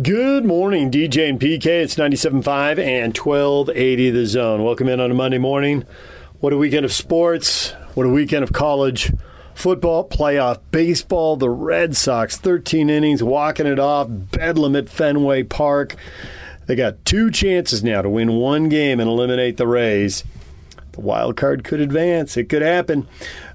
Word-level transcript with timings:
Good 0.00 0.44
morning, 0.44 0.90
DJ 0.90 1.28
and 1.28 1.40
PK. 1.40 1.66
It's 1.66 1.96
97.5 1.96 2.78
and 2.78 3.14
1280 3.14 4.10
The 4.10 4.24
Zone. 4.24 4.62
Welcome 4.62 4.88
in 4.88 5.00
on 5.00 5.10
a 5.10 5.14
Monday 5.14 5.36
morning. 5.36 5.84
What 6.38 6.52
a 6.52 6.56
weekend 6.56 6.84
of 6.84 6.92
sports. 6.92 7.72
What 7.94 8.06
a 8.06 8.08
weekend 8.08 8.44
of 8.44 8.52
college 8.52 9.12
football, 9.52 10.08
playoff 10.08 10.60
baseball. 10.70 11.36
The 11.36 11.50
Red 11.50 11.96
Sox, 11.96 12.36
13 12.36 12.88
innings, 12.88 13.22
walking 13.22 13.66
it 13.66 13.80
off. 13.80 14.06
Bedlam 14.08 14.76
at 14.76 14.88
Fenway 14.88 15.42
Park. 15.42 15.96
They 16.66 16.76
got 16.76 17.04
two 17.04 17.32
chances 17.32 17.82
now 17.82 18.00
to 18.00 18.08
win 18.08 18.34
one 18.34 18.68
game 18.68 19.00
and 19.00 19.10
eliminate 19.10 19.56
the 19.56 19.66
Rays. 19.66 20.22
The 21.00 21.06
wild 21.06 21.34
card 21.34 21.64
could 21.64 21.80
advance. 21.80 22.36
It 22.36 22.50
could 22.50 22.60
happen. 22.60 23.08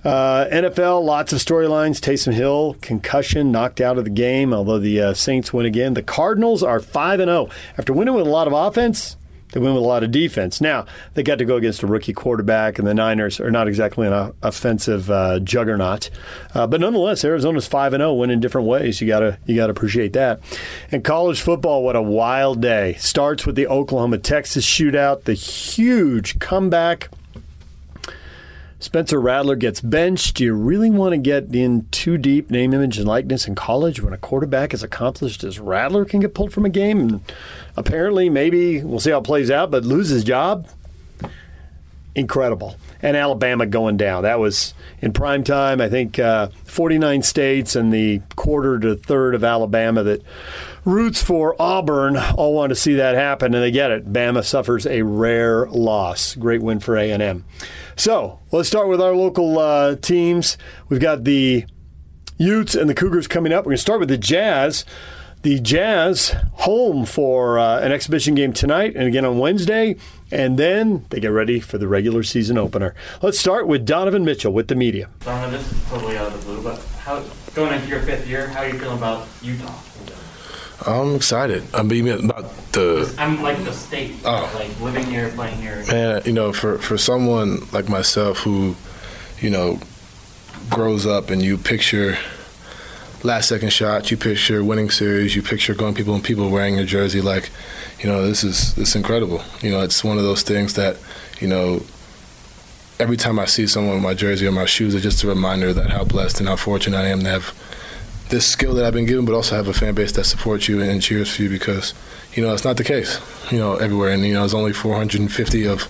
Uh, 0.04 0.46
NFL, 0.52 1.04
lots 1.04 1.32
of 1.32 1.38
storylines. 1.38 2.00
Taysom 2.00 2.34
Hill, 2.34 2.76
concussion, 2.82 3.52
knocked 3.52 3.80
out 3.80 4.00
of 4.00 4.04
the 4.04 4.10
game, 4.10 4.52
although 4.52 4.80
the 4.80 5.00
uh, 5.00 5.14
Saints 5.14 5.54
win 5.54 5.68
again. 5.68 5.94
The 5.94 6.02
Cardinals 6.02 6.64
are 6.64 6.80
5 6.80 7.20
and 7.20 7.30
0. 7.30 7.50
After 7.78 7.94
winning 7.94 8.16
with 8.16 8.26
a 8.26 8.30
lot 8.32 8.48
of 8.48 8.54
offense, 8.54 9.16
they 9.52 9.60
win 9.60 9.76
with 9.76 9.84
a 9.84 9.88
lot 9.88 10.04
of 10.04 10.10
defense. 10.10 10.60
Now, 10.60 10.86
they 11.14 11.22
got 11.22 11.38
to 11.38 11.46
go 11.46 11.56
against 11.56 11.84
a 11.84 11.88
rookie 11.88 12.14
quarterback, 12.14 12.80
and 12.80 12.88
the 12.88 12.96
Niners 12.96 13.40
are 13.40 13.52
not 13.52 13.68
exactly 13.68 14.08
an 14.08 14.34
offensive 14.42 15.12
uh, 15.12 15.40
juggernaut. 15.40 16.10
Uh, 16.56 16.66
but 16.66 16.82
nonetheless, 16.82 17.24
Arizona's 17.24 17.68
5 17.68 17.92
0, 17.92 18.14
win 18.16 18.32
in 18.32 18.40
different 18.40 18.68
ways. 18.68 19.02
You 19.02 19.08
got 19.08 19.20
to 19.20 19.38
you 19.46 19.56
gotta 19.56 19.72
appreciate 19.72 20.14
that. 20.14 20.42
And 20.92 21.04
college 21.04 21.42
football, 21.42 21.84
what 21.84 21.96
a 21.96 22.02
wild 22.02 22.62
day. 22.62 22.96
Starts 22.96 23.46
with 23.46 23.56
the 23.56 23.68
Oklahoma 23.68 24.18
Texas 24.18 24.66
shootout, 24.66 25.26
the 25.26 25.34
huge 25.34 26.40
comeback 26.40 27.10
Spencer 28.86 29.20
Rattler 29.20 29.56
gets 29.56 29.82
benched. 29.82 30.36
Do 30.36 30.44
you 30.44 30.54
really 30.54 30.92
want 30.92 31.14
to 31.14 31.18
get 31.18 31.56
in 31.56 31.88
too 31.90 32.20
deep 32.20 32.52
name, 32.52 32.72
image, 32.72 33.00
and 33.00 33.08
likeness 33.08 33.48
in 33.48 33.56
college 33.56 34.00
when 34.00 34.14
a 34.14 34.18
quarterback 34.18 34.76
as 34.76 34.84
accomplished 34.84 35.44
as 35.44 35.60
Rattler 35.60 36.06
can 36.06 36.20
get 36.20 36.36
pulled 36.36 36.54
from 36.54 36.66
a 36.66 36.70
game? 36.70 37.00
And 37.00 37.22
apparently, 37.76 38.30
maybe 38.30 38.84
we'll 38.84 39.00
see 39.00 39.10
how 39.10 39.18
it 39.18 39.24
plays 39.24 39.50
out, 39.50 39.72
but 39.72 39.86
lose 39.86 40.10
his 40.10 40.24
job? 40.24 40.68
Incredible. 42.14 42.76
And 43.02 43.18
Alabama 43.18 43.66
going 43.66 43.98
down. 43.98 44.22
That 44.22 44.40
was 44.40 44.76
in 45.02 45.14
prime 45.14 45.44
time. 45.44 45.82
I 45.82 45.90
think 45.90 46.20
uh, 46.20 46.50
49 46.66 47.24
states 47.24 47.76
and 47.76 47.92
the 47.92 48.22
quarter 48.36 48.80
to 48.80 48.96
third 48.96 49.34
of 49.34 49.44
Alabama 49.44 50.04
that 50.04 50.22
roots 50.86 51.24
for 51.24 51.60
Auburn 51.60 52.18
all 52.18 52.54
want 52.54 52.70
to 52.70 52.76
see 52.76 52.94
that 52.94 53.16
happen, 53.16 53.56
and 53.56 53.64
they 53.64 53.72
get 53.72 53.90
it. 53.90 54.14
Bama 54.14 54.46
suffers 54.46 54.86
a 54.86 55.02
rare 55.02 55.66
loss. 55.66 56.36
Great 56.36 56.62
win 56.62 56.80
for 56.80 56.96
A&M. 56.96 57.44
So 57.96 58.40
let's 58.52 58.68
start 58.68 58.88
with 58.88 59.02
our 59.02 59.14
local 59.14 59.58
uh, 59.58 59.96
teams. 59.96 60.58
We've 60.90 61.00
got 61.00 61.24
the 61.24 61.66
Utes 62.38 62.76
and 62.76 62.90
the 62.90 62.94
Cougars 62.94 63.28
coming 63.28 63.54
up. 63.54 63.66
We're 63.66 63.72
going 63.72 63.78
to 63.78 63.82
start 63.82 64.00
with 64.00 64.10
the 64.10 64.18
Jazz. 64.18 64.84
The 65.44 65.60
Jazz 65.60 66.36
home 66.54 67.06
for 67.06 67.60
uh, 67.60 67.80
an 67.80 67.92
exhibition 67.92 68.34
game 68.34 68.52
tonight 68.52 68.96
and 68.96 69.08
again 69.08 69.26
on 69.26 69.38
Wednesday, 69.38 69.96
and 70.32 70.58
then 70.58 71.06
they 71.12 71.20
get 71.20 71.28
ready 71.28 71.60
for 71.60 71.78
the 71.78 71.88
regular 71.88 72.24
season 72.24 72.58
opener. 72.58 72.96
Let's 73.22 73.40
start 73.40 73.68
with 73.68 73.86
Donovan 73.86 74.26
Mitchell 74.26 74.52
with 74.52 74.70
the 74.70 74.76
media. 74.76 75.08
Donovan, 75.20 75.52
this 75.52 75.72
is 75.72 75.90
totally 75.90 76.18
out 76.18 76.34
of 76.34 76.40
the 76.40 76.46
blue, 76.46 76.64
but 76.64 76.84
how 77.00 77.24
going 77.54 77.74
into 77.74 77.88
your 77.88 78.02
fifth 78.02 78.28
year, 78.28 78.48
how 78.48 78.62
are 78.62 78.68
you 78.68 78.80
feeling 78.80 78.98
about 78.98 79.28
Utah? 79.44 79.72
I'm 80.88 81.16
excited. 81.16 81.64
I 81.74 81.84
mean 81.84 82.08
about 82.08 82.52
the. 82.72 83.14
I'm 83.18 83.42
like 83.42 83.64
the 83.64 83.74
state. 83.74 84.16
Oh. 84.24 84.52
Like 84.56 84.80
living 84.80 85.06
here, 85.06 85.30
playing 85.30 85.62
here. 85.62 85.84
Man, 85.88 86.22
you 86.26 86.34
know, 86.34 86.54
for 86.54 86.78
for 86.78 86.98
someone 86.98 87.62
like 87.72 87.90
myself 87.90 88.40
who, 88.40 88.76
you 89.40 89.50
know, 89.50 89.80
grows 90.70 91.06
up 91.06 91.30
and 91.30 91.42
you 91.42 91.58
picture 91.58 92.18
last 93.24 93.50
second 93.50 93.74
shots, 93.74 94.12
you 94.12 94.18
picture 94.18 94.64
winning 94.64 94.90
series, 94.90 95.36
you 95.36 95.42
picture 95.42 95.74
going 95.74 95.96
people 95.96 96.14
and 96.14 96.24
people 96.24 96.50
wearing 96.50 96.76
your 96.76 96.86
jersey. 96.86 97.22
Like, 97.22 97.50
you 98.00 98.08
know, 98.08 98.26
this 98.26 98.44
is 98.44 98.76
this 98.76 98.96
incredible. 98.96 99.42
You 99.62 99.72
know, 99.72 99.82
it's 99.82 100.04
one 100.04 100.18
of 100.18 100.24
those 100.24 100.44
things 100.44 100.76
that, 100.76 100.98
you 101.40 101.48
know, 101.48 101.82
every 103.00 103.18
time 103.18 103.40
I 103.40 103.46
see 103.46 103.68
someone 103.68 103.96
with 103.96 104.04
my 104.04 104.14
jersey 104.14 104.46
or 104.46 104.52
my 104.52 104.66
shoes, 104.66 104.94
it's 104.94 105.04
just 105.04 105.24
a 105.24 105.28
reminder 105.28 105.74
that 105.74 105.90
how 105.90 106.04
blessed 106.04 106.40
and 106.40 106.48
how 106.48 106.56
fortunate 106.56 106.98
I 106.98 107.08
am 107.08 107.22
to 107.22 107.30
have 107.30 107.54
this 108.30 108.48
skill 108.48 108.74
that 108.76 108.86
I've 108.86 108.94
been 108.94 109.06
given, 109.06 109.26
but 109.26 109.34
also 109.34 109.56
have 109.56 109.68
a 109.68 109.74
fan 109.74 109.94
base 109.94 110.12
that 110.14 110.24
supports 110.24 110.68
you 110.68 110.82
and 110.82 111.02
cheers 111.02 111.34
for 111.36 111.44
you 111.44 111.50
because, 111.50 111.94
you 112.34 112.44
know, 112.44 112.54
it's 112.54 112.64
not 112.64 112.78
the 112.78 112.84
case, 112.84 113.20
you 113.52 113.60
know, 113.60 113.76
everywhere. 113.76 114.12
And, 114.12 114.26
you 114.26 114.34
know, 114.34 114.40
there's 114.40 114.54
only 114.54 114.74
450 114.74 115.68
of 115.68 115.88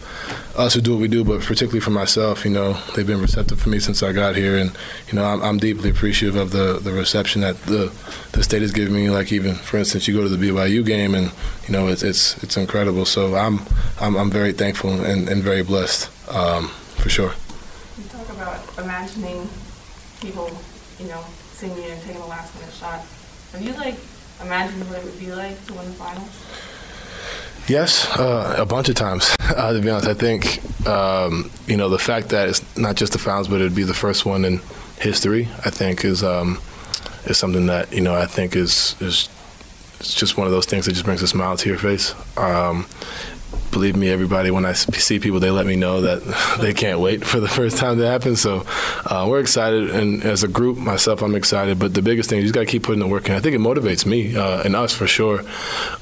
us 0.58 0.74
who 0.74 0.82
do 0.82 0.92
what 0.92 1.02
we 1.02 1.08
do, 1.08 1.24
but 1.24 1.42
particularly 1.42 1.80
for 1.80 1.92
myself, 1.92 2.44
you 2.44 2.52
know, 2.52 2.74
they've 2.96 3.08
been 3.08 3.22
receptive 3.22 3.60
for 3.60 3.70
me 3.70 3.80
since 3.80 4.04
I 4.04 4.12
got 4.12 4.36
here. 4.36 4.58
And, 4.58 4.76
you 5.08 5.14
know, 5.14 5.24
I'm, 5.24 5.42
I'm 5.42 5.58
deeply 5.58 5.90
appreciative 5.90 6.36
of 6.36 6.52
the, 6.52 6.80
the 6.80 6.92
reception 6.92 7.42
that 7.42 7.58
the, 7.64 7.94
the 8.34 8.44
state 8.44 8.62
has 8.62 8.72
given 8.72 8.94
me. 8.94 9.10
Like, 9.10 9.32
even, 9.32 9.56
for 9.56 9.78
instance, 9.78 10.08
you 10.08 10.14
go 10.14 10.24
to 10.24 10.30
the 10.30 10.50
BYU 10.50 10.86
game 10.86 11.16
and, 11.16 11.32
you 11.68 11.72
know, 11.72 11.88
it's, 11.88 12.04
it's, 12.04 12.42
it's 12.44 12.58
incredible. 12.58 13.06
So 13.06 13.36
I'm, 13.36 13.62
I'm, 14.02 14.16
I'm 14.18 14.30
very 14.30 14.52
thankful 14.52 14.92
and, 14.92 15.30
and 15.30 15.42
very 15.42 15.64
blessed, 15.64 16.10
um, 16.30 16.68
for 16.98 17.10
sure. 17.10 17.32
You 17.98 18.04
talk 18.10 18.30
about 18.30 18.62
imagining 18.78 19.48
people, 20.20 20.52
you 21.00 21.08
know, 21.08 21.24
and 21.72 22.02
taking 22.02 22.22
a 22.22 22.28
last 22.28 22.54
minute 22.56 22.74
shot. 22.74 23.06
Have 23.52 23.62
you 23.62 23.74
like 23.74 23.96
imagined 24.42 24.88
what 24.90 25.00
it 25.00 25.06
would 25.06 25.20
be 25.20 25.32
like 25.32 25.64
to 25.66 25.74
win 25.74 25.86
the 25.86 25.94
finals? 25.94 26.30
Yes, 27.68 28.08
uh, 28.20 28.56
a 28.58 28.66
bunch 28.66 28.90
of 28.90 28.96
times. 28.96 29.36
Uh, 29.46 29.72
to 29.72 29.80
be 29.80 29.90
honest, 29.90 30.08
I 30.08 30.14
think 30.16 30.88
um, 30.88 31.50
you 31.66 31.78
know 31.78 31.88
the 31.88 32.00
fact 32.00 32.30
that 32.30 32.50
it's 32.50 32.78
not 32.78 32.96
just 32.96 33.14
the 33.14 33.20
finals, 33.20 33.48
but 33.48 33.62
it'd 33.62 33.76
be 33.76 33.84
the 33.84 33.94
first 33.94 34.26
one 34.26 34.44
in 34.44 34.60
history. 35.00 35.48
I 35.64 35.70
think 35.70 36.04
is 36.04 36.24
um, 36.24 36.60
is 37.26 37.38
something 37.38 37.68
that 37.68 37.94
you 37.94 38.02
know 38.02 38.16
I 38.16 38.26
think 38.26 38.56
is 38.56 38.96
is 39.00 39.30
it's 40.00 40.14
just 40.14 40.36
one 40.36 40.48
of 40.48 40.52
those 40.52 40.66
things 40.66 40.88
that 40.88 40.94
just 40.94 41.06
brings 41.06 41.22
a 41.22 41.28
smile 41.28 41.56
to 41.58 41.70
your 41.70 41.78
face. 41.78 42.14
Um, 42.38 42.86
believe 43.76 43.98
me, 43.98 44.10
everybody, 44.10 44.52
when 44.52 44.66
I 44.66 44.72
see 44.72 45.20
people, 45.20 45.42
they 45.42 45.52
let 45.52 45.66
me 45.66 45.76
know 45.76 46.00
that 46.00 46.58
they 46.62 46.74
can't 46.74 47.02
wait 47.02 47.26
for 47.26 47.42
the 47.42 47.48
first 47.50 47.76
time 47.76 47.98
to 47.98 48.08
happen. 48.08 48.38
So 48.38 48.64
uh, 49.06 49.28
we're 49.30 49.42
excited, 49.42 49.90
and 49.90 50.24
as 50.24 50.44
a 50.44 50.48
group, 50.48 50.78
myself, 50.78 51.22
I'm 51.22 51.36
excited. 51.36 51.78
But 51.78 51.94
the 51.94 52.02
biggest 52.02 52.30
thing, 52.30 52.40
is 52.40 52.44
you 52.44 52.48
just 52.48 52.56
got 52.56 52.62
to 52.62 52.68
keep 52.68 52.84
putting 52.84 53.02
the 53.02 53.08
work 53.08 53.28
in. 53.28 53.36
I 53.36 53.42
think 53.42 53.54
it 53.54 53.60
motivates 53.60 54.06
me 54.06 54.34
uh, 54.34 54.64
and 54.64 54.78
us 54.78 54.94
for 54.94 55.08
sure. 55.08 55.42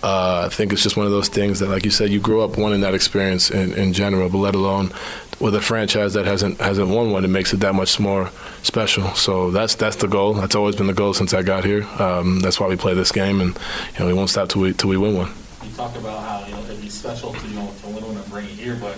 Uh, 0.04 0.46
I 0.46 0.50
think 0.52 0.72
it's 0.72 0.84
just 0.84 0.98
one 0.98 1.08
of 1.08 1.12
those 1.12 1.30
things 1.30 1.62
that, 1.62 1.70
like 1.70 1.84
you 1.84 1.90
said, 1.90 2.12
you 2.12 2.20
grow 2.20 2.42
up 2.44 2.60
wanting 2.60 2.82
that 2.82 2.94
experience 2.94 3.50
in, 3.50 3.74
in 3.74 3.92
general, 3.92 4.30
but 4.30 4.38
let 4.38 4.54
alone 4.54 4.92
with 5.40 5.56
a 5.56 5.62
franchise 5.62 6.14
that 6.14 6.28
hasn't 6.28 6.62
hasn't 6.62 6.90
won 6.90 7.12
one, 7.12 7.26
it 7.26 7.30
makes 7.30 7.54
it 7.54 7.58
that 7.62 7.74
much 7.74 8.00
more 8.00 8.30
special. 8.62 9.16
So 9.16 9.50
that's 9.50 9.74
that's 9.74 9.96
the 9.96 10.08
goal. 10.08 10.36
That's 10.36 10.54
always 10.54 10.76
been 10.76 10.88
the 10.88 10.94
goal 10.94 11.16
since 11.16 11.34
I 11.34 11.42
got 11.42 11.66
here. 11.66 11.86
Um, 12.00 12.40
that's 12.40 12.60
why 12.60 12.68
we 12.68 12.76
play 12.76 12.94
this 12.94 13.12
game, 13.12 13.42
and 13.42 13.58
you 13.94 14.00
know 14.00 14.06
we 14.06 14.14
won't 14.14 14.30
stop 14.30 14.50
till 14.50 14.62
we 14.62 14.74
till 14.74 14.92
we 14.92 14.98
win 14.98 15.18
one 15.18 15.32
talked 15.76 15.98
about 15.98 16.24
how 16.24 16.46
you 16.46 16.54
know 16.54 16.64
it'd 16.64 16.82
be 16.82 16.90
special 16.90 17.34
to 17.34 17.48
you 17.48 17.56
know 17.56 17.72
to 17.82 17.88
win 17.88 18.04
and 18.04 18.30
bring 18.30 18.46
it 18.46 18.52
here, 18.52 18.76
but 18.80 18.98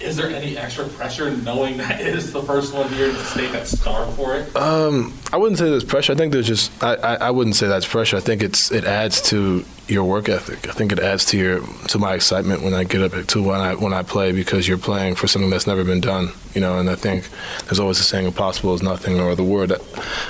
is 0.00 0.16
there 0.16 0.30
any 0.30 0.56
extra 0.56 0.86
pressure 0.88 1.30
knowing 1.30 1.76
that 1.78 2.00
it 2.00 2.06
is 2.06 2.32
the 2.32 2.42
first 2.42 2.72
one 2.72 2.88
here 2.90 3.08
in 3.08 3.14
the 3.14 3.24
state 3.24 3.50
that's 3.52 3.78
starved 3.78 4.16
for 4.16 4.36
it? 4.36 4.54
Um, 4.54 5.12
I 5.32 5.36
wouldn't 5.36 5.58
say 5.58 5.68
there's 5.68 5.84
pressure. 5.84 6.12
I 6.12 6.16
think 6.16 6.32
there's 6.32 6.46
just 6.46 6.70
I, 6.82 6.94
I, 6.94 7.14
I, 7.14 7.30
wouldn't 7.30 7.56
say 7.56 7.66
that's 7.66 7.86
pressure. 7.86 8.16
I 8.16 8.20
think 8.20 8.42
it's 8.42 8.70
it 8.70 8.84
adds 8.84 9.20
to 9.30 9.64
your 9.88 10.04
work 10.04 10.28
ethic. 10.28 10.68
I 10.68 10.72
think 10.72 10.92
it 10.92 10.98
adds 10.98 11.24
to 11.26 11.38
your 11.38 11.60
to 11.88 11.98
my 11.98 12.14
excitement 12.14 12.62
when 12.62 12.74
I 12.74 12.84
get 12.84 13.00
up 13.00 13.26
to 13.26 13.42
when 13.42 13.60
I 13.60 13.74
when 13.74 13.92
I 13.92 14.02
play 14.02 14.32
because 14.32 14.68
you're 14.68 14.78
playing 14.78 15.14
for 15.14 15.26
something 15.26 15.50
that's 15.50 15.66
never 15.66 15.84
been 15.84 16.00
done. 16.00 16.30
You 16.54 16.60
know, 16.60 16.78
and 16.78 16.90
I 16.90 16.94
think 16.94 17.28
there's 17.64 17.80
always 17.80 17.98
a 18.00 18.02
saying 18.02 18.26
"impossible 18.26 18.74
is 18.74 18.82
nothing," 18.82 19.20
or 19.20 19.34
the 19.34 19.44
word 19.44 19.72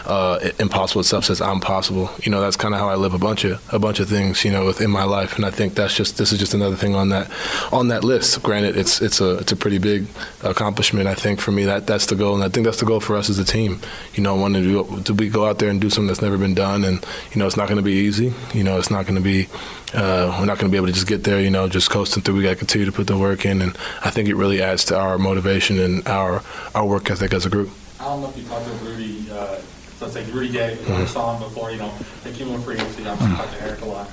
uh, 0.07 0.51
"impossible" 0.59 1.01
itself 1.01 1.25
says 1.25 1.41
"I'm 1.41 1.61
possible." 1.61 2.11
You 2.23 2.31
know, 2.31 2.41
that's 2.41 2.57
kind 2.57 2.75
of 2.75 2.81
how 2.81 2.89
I 2.89 2.95
live 2.95 3.15
a 3.15 3.19
bunch 3.19 3.45
of 3.45 3.63
a 3.73 3.79
bunch 3.79 4.01
of 4.01 4.09
things. 4.09 4.45
You 4.45 4.53
know, 4.53 4.67
within 4.67 4.91
my 4.91 5.05
life, 5.05 5.37
and 5.37 5.45
I 5.45 5.51
think 5.51 5.75
that's 5.75 5.97
just 5.97 6.19
this 6.19 6.33
is 6.33 6.39
just 6.39 6.55
another 6.55 6.77
thing 6.77 6.95
on 6.95 7.09
that 7.11 7.31
on 7.73 7.89
that 7.89 8.05
list. 8.05 8.43
Granted, 8.43 8.77
it's 8.77 9.01
it's 9.01 9.21
a 9.21 9.39
it's 9.39 9.53
a 9.53 9.57
pretty 9.57 9.79
big 9.79 10.07
accomplishment. 10.43 11.09
I 11.09 11.15
think 11.15 11.41
for 11.41 11.51
me 11.51 11.65
that 11.65 11.87
that's 11.87 12.07
the 12.07 12.17
goal, 12.17 12.35
and 12.35 12.45
I 12.45 12.49
think 12.49 12.65
that's 12.65 12.81
the 12.81 12.87
goal 12.87 13.01
for 13.01 13.17
us 13.17 13.31
as 13.31 13.39
a 13.39 13.45
team. 13.45 13.81
You 14.15 14.23
know, 14.23 14.35
wanting 14.37 14.63
to 14.63 14.85
do, 14.85 15.03
to 15.03 15.15
be 15.15 15.29
go 15.29 15.47
out 15.47 15.59
there 15.59 15.71
and 15.71 15.81
do 15.81 15.91
something 15.91 16.09
that's 16.09 16.23
never 16.23 16.39
been 16.39 16.55
done, 16.55 16.85
and 16.85 17.05
you 17.33 17.39
know, 17.39 17.47
it's 17.47 17.57
not 17.57 17.69
going 17.69 17.79
to 17.79 17.83
be 17.83 17.93
easy. 17.93 18.33
You 18.55 18.65
know, 18.65 18.79
it's 18.79 18.91
not 18.91 19.07
going 19.07 19.17
to 19.17 19.23
be 19.23 19.48
uh, 19.95 20.37
we're 20.39 20.47
not 20.47 20.59
going 20.59 20.69
to 20.69 20.69
be 20.69 20.77
able 20.77 20.87
to 20.87 20.93
just 20.93 21.07
get 21.07 21.25
there, 21.25 21.41
you 21.41 21.51
know, 21.51 21.69
just 21.69 21.91
coasting 21.91 22.23
through. 22.23 22.37
We 22.37 22.43
got 22.43 22.51
to 22.51 22.57
continue 22.57 22.87
to 22.87 22.93
put 22.93 23.07
the 23.07 23.17
work 23.17 23.45
in, 23.45 23.63
and 23.63 23.77
I 24.03 24.11
think 24.11 24.29
it 24.29 24.35
really 24.35 24.61
adds 24.63 24.85
to 24.87 24.99
our 24.99 25.19
motivation 25.19 25.79
and 25.79 26.07
our 26.07 26.43
our 26.75 26.85
work 26.85 27.11
ethic 27.11 27.33
as 27.33 27.47
a 27.47 27.51
group. 27.51 27.71
I 28.01 28.05
don't 28.05 28.23
know 28.23 28.29
if 28.29 28.37
you 28.37 28.45
talked 28.45 28.67
to 28.67 28.73
Rudy. 28.85 29.27
Uh, 29.31 29.61
let's 30.01 30.13
say 30.13 30.31
Rudy 30.31 30.51
Gay, 30.51 30.77
mm-hmm. 30.81 31.07
saw 31.07 31.37
him 31.37 31.43
before. 31.43 31.71
You 31.71 31.79
know, 31.79 31.93
they 32.25 32.33
came 32.33 32.49
in 32.49 32.61
free 32.63 32.77
agency. 32.77 33.03
Mm-hmm. 33.03 33.37
talked 33.37 33.53
to 33.53 33.63
Eric 33.63 33.81
a 33.83 33.87
lot. 33.87 34.11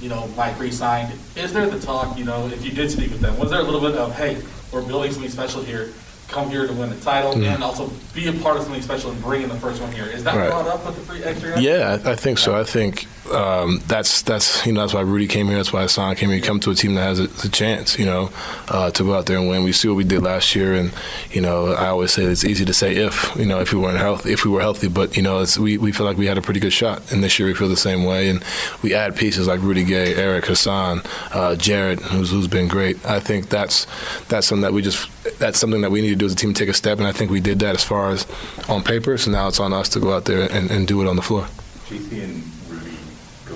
You 0.00 0.08
know, 0.08 0.26
Mike 0.36 0.58
re-signed. 0.58 1.12
Is 1.36 1.52
there 1.52 1.68
the 1.68 1.80
talk? 1.80 2.18
You 2.18 2.24
know, 2.24 2.48
if 2.48 2.64
you 2.64 2.72
did 2.72 2.90
speak 2.90 3.10
with 3.10 3.20
them, 3.20 3.38
was 3.38 3.50
there 3.50 3.60
a 3.60 3.62
little 3.62 3.80
bit 3.80 3.94
of, 3.94 4.14
hey, 4.14 4.36
we're 4.72 4.86
building 4.86 5.12
something 5.12 5.30
special 5.30 5.62
here 5.62 5.94
come 6.28 6.50
here 6.50 6.66
to 6.66 6.72
win 6.72 6.90
the 6.90 7.00
title 7.00 7.32
mm-hmm. 7.32 7.44
and 7.44 7.62
also 7.62 7.90
be 8.14 8.26
a 8.28 8.32
part 8.32 8.56
of 8.56 8.62
something 8.62 8.82
special 8.82 9.10
and 9.10 9.22
bring 9.22 9.42
in 9.42 9.48
the 9.48 9.56
first 9.56 9.80
one 9.80 9.92
here. 9.92 10.06
Is 10.06 10.24
that 10.24 10.34
right. 10.34 10.48
brought 10.48 10.66
up 10.66 10.84
with 10.84 10.96
the 10.96 11.00
free 11.02 11.22
extra? 11.22 11.60
Yeah, 11.60 11.98
I 12.04 12.14
think 12.14 12.38
so. 12.38 12.56
I 12.56 12.64
think 12.64 13.06
um, 13.32 13.80
that's 13.86 14.22
that's 14.22 14.66
you 14.66 14.72
know 14.72 14.80
that's 14.80 14.92
why 14.92 15.00
Rudy 15.00 15.26
came 15.26 15.46
here. 15.46 15.56
That's 15.56 15.72
why 15.72 15.82
Hassan 15.82 16.16
came 16.16 16.30
here. 16.30 16.40
Come 16.40 16.60
to 16.60 16.70
a 16.70 16.74
team 16.74 16.94
that 16.94 17.02
has 17.02 17.20
a, 17.20 17.24
a 17.46 17.50
chance, 17.50 17.98
you 17.98 18.04
know, 18.04 18.30
uh, 18.68 18.90
to 18.90 19.02
go 19.02 19.14
out 19.14 19.26
there 19.26 19.38
and 19.38 19.48
win. 19.48 19.64
We 19.64 19.72
see 19.72 19.88
what 19.88 19.96
we 19.96 20.04
did 20.04 20.22
last 20.22 20.54
year, 20.54 20.74
and 20.74 20.92
you 21.30 21.40
know, 21.40 21.72
I 21.72 21.86
always 21.86 22.12
say 22.12 22.24
it's 22.24 22.44
easy 22.44 22.64
to 22.64 22.74
say 22.74 22.96
if 22.96 23.34
you 23.36 23.46
know 23.46 23.60
if 23.60 23.72
we 23.72 23.78
weren't 23.78 23.98
healthy, 23.98 24.32
if 24.32 24.44
we 24.44 24.50
were 24.50 24.60
healthy, 24.60 24.88
but 24.88 25.16
you 25.16 25.22
know, 25.22 25.44
we 25.58 25.78
we 25.78 25.92
feel 25.92 26.04
like 26.06 26.16
we 26.16 26.26
had 26.26 26.38
a 26.38 26.42
pretty 26.42 26.60
good 26.60 26.72
shot, 26.72 27.12
and 27.12 27.24
this 27.24 27.38
year 27.38 27.48
we 27.48 27.54
feel 27.54 27.68
the 27.68 27.76
same 27.76 28.04
way. 28.04 28.28
And 28.28 28.44
we 28.82 28.94
add 28.94 29.16
pieces 29.16 29.46
like 29.46 29.60
Rudy 29.60 29.84
Gay, 29.84 30.14
Eric 30.14 30.46
Hassan, 30.46 31.02
uh, 31.32 31.56
Jared, 31.56 32.00
who's 32.00 32.30
who's 32.30 32.48
been 32.48 32.68
great. 32.68 33.04
I 33.06 33.20
think 33.20 33.48
that's 33.48 33.86
that's 34.28 34.46
something 34.46 34.62
that 34.62 34.72
we 34.72 34.82
just 34.82 35.08
that's 35.38 35.58
something 35.58 35.80
that 35.80 35.90
we 35.90 36.02
need 36.02 36.10
to 36.10 36.16
do 36.16 36.26
as 36.26 36.32
a 36.32 36.36
team, 36.36 36.52
to 36.52 36.58
take 36.58 36.68
a 36.68 36.74
step, 36.74 36.98
and 36.98 37.06
I 37.06 37.12
think 37.12 37.30
we 37.30 37.40
did 37.40 37.58
that 37.60 37.74
as 37.74 37.84
far 37.84 38.10
as 38.10 38.26
on 38.68 38.82
paper. 38.82 39.16
So 39.16 39.30
now 39.30 39.48
it's 39.48 39.60
on 39.60 39.72
us 39.72 39.88
to 39.90 40.00
go 40.00 40.14
out 40.14 40.26
there 40.26 40.50
and, 40.52 40.70
and 40.70 40.86
do 40.86 41.00
it 41.00 41.08
on 41.08 41.16
the 41.16 41.22
floor. 41.22 41.46
And 41.90 42.53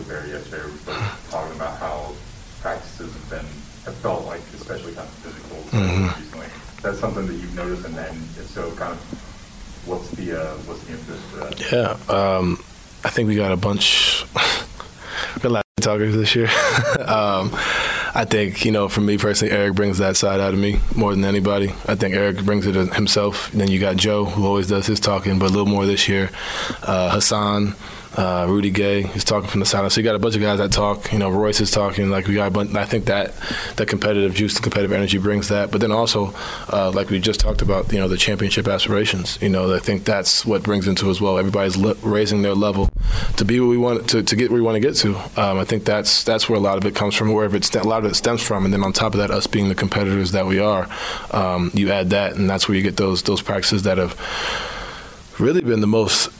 Gobert 0.08 0.28
yesterday 0.28 0.62
were 0.62 0.68
both 0.86 1.28
talking 1.30 1.54
about 1.56 1.78
how 1.78 2.12
practices 2.62 3.12
have 3.12 3.30
been, 3.30 3.44
have 3.84 3.94
felt 3.96 4.24
like 4.24 4.40
especially 4.54 4.94
kind 4.94 5.06
of 5.06 5.14
physical 5.14 5.58
Mhm. 5.78 6.16
recently. 6.18 6.46
That's 6.82 6.98
something 6.98 7.26
that 7.26 7.34
you've 7.34 7.54
noticed, 7.54 7.84
and 7.84 7.94
then 7.94 8.14
if 8.38 8.48
so, 8.48 8.70
kind 8.72 8.92
of, 8.92 8.98
what's 9.84 10.08
the, 10.10 10.40
uh, 10.40 10.54
what's 10.66 10.80
the 10.84 10.92
impetus 10.92 11.20
for 11.30 11.36
that? 11.44 11.72
Yeah, 12.10 12.14
um, 12.14 12.58
I 13.04 13.10
think 13.10 13.28
we 13.28 13.36
got 13.36 13.52
a 13.52 13.56
bunch. 13.56 14.24
we 14.34 15.42
got 15.42 15.44
a 15.44 15.48
lot 15.50 15.64
of 15.76 15.84
talkers 15.84 16.14
this 16.16 16.34
year. 16.34 16.46
um, 17.04 17.50
I 18.14 18.24
think 18.24 18.64
you 18.64 18.72
know, 18.72 18.88
for 18.88 19.00
me 19.02 19.18
personally, 19.18 19.52
Eric 19.54 19.74
brings 19.74 19.98
that 19.98 20.16
side 20.16 20.40
out 20.40 20.54
of 20.54 20.58
me 20.58 20.80
more 20.94 21.10
than 21.14 21.24
anybody. 21.24 21.74
I 21.86 21.94
think 21.96 22.14
Eric 22.14 22.42
brings 22.44 22.66
it 22.66 22.74
himself. 22.94 23.52
And 23.52 23.60
then 23.60 23.68
you 23.68 23.78
got 23.78 23.96
Joe, 23.96 24.24
who 24.24 24.46
always 24.46 24.68
does 24.68 24.86
his 24.86 25.00
talking, 25.00 25.38
but 25.38 25.46
a 25.46 25.52
little 25.52 25.66
more 25.66 25.84
this 25.84 26.08
year. 26.08 26.30
Uh, 26.82 27.10
Hassan. 27.10 27.74
Uh, 28.18 28.46
Rudy 28.48 28.70
Gay 28.70 29.02
is 29.02 29.22
talking 29.22 29.48
from 29.48 29.60
the 29.60 29.66
silence. 29.66 29.94
So 29.94 30.00
you 30.00 30.04
got 30.04 30.16
a 30.16 30.18
bunch 30.18 30.34
of 30.34 30.42
guys 30.42 30.58
that 30.58 30.72
talk. 30.72 31.12
You 31.12 31.20
know, 31.20 31.30
Royce 31.30 31.60
is 31.60 31.70
talking. 31.70 32.10
Like 32.10 32.26
we 32.26 32.34
got 32.34 32.48
a 32.48 32.50
bunch. 32.50 32.74
I 32.74 32.84
think 32.84 33.04
that 33.04 33.32
that 33.76 33.86
competitive 33.86 34.34
juice, 34.34 34.54
the 34.54 34.60
competitive 34.60 34.90
energy 34.90 35.18
brings 35.18 35.46
that. 35.50 35.70
But 35.70 35.80
then 35.80 35.92
also, 35.92 36.34
uh, 36.72 36.90
like 36.90 37.10
we 37.10 37.20
just 37.20 37.38
talked 37.38 37.62
about, 37.62 37.92
you 37.92 38.00
know, 38.00 38.08
the 38.08 38.16
championship 38.16 38.66
aspirations. 38.66 39.38
You 39.40 39.50
know, 39.50 39.72
I 39.72 39.78
think 39.78 40.04
that's 40.04 40.44
what 40.44 40.64
brings 40.64 40.88
into 40.88 41.08
as 41.10 41.20
well. 41.20 41.38
Everybody's 41.38 41.76
le- 41.76 41.94
raising 42.02 42.42
their 42.42 42.54
level 42.54 42.90
to 43.36 43.44
be 43.44 43.60
what 43.60 43.68
we 43.68 43.78
want 43.78 44.10
to, 44.10 44.24
to 44.24 44.36
get 44.36 44.50
where 44.50 44.58
we 44.58 44.62
want 44.62 44.74
to 44.74 44.80
get 44.80 44.96
to. 44.96 45.14
Um, 45.40 45.60
I 45.60 45.64
think 45.64 45.84
that's 45.84 46.24
that's 46.24 46.48
where 46.48 46.58
a 46.58 46.60
lot 46.60 46.76
of 46.76 46.84
it 46.86 46.96
comes 46.96 47.14
from, 47.14 47.32
wherever 47.32 47.56
it's 47.56 47.72
a 47.76 47.84
lot 47.84 48.04
of 48.04 48.10
it 48.10 48.14
stems 48.16 48.42
from, 48.42 48.64
and 48.64 48.74
then 48.74 48.82
on 48.82 48.92
top 48.92 49.14
of 49.14 49.18
that, 49.18 49.30
us 49.30 49.46
being 49.46 49.68
the 49.68 49.76
competitors 49.76 50.32
that 50.32 50.44
we 50.44 50.58
are, 50.58 50.88
um, 51.30 51.70
you 51.72 51.92
add 51.92 52.10
that, 52.10 52.34
and 52.34 52.50
that's 52.50 52.66
where 52.66 52.76
you 52.76 52.82
get 52.82 52.96
those 52.96 53.22
those 53.22 53.42
practices 53.42 53.84
that 53.84 53.96
have 53.96 54.18
really 55.38 55.60
been 55.60 55.80
the 55.80 55.86
most 55.86 56.30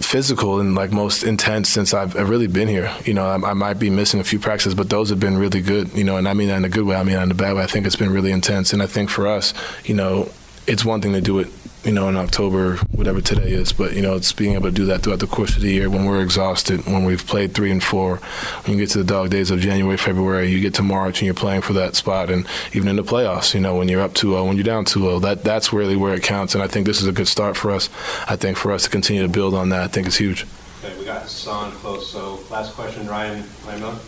physical 0.00 0.60
and 0.60 0.74
like 0.74 0.90
most 0.90 1.22
intense 1.22 1.68
since 1.68 1.94
I've, 1.94 2.14
really 2.14 2.46
been 2.46 2.68
here. 2.68 2.92
You 3.04 3.14
know, 3.14 3.26
I, 3.26 3.50
I, 3.50 3.52
might 3.54 3.74
be 3.74 3.90
missing 3.90 4.18
a 4.20 4.24
few 4.24 4.38
practices, 4.38 4.74
but 4.74 4.90
those 4.90 5.10
have 5.10 5.20
been 5.20 5.36
really 5.36 5.60
good. 5.60 5.92
You 5.96 6.04
know, 6.04 6.16
and 6.16 6.28
I 6.28 6.34
mean 6.34 6.48
that 6.48 6.56
in 6.56 6.64
a 6.64 6.68
good 6.68 6.84
way. 6.84 6.96
I 6.96 7.04
mean 7.04 7.14
that 7.14 7.22
in 7.22 7.30
a 7.30 7.34
bad 7.34 7.54
way. 7.54 7.62
I 7.62 7.66
think 7.66 7.86
it's 7.86 7.96
been 7.96 8.12
really 8.12 8.32
intense, 8.32 8.72
and 8.72 8.82
I 8.82 8.86
think 8.86 9.08
for 9.08 9.26
us, 9.26 9.54
you 9.84 9.94
know, 9.94 10.30
it's 10.66 10.84
one 10.84 11.00
thing 11.00 11.12
to 11.12 11.20
do 11.20 11.38
it 11.38 11.48
you 11.84 11.92
know, 11.92 12.08
in 12.08 12.16
October, 12.16 12.76
whatever 12.92 13.20
today 13.20 13.52
is. 13.52 13.72
But 13.72 13.94
you 13.94 14.02
know, 14.02 14.14
it's 14.14 14.32
being 14.32 14.54
able 14.54 14.68
to 14.68 14.74
do 14.74 14.86
that 14.86 15.02
throughout 15.02 15.20
the 15.20 15.26
course 15.26 15.56
of 15.56 15.62
the 15.62 15.70
year 15.70 15.90
when 15.90 16.06
we're 16.06 16.22
exhausted, 16.22 16.84
when 16.86 17.04
we've 17.04 17.26
played 17.26 17.54
three 17.54 17.70
and 17.70 17.82
four. 17.82 18.16
When 18.64 18.78
you 18.78 18.84
get 18.84 18.90
to 18.92 18.98
the 18.98 19.04
dog 19.04 19.30
days 19.30 19.50
of 19.50 19.60
January, 19.60 19.96
February, 19.96 20.48
you 20.50 20.60
get 20.60 20.74
to 20.74 20.82
March 20.82 21.20
and 21.20 21.26
you're 21.26 21.34
playing 21.34 21.62
for 21.62 21.74
that 21.74 21.94
spot, 21.94 22.30
and 22.30 22.46
even 22.72 22.88
in 22.88 22.96
the 22.96 23.04
playoffs, 23.04 23.54
you 23.54 23.60
know, 23.60 23.76
when 23.76 23.88
you're 23.88 24.00
up 24.00 24.14
2-0, 24.14 24.46
when 24.46 24.56
you're 24.56 24.64
down 24.64 24.84
2-0, 24.84 25.20
that 25.22 25.44
that's 25.44 25.72
really 25.72 25.96
where 25.96 26.14
it 26.14 26.22
counts. 26.22 26.54
And 26.54 26.62
I 26.62 26.68
think 26.68 26.86
this 26.86 27.00
is 27.00 27.06
a 27.06 27.12
good 27.12 27.28
start 27.28 27.56
for 27.56 27.70
us. 27.70 27.90
I 28.28 28.36
think 28.36 28.56
for 28.56 28.72
us 28.72 28.84
to 28.84 28.90
continue 28.90 29.22
to 29.22 29.28
build 29.28 29.54
on 29.54 29.68
that, 29.70 29.82
I 29.82 29.88
think 29.88 30.06
it's 30.06 30.16
huge. 30.16 30.46
Okay, 30.82 30.98
we 30.98 31.04
got 31.04 31.22
Hassan 31.22 31.72
close. 31.72 32.10
So 32.10 32.40
last 32.50 32.74
question, 32.74 33.06
Ryan, 33.06 33.44
Ryan 33.66 33.80
Miller. 33.80 33.98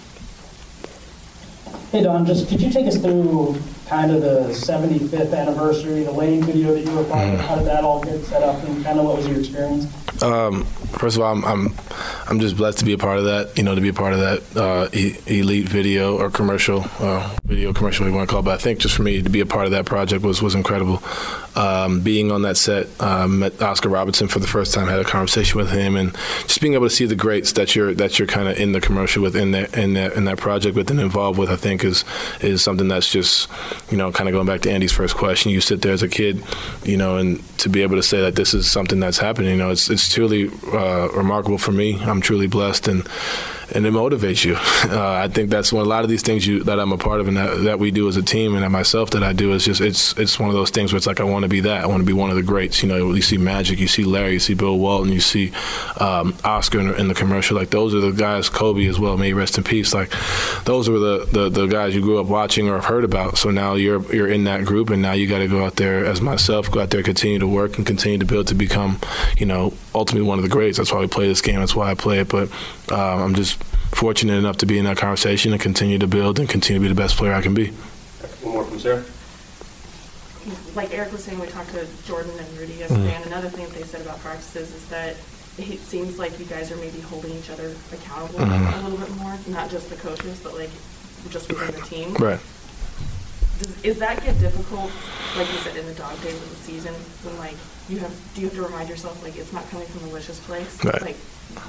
Hey 1.93 2.03
Don, 2.03 2.27
just 2.27 2.49
could 2.49 2.61
you 2.61 2.71
take 2.71 2.87
us 2.87 2.99
through 2.99 3.59
kind 3.89 4.11
of 4.11 4.21
the 4.21 4.49
75th 4.51 5.35
anniversary, 5.35 6.03
the 6.03 6.13
wedding 6.13 6.43
video 6.43 6.75
that 6.75 6.85
you 6.85 6.95
were 6.95 7.05
part 7.05 7.29
of? 7.29 7.41
How 7.41 7.57
did 7.57 7.67
that 7.67 7.85
all 7.85 8.03
get 8.03 8.25
set 8.25 8.43
up, 8.43 8.63
and 8.65 8.85
kind 8.85 8.99
of 8.99 9.07
what 9.07 9.17
was 9.17 9.29
your 9.29 9.39
experience? 9.39 9.87
Um, 10.23 10.65
first 10.65 11.17
of 11.17 11.23
all, 11.23 11.33
I'm, 11.33 11.45
I'm 11.45 11.75
I'm 12.29 12.41
just 12.41 12.57
blessed 12.57 12.79
to 12.79 12.85
be 12.85 12.93
a 12.93 12.99
part 12.99 13.19
of 13.19 13.25
that. 13.25 13.57
You 13.57 13.63
know, 13.63 13.75
to 13.75 13.81
be 13.81 13.89
a 13.89 13.95
part 13.95 14.13
of 14.13 14.21
that 14.21 14.57
uh, 14.57 14.89
elite 15.27 15.69
video 15.69 16.17
or 16.17 16.31
commercial, 16.31 16.85
uh, 16.99 17.37
video 17.45 17.73
commercial, 17.73 18.07
you 18.07 18.13
want 18.13 18.29
to 18.29 18.33
call 18.33 18.41
it. 18.41 18.45
But 18.45 18.55
I 18.55 18.63
think 18.63 18.81
just 18.81 18.97
for 18.97 19.03
me 19.03 19.23
to 19.23 19.29
be 19.29 19.41
a 19.41 19.47
part 19.47 19.67
of 19.67 19.73
that 19.73 19.87
project 19.87 20.25
was 20.25 20.43
was 20.43 20.55
incredible. 20.55 21.03
Um, 21.55 22.01
being 22.01 22.31
on 22.31 22.43
that 22.43 22.57
set, 22.57 22.89
um, 23.01 23.39
met 23.39 23.63
Oscar 23.63 23.89
Robertson 23.89 24.29
for 24.29 24.39
the 24.39 24.47
first 24.47 24.75
time, 24.75 24.89
had 24.89 25.01
a 25.01 25.05
conversation 25.05 25.59
with 25.59 25.71
him, 25.71 25.97
and 25.97 26.15
just 26.43 26.61
being 26.61 26.75
able 26.75 26.87
to 26.87 26.95
see 26.95 27.07
the 27.07 27.17
greats 27.17 27.53
that 27.53 27.75
you're 27.75 27.95
that 27.95 28.19
you're 28.19 28.29
kind 28.29 28.49
of 28.49 28.59
in 28.59 28.73
the 28.73 28.81
commercial 28.81 29.23
with, 29.23 29.37
in 29.37 29.53
that 29.53 29.77
in 29.77 29.95
that 29.95 30.15
in 30.15 30.25
that 30.25 30.39
project 30.39 30.77
with 30.77 30.91
and 30.91 31.01
involved 31.01 31.39
with, 31.39 31.51
I 31.51 31.57
think 31.57 31.85
is 31.85 32.05
is 32.41 32.63
something 32.63 32.89
that's 32.89 33.11
just 33.11 33.49
you 33.91 33.97
know 33.97 34.13
kind 34.13 34.29
of 34.29 34.33
going 34.33 34.47
back 34.47 34.61
to 34.63 34.71
Andy's 34.71 34.93
first 34.93 35.17
question. 35.17 35.51
You 35.51 35.61
sit 35.61 35.83
there 35.83 35.93
as 35.93 36.03
a 36.03 36.09
kid, 36.09 36.43
you 36.85 36.97
know, 36.97 37.17
and 37.17 37.43
to 37.59 37.69
be 37.69 37.83
able 37.83 37.97
to 37.97 38.03
say 38.03 38.21
that 38.21 38.37
this 38.37 38.55
is 38.55 38.71
something 38.71 39.01
that's 39.01 39.19
happening, 39.19 39.51
you 39.53 39.57
know, 39.57 39.71
it's 39.71 39.91
it's 39.91 40.13
truly 40.13 40.51
uh, 40.73 41.09
remarkable 41.13 41.59
for 41.59 41.73
me. 41.73 42.01
I'm 42.03 42.21
truly 42.21 42.47
blessed 42.47 42.89
and 42.89 43.07
and 43.77 43.87
it 43.87 43.93
motivates 43.93 44.45
you. 44.45 44.57
Uh, 44.87 45.13
I 45.13 45.29
think 45.29 45.51
that's 45.51 45.73
one 45.73 45.85
a 45.85 45.89
lot 45.89 46.05
of 46.05 46.11
these 46.11 46.23
things 46.23 46.47
you 46.47 46.63
that 46.65 46.79
I'm 46.79 46.93
a 46.93 46.97
part 46.97 47.21
of 47.21 47.27
and 47.27 47.37
that, 47.37 47.65
that 47.65 47.79
we 47.81 47.91
do 47.91 48.09
as 48.09 48.17
a 48.17 48.23
team 48.23 48.55
and 48.55 48.73
myself 48.73 49.11
that 49.11 49.23
I 49.25 49.33
do 49.33 49.53
is 49.53 49.65
just 49.65 49.81
it's 49.81 50.17
it's 50.17 50.39
one 50.39 50.49
of 50.49 50.55
those 50.55 50.71
things 50.71 50.93
where 50.93 50.99
it's 50.99 51.09
like 51.09 51.19
I 51.19 51.25
want 51.25 51.43
to 51.43 51.49
be 51.49 51.61
that. 51.61 51.83
I 51.83 51.87
want 51.87 52.03
to 52.03 52.07
be 52.07 52.13
one 52.13 52.31
of 52.31 52.37
the 52.37 52.43
greats. 52.43 52.83
You 52.83 52.89
know, 52.89 53.13
you 53.13 53.21
see 53.21 53.37
Magic, 53.37 53.81
you 53.81 53.89
see 53.89 54.05
Larry, 54.05 54.35
you 54.35 54.39
see 54.39 54.55
Bill 54.55 54.79
Walton, 54.79 55.13
you 55.13 55.21
see 55.21 55.53
um, 55.99 56.37
Oscar 56.45 56.79
in, 56.79 56.95
in, 56.95 57.09
the 57.09 57.15
commercial. 57.15 57.57
Like 57.57 57.71
those 57.71 57.95
are 57.95 58.01
the 58.01 58.13
guys. 58.13 58.49
Kobe 58.49 58.87
as 58.87 59.01
well. 59.01 59.17
May 59.17 59.33
rest 59.33 59.59
in 59.59 59.65
peace. 59.65 59.93
Like 59.93 60.13
those 60.65 60.89
were 60.89 61.01
the, 61.01 61.27
the 61.33 61.49
the 61.49 61.67
guys 61.67 61.95
you 61.95 62.01
grew 62.01 62.21
up 62.21 62.27
watching 62.27 62.69
or 62.69 62.77
have 62.77 62.85
heard 62.85 63.05
about. 63.05 63.39
So 63.39 63.51
now 63.51 63.75
you're 63.75 64.01
you're 64.15 64.29
in 64.29 64.45
that 64.45 64.65
group 64.65 64.91
and 64.91 65.03
now 65.03 65.13
you 65.13 65.27
got 65.27 65.39
to 65.39 65.49
go 65.49 65.65
out 65.65 65.77
there 65.77 66.05
as 66.05 66.21
myself, 66.21 66.71
go 66.71 66.81
out 66.81 66.91
there, 66.91 67.03
continue 67.03 67.41
to 67.41 67.49
work 67.49 67.77
and 67.77 67.87
continue 67.87 68.19
to 68.19 68.27
build 68.27 68.47
to 68.49 68.55
become, 68.55 69.01
you 69.37 69.47
know, 69.47 69.73
ultimately 69.95 70.29
one 70.29 70.39
of 70.39 70.45
the 70.45 70.51
greats. 70.51 70.79
That's 70.79 70.93
why 70.93 71.01
we 71.01 71.09
play 71.09 71.27
this 71.27 71.41
game. 71.41 71.59
That's 71.59 71.75
why 71.75 71.91
I 71.91 71.95
play 71.95 72.21
it. 72.21 72.29
But 72.29 72.51
um, 72.91 73.23
I'm 73.23 73.35
just 73.35 73.63
fortunate 73.95 74.35
enough 74.35 74.59
to 74.59 74.67
be 74.67 74.79
in 74.79 74.85
that 74.85 74.97
conversation 74.97 75.53
and 75.53 75.61
continue 75.61 75.99
to 75.99 76.07
build 76.07 76.39
and 76.39 76.49
continue 76.49 76.81
to 76.81 76.83
be 76.83 76.89
the 76.89 77.01
best 77.01 77.17
player 77.17 77.33
I 77.33 77.43
can 77.43 77.55
be. 77.55 77.69
One 78.43 78.55
more 78.55 78.65
from 78.65 78.79
Sarah. 78.79 79.05
Like 80.75 80.95
Eric 80.95 81.13
was 81.13 81.25
saying, 81.25 81.41
we 81.41 81.47
talked 81.49 81.71
to 81.71 81.87
Jordan 82.07 82.33
and 82.39 82.59
Rudy 82.59 82.75
yesterday, 82.75 83.11
mm-hmm. 83.11 83.23
and 83.23 83.27
another 83.27 83.49
thing 83.49 83.65
that 83.67 83.75
they 83.75 83.83
said 83.83 84.03
about 84.03 84.21
practices 84.21 84.73
is 84.73 84.89
that 84.89 85.17
it 85.59 85.81
seems 85.81 86.19
like 86.19 86.39
you 86.39 86.45
guys 86.45 86.71
are 86.71 86.77
maybe 86.77 87.01
holding 87.01 87.33
each 87.33 87.51
other 87.51 87.75
accountable 87.93 88.41
mm-hmm. 88.41 88.85
a 88.85 88.89
little 88.89 88.99
bit 88.99 89.17
more, 89.17 89.37
not 89.49 89.71
just 89.71 89.89
the 89.91 89.97
coaches, 89.97 90.39
but 90.43 90.55
like 90.55 90.71
just 91.31 91.49
within 91.49 91.75
the 91.75 91.87
team. 91.87 92.15
Right. 92.15 92.39
Does, 93.59 93.83
is 93.83 93.99
that 93.99 94.23
get 94.23 94.39
difficult, 94.39 94.93
like 95.37 95.51
you 95.51 95.59
said, 95.65 95.77
in 95.77 95.87
the 95.87 95.95
dog 95.95 96.21
days 96.23 96.37
of 96.37 96.51
the 96.51 96.57
season, 96.57 96.95
when 97.25 97.37
like 97.39 97.57
you 97.89 97.99
have, 97.99 98.15
do 98.35 98.43
you 98.43 98.49
have 98.49 98.57
to 98.57 98.63
remind 98.63 98.89
yourself 98.89 99.23
like 99.23 99.37
it's 99.37 99.53
not 99.53 99.69
coming 99.71 99.87
from 99.89 100.05
a 100.05 100.07
malicious 100.09 100.39
place? 100.41 100.85
Right. 100.85 101.01
Like 101.01 101.17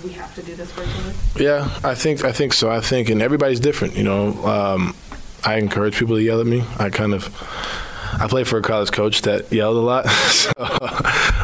we 0.04 0.12
have 0.12 0.34
to 0.36 0.44
do 0.44 0.56
this 0.56 0.72
each. 0.78 1.42
Yeah, 1.42 1.70
I 1.84 1.96
think 1.96 2.24
I 2.24 2.32
think 2.32 2.54
so. 2.54 2.70
I 2.70 2.82
think, 2.82 3.10
and 3.10 3.22
everybody's 3.22 3.60
different. 3.60 3.96
You 3.96 4.04
know, 4.04 4.28
um, 4.46 4.96
I 5.44 5.58
encourage 5.58 5.98
people 5.98 6.16
to 6.16 6.22
yell 6.22 6.40
at 6.40 6.48
me. 6.48 6.64
I 6.78 6.90
kind 6.90 7.14
of. 7.14 7.34
I 8.20 8.28
played 8.28 8.48
for 8.48 8.58
a 8.58 8.62
college 8.62 8.92
coach 8.92 9.24
that 9.24 9.52
yelled 9.52 9.76
a 9.78 9.82
lot. 9.82 10.08
so, 10.10 10.52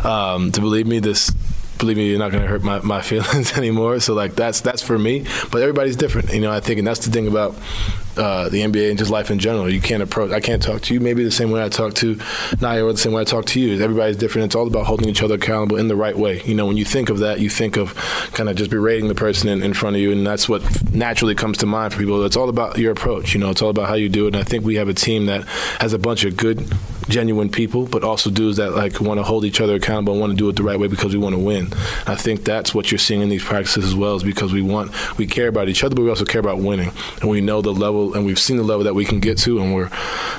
um, 0.09 0.51
to 0.53 0.61
believe 0.61 0.87
me, 0.87 0.99
this 0.99 1.29
believe 1.77 1.97
me, 1.97 2.09
you're 2.09 2.19
not 2.19 2.31
going 2.31 2.41
to 2.41 2.47
hurt 2.47 2.63
my, 2.63 2.79
my 2.79 3.01
feelings 3.09 3.57
anymore. 3.57 3.99
So 3.99 4.13
like 4.13 4.35
that's 4.35 4.61
that's 4.61 4.81
for 4.81 4.97
me. 4.97 5.25
But 5.51 5.61
everybody's 5.61 5.95
different, 5.95 6.33
you 6.33 6.41
know. 6.41 6.51
I 6.51 6.59
think, 6.59 6.79
and 6.79 6.87
that's 6.87 7.05
the 7.05 7.11
thing 7.11 7.27
about 7.27 7.55
uh, 8.17 8.49
the 8.49 8.61
NBA 8.61 8.89
and 8.89 8.97
just 8.97 9.11
life 9.11 9.31
in 9.31 9.39
general. 9.39 9.69
You 9.69 9.81
can't 9.81 10.03
approach. 10.03 10.31
I 10.31 10.39
can't 10.39 10.61
talk 10.61 10.81
to 10.83 10.93
you 10.93 10.99
maybe 10.99 11.23
the 11.23 11.31
same 11.31 11.51
way 11.51 11.63
I 11.63 11.69
talk 11.69 11.93
to 11.95 12.19
Naya 12.61 12.85
or 12.85 12.91
the 12.91 12.97
same 12.97 13.13
way 13.13 13.21
I 13.21 13.25
talk 13.25 13.45
to 13.47 13.59
you. 13.59 13.81
Everybody's 13.81 14.17
different. 14.17 14.45
It's 14.45 14.55
all 14.55 14.67
about 14.67 14.85
holding 14.85 15.09
each 15.09 15.23
other 15.23 15.35
accountable 15.35 15.77
in 15.77 15.87
the 15.87 15.95
right 15.95 16.17
way. 16.17 16.41
You 16.43 16.55
know, 16.55 16.65
when 16.65 16.77
you 16.77 16.85
think 16.85 17.09
of 17.09 17.19
that, 17.19 17.39
you 17.39 17.49
think 17.49 17.77
of 17.77 17.95
kind 18.33 18.49
of 18.49 18.55
just 18.55 18.69
berating 18.69 19.07
the 19.07 19.15
person 19.15 19.49
in, 19.49 19.63
in 19.63 19.73
front 19.73 19.95
of 19.95 20.01
you, 20.01 20.11
and 20.11 20.25
that's 20.25 20.47
what 20.47 20.63
naturally 20.93 21.35
comes 21.35 21.57
to 21.59 21.65
mind 21.65 21.93
for 21.93 21.99
people. 21.99 22.23
It's 22.23 22.37
all 22.37 22.49
about 22.49 22.77
your 22.77 22.91
approach. 22.91 23.33
You 23.33 23.39
know, 23.39 23.49
it's 23.49 23.61
all 23.61 23.69
about 23.69 23.87
how 23.87 23.95
you 23.95 24.09
do 24.09 24.25
it. 24.25 24.35
And 24.35 24.37
I 24.37 24.43
think 24.43 24.63
we 24.63 24.75
have 24.75 24.89
a 24.89 24.93
team 24.93 25.25
that 25.27 25.47
has 25.79 25.93
a 25.93 25.99
bunch 25.99 26.25
of 26.25 26.37
good 26.37 26.67
genuine 27.09 27.49
people, 27.49 27.85
but 27.85 28.03
also 28.03 28.29
dudes 28.29 28.57
that 28.57 28.71
like 28.71 28.99
want 28.99 29.19
to 29.19 29.23
hold 29.23 29.45
each 29.45 29.61
other 29.61 29.75
accountable 29.75 30.13
and 30.13 30.21
want 30.21 30.31
to 30.31 30.37
do 30.37 30.49
it 30.49 30.55
the 30.55 30.63
right 30.63 30.79
way 30.79 30.87
because 30.87 31.13
we 31.13 31.19
want 31.19 31.35
to 31.35 31.39
win. 31.39 31.67
I 32.07 32.15
think 32.15 32.43
that's 32.43 32.73
what 32.73 32.91
you're 32.91 32.99
seeing 32.99 33.21
in 33.21 33.29
these 33.29 33.43
practices 33.43 33.85
as 33.85 33.95
well, 33.95 34.15
is 34.15 34.23
because 34.23 34.53
we 34.53 34.61
want 34.61 34.91
we 35.17 35.27
care 35.27 35.47
about 35.47 35.69
each 35.69 35.83
other, 35.83 35.95
but 35.95 36.03
we 36.03 36.09
also 36.09 36.25
care 36.25 36.41
about 36.41 36.59
winning, 36.59 36.91
and 37.21 37.29
we 37.29 37.41
know 37.41 37.61
the 37.61 37.73
level, 37.73 38.13
and 38.13 38.25
we've 38.25 38.39
seen 38.39 38.57
the 38.57 38.63
level 38.63 38.83
that 38.83 38.95
we 38.95 39.05
can 39.05 39.19
get 39.19 39.37
to, 39.39 39.59
and 39.59 39.73
we're, 39.73 39.89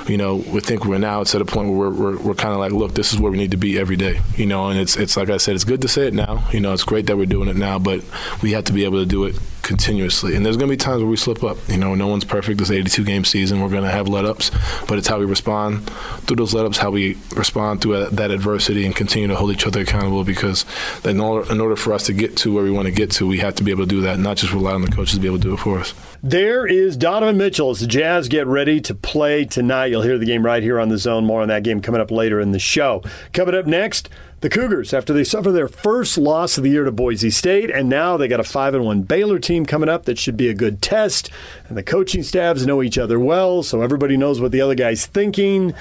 you 0.07 0.17
know, 0.17 0.35
we 0.35 0.59
think 0.59 0.85
we're 0.85 0.97
now 0.97 1.21
it's 1.21 1.35
at 1.35 1.41
a 1.41 1.45
point 1.45 1.69
where 1.69 1.89
we're 1.89 1.91
we're, 1.91 2.17
we're 2.17 2.35
kind 2.35 2.53
of 2.53 2.59
like, 2.59 2.71
look, 2.71 2.93
this 2.93 3.13
is 3.13 3.19
where 3.19 3.31
we 3.31 3.37
need 3.37 3.51
to 3.51 3.57
be 3.57 3.77
every 3.79 3.95
day, 3.95 4.19
you 4.35 4.45
know, 4.45 4.67
and 4.67 4.79
it's 4.79 4.95
it's 4.97 5.17
like 5.17 5.29
I 5.29 5.37
said, 5.37 5.55
it's 5.55 5.63
good 5.63 5.81
to 5.81 5.87
say 5.87 6.07
it 6.07 6.13
now, 6.13 6.47
you 6.51 6.59
know, 6.59 6.73
it's 6.73 6.83
great 6.83 7.07
that 7.07 7.17
we're 7.17 7.25
doing 7.25 7.49
it 7.49 7.55
now, 7.55 7.79
but 7.79 8.03
we 8.41 8.51
have 8.51 8.65
to 8.65 8.73
be 8.73 8.85
able 8.85 8.99
to 8.99 9.05
do 9.05 9.25
it 9.25 9.39
continuously. 9.65 10.35
And 10.35 10.45
there's 10.45 10.55
going 10.55 10.69
to 10.69 10.73
be 10.73 10.77
times 10.77 11.01
where 11.01 11.09
we 11.09 11.17
slip 11.17 11.43
up. 11.43 11.57
You 11.67 11.77
know, 11.77 11.95
no 11.95 12.07
one's 12.07 12.23
perfect. 12.23 12.59
This 12.59 12.71
82 12.71 13.03
game 13.03 13.25
season, 13.25 13.61
we're 13.61 13.69
going 13.69 13.83
to 13.83 13.89
have 13.89 14.07
let 14.07 14.23
ups, 14.23 14.51
but 14.87 14.97
it's 14.97 15.07
how 15.07 15.19
we 15.19 15.25
respond 15.25 15.89
through 16.21 16.37
those 16.37 16.53
let 16.53 16.65
ups, 16.65 16.77
how 16.77 16.91
we 16.91 17.17
respond 17.35 17.81
through 17.81 18.05
that 18.11 18.31
adversity 18.31 18.85
and 18.85 18.95
continue 18.95 19.27
to 19.27 19.35
hold 19.35 19.51
each 19.51 19.65
other 19.65 19.81
accountable 19.81 20.23
because 20.23 20.65
in 21.03 21.19
order, 21.19 21.51
in 21.51 21.59
order 21.59 21.75
for 21.75 21.93
us 21.93 22.05
to 22.05 22.13
get 22.13 22.37
to 22.37 22.53
where 22.53 22.63
we 22.63 22.71
want 22.71 22.85
to 22.85 22.93
get 22.93 23.11
to, 23.11 23.27
we 23.27 23.39
have 23.39 23.55
to 23.55 23.63
be 23.63 23.71
able 23.71 23.83
to 23.83 23.89
do 23.89 24.01
that, 24.01 24.19
not 24.19 24.37
just 24.37 24.53
rely 24.53 24.73
on 24.73 24.81
the 24.81 24.91
coaches 24.91 25.15
to 25.15 25.19
be 25.19 25.27
able 25.27 25.37
to 25.37 25.43
do 25.43 25.53
it 25.53 25.57
for 25.57 25.79
us. 25.79 25.93
There 26.21 26.65
is 26.65 26.95
Donovan 26.95 27.37
Mitchell 27.37 27.71
as 27.71 27.79
the 27.79 27.87
Jazz 27.87 28.27
get 28.27 28.47
ready 28.47 28.79
to 28.81 28.95
play 28.95 29.45
tonight. 29.45 29.87
You'll 29.87 30.01
hear 30.01 30.17
the 30.17 30.25
game 30.25 30.45
right 30.45 30.63
here 30.63 30.79
on 30.79 30.89
the 30.89 30.97
zone. 30.97 31.25
More 31.25 31.41
on 31.41 31.47
that 31.49 31.63
game 31.63 31.81
coming 31.81 32.01
up 32.01 32.11
later 32.11 32.39
in 32.39 32.51
the 32.51 32.59
show. 32.59 33.03
Coming 33.33 33.55
up 33.55 33.65
next, 33.65 34.09
the 34.41 34.49
Cougars 34.49 34.93
after 34.93 35.13
they 35.13 35.23
suffer 35.23 35.51
their 35.51 35.67
first 35.67 36.17
loss 36.17 36.57
of 36.57 36.63
the 36.63 36.69
year 36.69 36.83
to 36.83 36.91
Boise 36.91 37.29
State, 37.29 37.69
and 37.69 37.89
now 37.89 38.17
they 38.17 38.27
got 38.27 38.39
a 38.39 38.43
five 38.43 38.73
and 38.73 38.83
one 38.83 39.01
Baylor 39.01 39.39
team 39.39 39.65
coming 39.65 39.89
up 39.89 40.05
that 40.05 40.17
should 40.17 40.37
be 40.37 40.49
a 40.49 40.53
good 40.53 40.81
test. 40.81 41.29
And 41.67 41.77
the 41.77 41.83
coaching 41.83 42.23
staffs 42.23 42.65
know 42.65 42.83
each 42.83 42.97
other 42.97 43.19
well, 43.19 43.63
so 43.63 43.81
everybody 43.81 44.17
knows 44.17 44.41
what 44.41 44.51
the 44.51 44.61
other 44.61 44.75
guy's 44.75 45.05
thinking. 45.05 45.73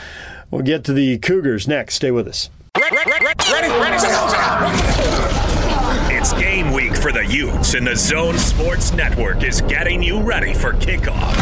We'll 0.50 0.62
get 0.62 0.84
to 0.84 0.92
the 0.92 1.18
Cougars 1.18 1.68
next. 1.68 1.96
Stay 1.96 2.10
with 2.10 2.28
us. 2.28 2.50
Ready, 2.76 2.96
ready, 2.96 3.24
ready, 3.24 5.53
it's 6.24 6.32
game 6.40 6.72
week 6.72 6.96
for 6.96 7.12
the 7.12 7.26
Utes, 7.26 7.74
and 7.74 7.86
the 7.86 7.94
Zone 7.94 8.38
Sports 8.38 8.94
Network 8.94 9.42
is 9.42 9.60
getting 9.60 10.02
you 10.02 10.22
ready 10.22 10.54
for 10.54 10.72
kickoff. 10.72 11.34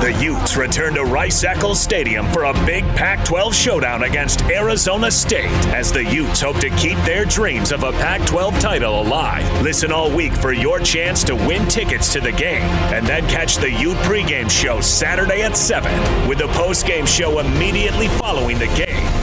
The 0.00 0.12
Utes 0.22 0.56
return 0.56 0.94
to 0.94 1.02
Rice 1.02 1.42
Eccles 1.42 1.80
Stadium 1.80 2.30
for 2.30 2.44
a 2.44 2.52
big 2.64 2.84
Pac 2.94 3.24
12 3.24 3.52
showdown 3.52 4.04
against 4.04 4.42
Arizona 4.42 5.10
State 5.10 5.50
as 5.74 5.90
the 5.90 6.04
Utes 6.04 6.40
hope 6.40 6.58
to 6.60 6.70
keep 6.76 6.96
their 6.98 7.24
dreams 7.24 7.72
of 7.72 7.82
a 7.82 7.90
Pac 7.90 8.24
12 8.28 8.60
title 8.60 9.00
alive. 9.00 9.60
Listen 9.60 9.90
all 9.90 10.14
week 10.14 10.34
for 10.34 10.52
your 10.52 10.78
chance 10.78 11.24
to 11.24 11.34
win 11.34 11.66
tickets 11.66 12.12
to 12.12 12.20
the 12.20 12.32
game, 12.32 12.62
and 12.92 13.04
then 13.04 13.28
catch 13.28 13.56
the 13.56 13.70
Ute 13.70 13.96
pregame 13.98 14.48
show 14.48 14.80
Saturday 14.80 15.42
at 15.42 15.56
7 15.56 16.28
with 16.28 16.38
the 16.38 16.48
postgame 16.48 17.08
show 17.08 17.40
immediately 17.40 18.06
following 18.06 18.60
the 18.60 18.68
game. 18.68 19.21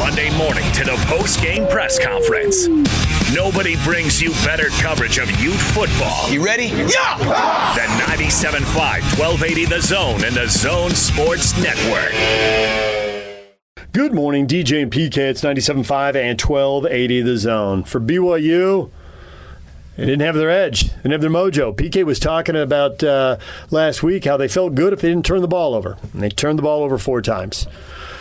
From 0.00 0.08
Monday 0.08 0.34
morning 0.38 0.64
to 0.72 0.84
the 0.84 0.96
post-game 1.08 1.66
press 1.68 1.98
conference, 1.98 2.66
nobody 3.34 3.76
brings 3.84 4.20
you 4.20 4.30
better 4.44 4.68
coverage 4.80 5.18
of 5.18 5.30
Ute 5.40 5.52
football. 5.52 6.30
You 6.30 6.42
ready? 6.42 6.68
Yeah! 6.68 7.18
The 7.74 7.82
97.5, 8.04 8.74
1280 9.18 9.64
The 9.66 9.80
Zone 9.82 10.24
and 10.24 10.34
the 10.34 10.48
Zone 10.48 10.90
Sports 10.92 11.54
Network. 11.62 12.12
Good 13.92 14.14
morning, 14.14 14.46
DJ 14.46 14.82
and 14.82 14.90
PK. 14.90 15.18
It's 15.18 15.42
97.5 15.42 16.16
and 16.16 16.40
1280 16.40 17.20
The 17.20 17.36
Zone. 17.36 17.84
For 17.84 18.00
BYU, 18.00 18.90
they 19.96 20.06
didn't 20.06 20.22
have 20.22 20.34
their 20.34 20.50
edge. 20.50 20.84
They 20.84 20.96
didn't 20.96 21.12
have 21.12 21.20
their 21.20 21.30
mojo. 21.30 21.76
PK 21.76 22.04
was 22.04 22.18
talking 22.18 22.56
about 22.56 23.04
uh, 23.04 23.36
last 23.70 24.02
week 24.02 24.24
how 24.24 24.38
they 24.38 24.48
felt 24.48 24.74
good 24.74 24.94
if 24.94 25.02
they 25.02 25.10
didn't 25.10 25.26
turn 25.26 25.42
the 25.42 25.48
ball 25.48 25.74
over. 25.74 25.98
And 26.14 26.22
they 26.22 26.30
turned 26.30 26.58
the 26.58 26.62
ball 26.62 26.82
over 26.82 26.96
four 26.96 27.20
times. 27.20 27.66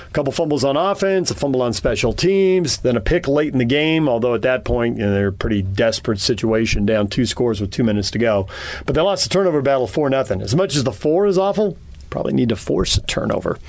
A 0.09 0.11
couple 0.11 0.33
fumbles 0.33 0.63
on 0.63 0.75
offense, 0.75 1.29
a 1.29 1.35
fumble 1.35 1.61
on 1.61 1.71
special 1.71 2.13
teams, 2.13 2.79
then 2.79 2.97
a 2.97 2.99
pick 2.99 3.27
late 3.27 3.53
in 3.53 3.59
the 3.59 3.65
game. 3.65 4.09
Although 4.09 4.33
at 4.33 4.41
that 4.41 4.65
point, 4.65 4.97
you 4.97 5.05
know, 5.05 5.13
they're 5.13 5.27
a 5.27 5.33
pretty 5.33 5.61
desperate 5.61 6.19
situation, 6.19 6.87
down 6.87 7.09
two 7.09 7.27
scores 7.27 7.61
with 7.61 7.69
two 7.69 7.83
minutes 7.83 8.09
to 8.11 8.17
go. 8.17 8.47
But 8.87 8.95
they 8.95 9.01
lost 9.01 9.23
the 9.23 9.29
turnover 9.29 9.61
battle 9.61 9.85
four 9.85 10.09
nothing. 10.09 10.41
As 10.41 10.55
much 10.55 10.75
as 10.75 10.83
the 10.83 10.91
four 10.91 11.27
is 11.27 11.37
awful, 11.37 11.77
probably 12.09 12.33
need 12.33 12.49
to 12.49 12.55
force 12.55 12.97
a 12.97 13.01
turnover. 13.01 13.59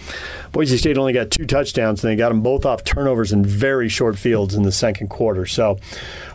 Boise 0.52 0.78
State 0.78 0.96
only 0.96 1.12
got 1.12 1.30
two 1.30 1.44
touchdowns, 1.44 2.02
and 2.02 2.10
they 2.10 2.16
got 2.16 2.30
them 2.30 2.40
both 2.40 2.64
off 2.64 2.84
turnovers 2.84 3.32
in 3.32 3.44
very 3.44 3.90
short 3.90 4.18
fields 4.18 4.54
in 4.54 4.62
the 4.62 4.72
second 4.72 5.08
quarter. 5.08 5.44
So 5.44 5.78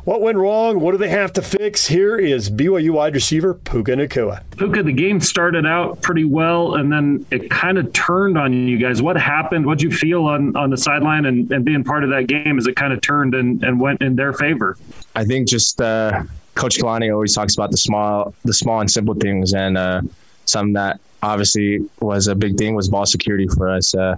what 0.06 0.22
went 0.22 0.38
wrong? 0.38 0.80
What 0.80 0.92
do 0.92 0.98
they 0.98 1.10
have 1.10 1.34
to 1.34 1.42
fix? 1.42 1.88
Here 1.88 2.16
is 2.16 2.50
BYU 2.50 2.92
wide 2.92 3.16
receiver 3.16 3.56
Puka 3.56 3.94
Nacua. 3.94 4.44
Puka, 4.56 4.84
the 4.84 4.94
game 4.94 5.20
started 5.20 5.66
out 5.66 6.02
pretty 6.02 6.24
well, 6.24 6.76
and 6.76 6.92
then 6.92 7.26
it 7.32 7.50
kind 7.50 7.80
of 7.80 7.92
turned 7.92 8.38
on 8.38 8.54
you 8.54 8.78
guys. 8.78 9.02
What 9.02 9.18
happened? 9.18 9.66
What 9.66 9.80
did 9.80 9.92
you 9.92 9.98
feel 9.98 10.26
on, 10.26 10.56
on 10.56 10.70
the 10.70 10.78
sideline 10.78 11.26
and, 11.26 11.52
and 11.52 11.66
being 11.66 11.84
part 11.84 12.04
of 12.04 12.12
that 12.12 12.28
game 12.28 12.60
as 12.60 12.68
it 12.68 12.76
kind 12.76 12.94
of 12.94 13.02
turned 13.02 13.34
and, 13.34 13.64
and 13.64 13.80
went 13.80 14.02
in 14.02 14.16
their 14.16 14.32
favor? 14.32 14.78
I 15.16 15.26
think 15.26 15.48
just 15.48 15.82
uh, 15.82 16.24
Coach 16.54 16.78
Kalani 16.78 17.12
always 17.12 17.34
talks 17.34 17.56
about 17.56 17.72
the 17.72 17.78
small, 17.78 18.36
the 18.46 18.54
small 18.54 18.82
and 18.82 18.90
simple 18.90 19.16
things, 19.16 19.56
and 19.56 19.76
uh, 19.76 20.02
something 20.46 20.74
that 20.74 21.00
obviously 21.26 21.80
was 22.00 22.28
a 22.28 22.36
big 22.36 22.58
thing 22.58 22.76
was 22.76 22.90
ball 22.90 23.06
security 23.06 23.48
for 23.48 23.70
us. 23.70 23.94
Uh, 23.96 24.18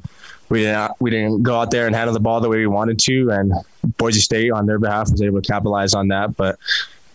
we 0.50 0.64
didn't 0.64 0.92
we 1.00 1.10
didn't 1.10 1.44
go 1.44 1.56
out 1.60 1.72
there 1.72 1.88
and 1.88 1.96
handle 1.96 2.14
the 2.14 2.20
ball 2.20 2.40
the 2.40 2.50
way 2.50 2.58
we 2.58 2.68
wanted 2.68 3.00
to, 3.00 3.30
and 3.32 3.52
Boise 3.98 4.20
State 4.20 4.52
on 4.52 4.66
their 4.66 4.80
behalf 4.80 5.12
was 5.12 5.22
able 5.22 5.42
to 5.42 5.48
capitalize 5.48 5.94
on 5.94 6.08
that. 6.10 6.36
But 6.36 6.58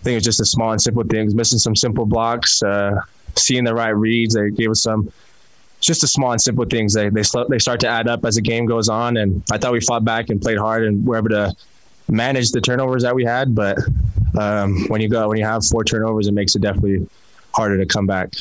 I 0.01 0.03
think 0.03 0.17
it's 0.17 0.25
just 0.25 0.39
the 0.39 0.47
small 0.47 0.73
and 0.73 0.81
simple 0.81 1.05
things, 1.05 1.35
missing 1.35 1.59
some 1.59 1.77
simple 1.77 2.07
blocks, 2.07 2.63
uh, 2.63 3.01
seeing 3.37 3.65
the 3.65 3.75
right 3.75 3.91
reads. 3.91 4.35
They 4.35 4.51
gave 4.51 4.71
us 4.71 4.83
some 4.83 5.13
just 5.81 6.01
the 6.01 6.07
small 6.07 6.33
and 6.33 6.41
simple 6.41 6.65
things. 6.65 6.95
They 6.95 7.09
they 7.09 7.23
they 7.49 7.59
start 7.59 7.81
to 7.81 7.89
add 7.89 8.09
up 8.09 8.25
as 8.25 8.37
the 8.37 8.43
game 8.43 8.67
goes 8.67 8.89
on, 8.89 9.17
and 9.17 9.43
I 9.51 9.59
thought 9.59 9.73
we 9.73 9.81
fought 9.81 10.05
back 10.05 10.31
and 10.31 10.41
played 10.41 10.59
hard 10.59 10.85
and 10.85 11.07
were 11.07 11.17
able 11.17 11.31
to 11.31 11.55
manage 12.09 12.51
the 12.51 12.61
turnovers 12.61 13.03
that 13.03 13.15
we 13.15 13.25
had. 13.25 13.55
But 13.55 13.79
um, 14.39 14.87
when 14.89 15.01
you 15.01 15.09
go 15.09 15.29
when 15.29 15.39
you 15.39 15.45
have 15.45 15.65
four 15.67 15.85
turnovers, 15.85 16.29
it 16.29 16.33
makes 16.33 16.55
it 16.55 16.63
definitely 16.63 17.07
harder 17.55 17.79
to 17.79 17.87
come 17.87 18.07
back. 18.07 18.33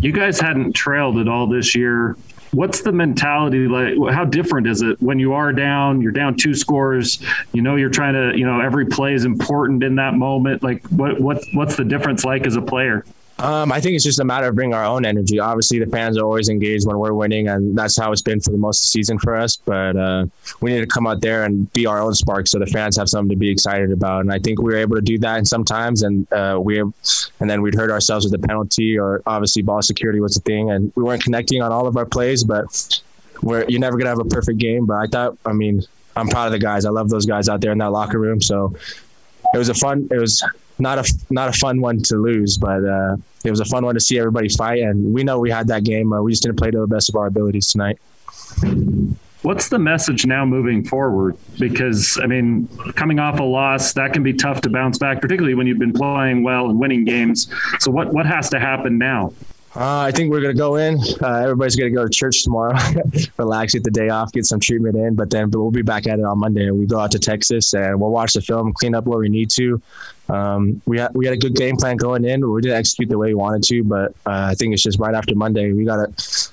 You 0.00 0.12
guys 0.12 0.40
hadn't 0.40 0.74
trailed 0.74 1.18
at 1.18 1.28
all 1.28 1.46
this 1.46 1.74
year 1.74 2.16
what's 2.54 2.82
the 2.82 2.92
mentality 2.92 3.66
like? 3.66 4.14
How 4.14 4.24
different 4.24 4.66
is 4.66 4.80
it 4.82 5.00
when 5.02 5.18
you 5.18 5.34
are 5.34 5.52
down? 5.52 6.00
You're 6.00 6.12
down 6.12 6.36
two 6.36 6.54
scores. 6.54 7.20
You 7.52 7.62
know 7.62 7.76
you're 7.76 7.90
trying 7.90 8.14
to. 8.14 8.38
You 8.38 8.46
know 8.46 8.60
every 8.60 8.86
play 8.86 9.14
is 9.14 9.24
important 9.24 9.82
in 9.82 9.96
that 9.96 10.14
moment. 10.14 10.62
Like 10.62 10.86
what 10.88 11.20
what 11.20 11.44
what's 11.52 11.76
the 11.76 11.84
difference 11.84 12.24
like 12.24 12.46
as 12.46 12.56
a 12.56 12.62
player? 12.62 13.04
Um, 13.38 13.72
I 13.72 13.80
think 13.80 13.96
it's 13.96 14.04
just 14.04 14.20
a 14.20 14.24
matter 14.24 14.46
of 14.46 14.54
bringing 14.54 14.74
our 14.74 14.84
own 14.84 15.04
energy. 15.04 15.40
Obviously, 15.40 15.80
the 15.80 15.86
fans 15.86 16.16
are 16.16 16.24
always 16.24 16.48
engaged 16.48 16.86
when 16.86 16.98
we're 16.98 17.12
winning, 17.12 17.48
and 17.48 17.76
that's 17.76 17.98
how 17.98 18.12
it's 18.12 18.22
been 18.22 18.40
for 18.40 18.50
the 18.50 18.56
most 18.56 18.80
of 18.80 18.82
the 18.82 18.86
season 18.88 19.18
for 19.18 19.36
us. 19.36 19.56
But 19.56 19.96
uh, 19.96 20.26
we 20.60 20.72
need 20.72 20.80
to 20.80 20.86
come 20.86 21.06
out 21.06 21.20
there 21.20 21.44
and 21.44 21.70
be 21.72 21.84
our 21.86 22.00
own 22.00 22.14
spark, 22.14 22.46
so 22.46 22.60
the 22.60 22.66
fans 22.66 22.96
have 22.96 23.08
something 23.08 23.30
to 23.30 23.36
be 23.36 23.50
excited 23.50 23.90
about. 23.90 24.20
And 24.20 24.32
I 24.32 24.38
think 24.38 24.62
we 24.62 24.72
were 24.72 24.78
able 24.78 24.94
to 24.94 25.02
do 25.02 25.18
that. 25.18 25.46
Sometimes, 25.48 26.02
and 26.02 26.32
uh, 26.32 26.60
we, 26.62 26.78
and 26.78 26.92
then 27.40 27.60
we'd 27.60 27.74
hurt 27.74 27.90
ourselves 27.90 28.24
with 28.24 28.40
the 28.40 28.46
penalty, 28.46 28.96
or 28.96 29.20
obviously 29.26 29.62
ball 29.62 29.82
security 29.82 30.20
was 30.20 30.34
the 30.34 30.40
thing, 30.40 30.70
and 30.70 30.92
we 30.94 31.02
weren't 31.02 31.22
connecting 31.22 31.60
on 31.60 31.72
all 31.72 31.88
of 31.88 31.96
our 31.96 32.06
plays. 32.06 32.44
But 32.44 33.00
we're 33.42 33.64
you're 33.68 33.80
never 33.80 33.98
gonna 33.98 34.10
have 34.10 34.20
a 34.20 34.24
perfect 34.24 34.58
game. 34.58 34.86
But 34.86 34.94
I 34.94 35.06
thought, 35.06 35.36
I 35.44 35.52
mean, 35.52 35.82
I'm 36.14 36.28
proud 36.28 36.46
of 36.46 36.52
the 36.52 36.60
guys. 36.60 36.84
I 36.84 36.90
love 36.90 37.10
those 37.10 37.26
guys 37.26 37.48
out 37.48 37.60
there 37.60 37.72
in 37.72 37.78
that 37.78 37.90
locker 37.90 38.20
room. 38.20 38.40
So 38.40 38.76
it 39.52 39.58
was 39.58 39.68
a 39.68 39.74
fun. 39.74 40.08
It 40.12 40.18
was 40.18 40.42
not 40.78 40.98
a 40.98 41.14
not 41.30 41.48
a 41.48 41.52
fun 41.52 41.80
one 41.80 42.02
to 42.02 42.16
lose, 42.16 42.58
but 42.58 42.84
uh, 42.84 43.16
it 43.44 43.50
was 43.50 43.60
a 43.60 43.64
fun 43.64 43.84
one 43.84 43.94
to 43.94 44.00
see 44.00 44.18
everybody 44.18 44.48
fight. 44.48 44.80
And 44.80 45.12
we 45.12 45.24
know 45.24 45.38
we 45.38 45.50
had 45.50 45.68
that 45.68 45.84
game. 45.84 46.12
Uh, 46.12 46.22
we 46.22 46.32
just 46.32 46.42
didn't 46.42 46.58
play 46.58 46.70
to 46.70 46.80
the 46.80 46.86
best 46.86 47.08
of 47.08 47.16
our 47.16 47.26
abilities 47.26 47.68
tonight. 47.70 47.98
What's 49.42 49.68
the 49.68 49.78
message 49.78 50.24
now 50.24 50.46
moving 50.46 50.84
forward? 50.84 51.36
Because 51.58 52.18
I 52.22 52.26
mean, 52.26 52.66
coming 52.94 53.18
off 53.18 53.40
a 53.40 53.44
loss, 53.44 53.92
that 53.92 54.12
can 54.14 54.22
be 54.22 54.32
tough 54.32 54.62
to 54.62 54.70
bounce 54.70 54.96
back, 54.96 55.20
particularly 55.20 55.54
when 55.54 55.66
you've 55.66 55.78
been 55.78 55.92
playing 55.92 56.42
well 56.42 56.70
and 56.70 56.78
winning 56.78 57.04
games. 57.04 57.48
So 57.78 57.90
what 57.90 58.12
what 58.12 58.26
has 58.26 58.48
to 58.50 58.60
happen 58.60 58.96
now? 58.96 59.32
Uh, 59.76 60.02
I 60.02 60.12
think 60.12 60.30
we're 60.30 60.40
gonna 60.40 60.54
go 60.54 60.76
in. 60.76 61.00
Uh, 61.20 61.38
everybody's 61.38 61.74
gonna 61.74 61.90
go 61.90 62.04
to 62.04 62.10
church 62.10 62.44
tomorrow, 62.44 62.78
relax, 63.38 63.74
get 63.74 63.82
the 63.82 63.90
day 63.90 64.08
off, 64.08 64.32
get 64.32 64.46
some 64.46 64.60
treatment 64.60 64.96
in. 64.96 65.16
But 65.16 65.30
then, 65.30 65.50
we'll 65.50 65.72
be 65.72 65.82
back 65.82 66.06
at 66.06 66.20
it 66.20 66.24
on 66.24 66.38
Monday. 66.38 66.70
We 66.70 66.86
go 66.86 67.00
out 67.00 67.10
to 67.12 67.18
Texas 67.18 67.74
and 67.74 68.00
we'll 68.00 68.10
watch 68.10 68.34
the 68.34 68.40
film, 68.40 68.72
clean 68.72 68.94
up 68.94 69.04
where 69.06 69.18
we 69.18 69.28
need 69.28 69.50
to. 69.50 69.82
Um, 70.28 70.80
we 70.86 70.98
had 70.98 71.12
we 71.14 71.26
had 71.26 71.34
a 71.34 71.38
good 71.38 71.56
game 71.56 71.76
plan 71.76 71.96
going 71.96 72.24
in. 72.24 72.48
We 72.48 72.62
didn't 72.62 72.78
execute 72.78 73.08
the 73.08 73.18
way 73.18 73.28
we 73.28 73.34
wanted 73.34 73.64
to, 73.64 73.82
but 73.82 74.12
uh, 74.26 74.48
I 74.50 74.54
think 74.54 74.72
it's 74.74 74.82
just 74.82 75.00
right 75.00 75.14
after 75.14 75.34
Monday. 75.34 75.72
We 75.72 75.84
gotta 75.84 76.06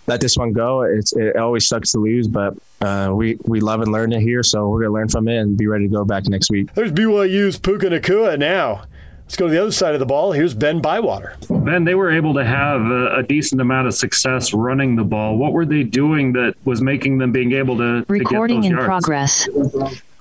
let 0.07 0.19
this 0.19 0.35
one 0.35 0.51
go. 0.51 0.81
It's 0.81 1.13
it 1.13 1.35
always 1.35 1.67
sucks 1.67 1.91
to 1.91 1.99
lose, 1.99 2.27
but 2.27 2.55
uh, 2.81 3.11
we 3.13 3.37
we 3.43 3.59
love 3.59 3.81
and 3.81 3.91
learn 3.91 4.11
it 4.13 4.21
here, 4.21 4.41
so 4.41 4.67
we're 4.69 4.81
gonna 4.81 4.93
learn 4.93 5.09
from 5.09 5.27
it 5.27 5.37
and 5.37 5.55
be 5.55 5.67
ready 5.67 5.87
to 5.87 5.93
go 5.93 6.03
back 6.03 6.27
next 6.27 6.49
week. 6.49 6.73
There's 6.73 6.91
BYU's 6.91 7.59
Puka 7.59 7.87
Nacua 7.87 8.37
now. 8.39 8.83
Let's 9.31 9.37
go 9.37 9.47
to 9.47 9.53
the 9.53 9.61
other 9.61 9.71
side 9.71 9.93
of 9.93 10.01
the 10.01 10.05
ball. 10.05 10.33
Here's 10.33 10.53
Ben 10.53 10.81
Bywater. 10.81 11.37
Ben, 11.49 11.85
they 11.85 11.95
were 11.95 12.11
able 12.11 12.33
to 12.33 12.43
have 12.43 12.81
a, 12.81 13.15
a, 13.19 13.23
decent 13.23 13.61
amount 13.61 13.87
of 13.87 13.93
success 13.93 14.53
running 14.53 14.97
the 14.97 15.05
ball. 15.05 15.37
What 15.37 15.53
were 15.53 15.65
they 15.65 15.83
doing 15.83 16.33
that 16.33 16.55
was 16.65 16.81
making 16.81 17.17
them 17.17 17.31
being 17.31 17.53
able 17.53 17.77
to 17.77 18.03
recording 18.09 18.59
to 18.63 18.67
in 18.67 18.73
yards? 18.73 18.85
progress? 18.85 19.47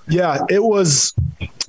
Yeah, 0.07 0.37
it 0.49 0.63
was 0.63 1.13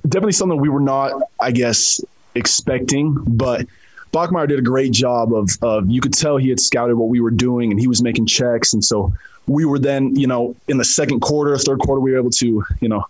definitely 0.04 0.34
something 0.34 0.60
we 0.60 0.68
were 0.68 0.78
not, 0.78 1.20
I 1.40 1.50
guess, 1.50 2.00
expecting, 2.36 3.16
but. 3.26 3.66
Bachmeier 4.12 4.46
did 4.46 4.58
a 4.58 4.62
great 4.62 4.92
job 4.92 5.32
of, 5.32 5.48
of 5.62 5.90
you 5.90 6.02
could 6.02 6.12
tell 6.12 6.36
he 6.36 6.50
had 6.50 6.60
scouted 6.60 6.96
what 6.96 7.08
we 7.08 7.20
were 7.20 7.30
doing 7.30 7.70
and 7.70 7.80
he 7.80 7.88
was 7.88 8.02
making 8.02 8.26
checks 8.26 8.74
and 8.74 8.84
so 8.84 9.10
we 9.46 9.64
were 9.64 9.78
then 9.78 10.14
you 10.14 10.26
know 10.26 10.54
in 10.68 10.76
the 10.76 10.84
second 10.84 11.20
quarter 11.20 11.56
third 11.56 11.78
quarter 11.78 11.98
we 11.98 12.12
were 12.12 12.18
able 12.18 12.28
to 12.28 12.62
you 12.82 12.88
know 12.90 13.06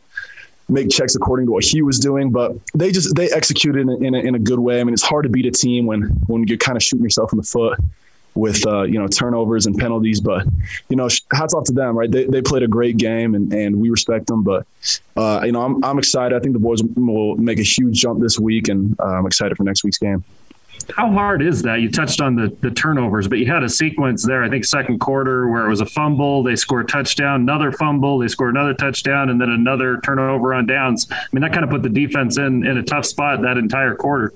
make 0.72 0.90
checks 0.90 1.14
according 1.14 1.46
to 1.46 1.52
what 1.52 1.64
he 1.64 1.82
was 1.82 1.98
doing. 1.98 2.30
But 2.30 2.52
they 2.74 2.90
just 2.90 3.14
they 3.14 3.30
executed 3.30 3.82
in 3.82 4.04
in 4.04 4.14
a, 4.14 4.18
in 4.18 4.34
a 4.34 4.38
good 4.38 4.58
way. 4.58 4.80
I 4.80 4.84
mean, 4.84 4.94
it's 4.94 5.02
hard 5.02 5.24
to 5.24 5.28
beat 5.28 5.46
a 5.46 5.50
team 5.50 5.86
when 5.86 6.02
when 6.26 6.44
you're 6.48 6.58
kind 6.58 6.76
of 6.76 6.82
shooting 6.82 7.04
yourself 7.04 7.32
in 7.32 7.38
the 7.38 7.44
foot. 7.44 7.78
with 8.34 8.66
uh, 8.66 8.82
you 8.82 8.98
know 8.98 9.06
turnovers 9.06 9.66
and 9.66 9.76
penalties. 9.76 10.20
But 10.20 10.46
you 10.88 10.96
know, 10.96 11.08
hats 11.32 11.54
off 11.54 11.64
to 11.64 11.72
them, 11.72 11.96
right? 11.96 12.10
They, 12.10 12.24
they 12.24 12.42
played 12.42 12.62
a 12.62 12.68
great 12.68 12.96
game, 12.96 13.34
and, 13.34 13.52
and 13.52 13.76
we 13.76 13.90
respect 13.90 14.26
them. 14.26 14.42
But 14.42 14.66
uh, 15.16 15.42
you 15.44 15.52
know, 15.52 15.62
I'm 15.62 15.84
I'm 15.84 15.98
excited. 15.98 16.36
I 16.36 16.40
think 16.40 16.54
the 16.54 16.58
boys 16.58 16.82
will 16.82 17.36
make 17.36 17.58
a 17.58 17.62
huge 17.62 18.00
jump 18.00 18.20
this 18.20 18.38
week, 18.38 18.68
and 18.68 18.98
uh, 19.00 19.04
I'm 19.18 19.26
excited 19.26 19.56
for 19.56 19.64
next 19.64 19.84
week's 19.84 19.98
game. 19.98 20.24
How 20.96 21.10
hard 21.10 21.42
is 21.42 21.62
that? 21.62 21.80
You 21.80 21.90
touched 21.90 22.20
on 22.20 22.34
the, 22.34 22.54
the 22.60 22.70
turnovers, 22.70 23.28
but 23.28 23.38
you 23.38 23.46
had 23.46 23.62
a 23.62 23.68
sequence 23.68 24.26
there, 24.26 24.42
I 24.42 24.50
think, 24.50 24.64
second 24.64 24.98
quarter 24.98 25.48
where 25.48 25.64
it 25.64 25.68
was 25.68 25.80
a 25.80 25.86
fumble, 25.86 26.42
they 26.42 26.56
score 26.56 26.80
a 26.80 26.84
touchdown, 26.84 27.42
another 27.42 27.72
fumble, 27.72 28.18
they 28.18 28.28
score 28.28 28.48
another 28.48 28.74
touchdown, 28.74 29.30
and 29.30 29.40
then 29.40 29.48
another 29.48 30.00
turnover 30.00 30.52
on 30.54 30.66
downs. 30.66 31.06
I 31.10 31.16
mean, 31.32 31.42
that 31.42 31.52
kind 31.52 31.64
of 31.64 31.70
put 31.70 31.82
the 31.82 31.88
defense 31.88 32.36
in, 32.36 32.66
in 32.66 32.78
a 32.78 32.82
tough 32.82 33.06
spot 33.06 33.42
that 33.42 33.58
entire 33.58 33.94
quarter 33.94 34.34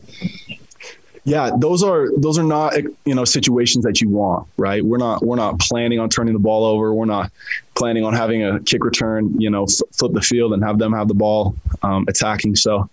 yeah, 1.26 1.50
those 1.58 1.82
are 1.82 2.08
those 2.16 2.38
are 2.38 2.44
not 2.44 2.74
you 3.04 3.14
know 3.14 3.24
situations 3.24 3.84
that 3.84 4.00
you 4.00 4.08
want, 4.08 4.46
right? 4.56 4.82
We're 4.84 4.96
not 4.96 5.24
we're 5.24 5.34
not 5.34 5.58
planning 5.58 5.98
on 5.98 6.08
turning 6.08 6.32
the 6.32 6.38
ball 6.38 6.64
over. 6.64 6.94
We're 6.94 7.04
not 7.04 7.32
planning 7.74 8.04
on 8.04 8.14
having 8.14 8.44
a 8.44 8.60
kick 8.60 8.84
return, 8.84 9.38
you 9.40 9.50
know, 9.50 9.66
flip 9.92 10.12
the 10.12 10.20
field 10.20 10.52
and 10.52 10.62
have 10.62 10.78
them 10.78 10.92
have 10.92 11.08
the 11.08 11.14
ball 11.14 11.56
um, 11.82 12.04
attacking. 12.08 12.54
So 12.54 12.88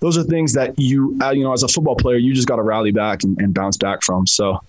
those 0.00 0.16
are 0.18 0.22
things 0.22 0.52
that 0.54 0.78
you 0.78 1.18
uh, 1.22 1.30
you 1.30 1.44
know 1.44 1.52
as 1.52 1.62
a 1.62 1.68
football 1.68 1.96
player 1.96 2.16
you 2.16 2.34
just 2.34 2.48
got 2.48 2.56
to 2.56 2.62
rally 2.62 2.92
back 2.92 3.22
and, 3.22 3.38
and 3.40 3.54
bounce 3.54 3.76
back 3.76 4.02
from. 4.02 4.26
So 4.26 4.60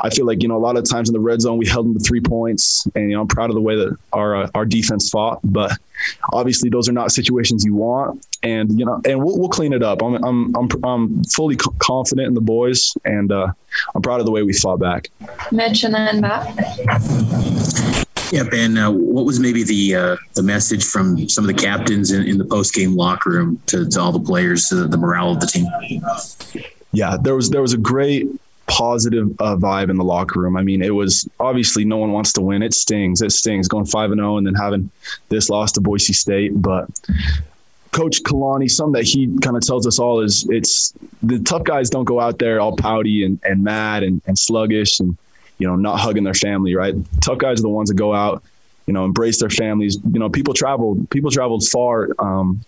I 0.00 0.10
feel 0.10 0.26
like 0.26 0.42
you 0.42 0.48
know 0.48 0.56
a 0.56 0.58
lot 0.58 0.76
of 0.76 0.84
times 0.84 1.08
in 1.08 1.12
the 1.12 1.20
red 1.20 1.40
zone 1.40 1.58
we 1.58 1.66
held 1.66 1.86
them 1.86 1.94
to 1.94 2.00
three 2.00 2.20
points, 2.20 2.86
and 2.94 3.10
you 3.10 3.16
know 3.16 3.22
I'm 3.22 3.28
proud 3.28 3.50
of 3.50 3.54
the 3.54 3.60
way 3.60 3.76
that 3.76 3.96
our 4.12 4.36
uh, 4.36 4.50
our 4.54 4.64
defense 4.64 5.10
fought. 5.10 5.40
But 5.44 5.72
obviously 6.32 6.70
those 6.70 6.88
are 6.88 6.92
not 6.92 7.12
situations 7.12 7.64
you 7.64 7.74
want, 7.74 8.26
and 8.42 8.78
you 8.78 8.84
know 8.84 9.00
and 9.04 9.22
we'll, 9.22 9.38
we'll 9.38 9.48
clean 9.48 9.72
it 9.72 9.82
up. 9.82 10.02
I'm 10.02 10.14
I'm 10.24 10.56
I'm, 10.56 10.68
I'm 10.84 11.24
fully 11.24 11.56
confident 11.56 12.28
in 12.28 12.34
the 12.34 12.40
boys, 12.40 12.94
and 13.04 13.32
uh, 13.32 13.48
I'm 13.94 14.02
proud 14.02 14.20
of 14.20 14.26
the 14.26 14.32
way 14.32 14.42
we 14.42 14.52
fought 14.52 14.80
back. 14.80 15.10
Mitch 15.52 15.84
and 15.84 15.94
then 15.94 16.20
Matt. 16.20 18.04
Yeah, 18.32 18.42
Ben. 18.44 18.76
Uh, 18.76 18.90
what 18.90 19.24
was 19.24 19.38
maybe 19.38 19.62
the 19.62 19.94
uh, 19.94 20.16
the 20.34 20.42
message 20.42 20.84
from 20.84 21.28
some 21.28 21.48
of 21.48 21.48
the 21.48 21.62
captains 21.62 22.10
in, 22.10 22.26
in 22.26 22.38
the 22.38 22.44
post 22.44 22.74
game 22.74 22.94
locker 22.94 23.30
room 23.30 23.60
to, 23.66 23.88
to 23.88 24.00
all 24.00 24.12
the 24.12 24.20
players, 24.20 24.68
to 24.68 24.86
the 24.86 24.96
morale 24.96 25.32
of 25.32 25.40
the 25.40 25.46
team? 25.46 25.66
Yeah, 26.92 27.16
there 27.22 27.34
was 27.34 27.50
there 27.50 27.62
was 27.62 27.72
a 27.72 27.78
great 27.78 28.28
positive 28.66 29.30
uh, 29.40 29.56
vibe 29.56 29.90
in 29.90 29.96
the 29.96 30.04
locker 30.04 30.40
room. 30.40 30.56
I 30.56 30.62
mean, 30.62 30.82
it 30.82 30.94
was 30.94 31.28
obviously 31.38 31.84
no 31.84 31.98
one 31.98 32.12
wants 32.12 32.32
to 32.34 32.40
win. 32.40 32.62
It 32.62 32.74
stings. 32.74 33.22
It 33.22 33.30
stings 33.30 33.68
going 33.68 33.86
five 33.86 34.10
and 34.10 34.18
zero 34.18 34.34
oh 34.34 34.38
and 34.38 34.46
then 34.46 34.54
having 34.54 34.90
this 35.28 35.48
loss 35.48 35.72
to 35.72 35.80
Boise 35.80 36.12
State. 36.12 36.50
But 36.54 36.88
Coach 37.92 38.22
Kalani, 38.22 38.70
something 38.70 38.92
that 38.94 39.04
he 39.04 39.26
kind 39.38 39.56
of 39.56 39.62
tells 39.62 39.86
us 39.86 39.98
all 39.98 40.20
is 40.20 40.46
it's 40.50 40.92
the 41.22 41.38
tough 41.40 41.64
guys 41.64 41.90
don't 41.90 42.04
go 42.04 42.20
out 42.20 42.38
there 42.38 42.60
all 42.60 42.76
pouty 42.76 43.24
and, 43.24 43.38
and 43.44 43.62
mad 43.62 44.02
and, 44.02 44.20
and 44.26 44.38
sluggish 44.38 45.00
and 45.00 45.16
you 45.58 45.66
know 45.66 45.76
not 45.76 45.98
hugging 45.98 46.24
their 46.24 46.34
family. 46.34 46.74
Right? 46.74 46.94
Tough 47.20 47.38
guys 47.38 47.60
are 47.60 47.62
the 47.62 47.68
ones 47.68 47.88
that 47.88 47.96
go 47.96 48.14
out, 48.14 48.42
you 48.86 48.92
know, 48.92 49.04
embrace 49.04 49.38
their 49.40 49.50
families. 49.50 49.98
You 50.12 50.18
know, 50.18 50.28
people 50.28 50.54
traveled 50.54 51.08
people 51.10 51.30
traveled 51.30 51.66
far. 51.68 52.08
Um, 52.18 52.64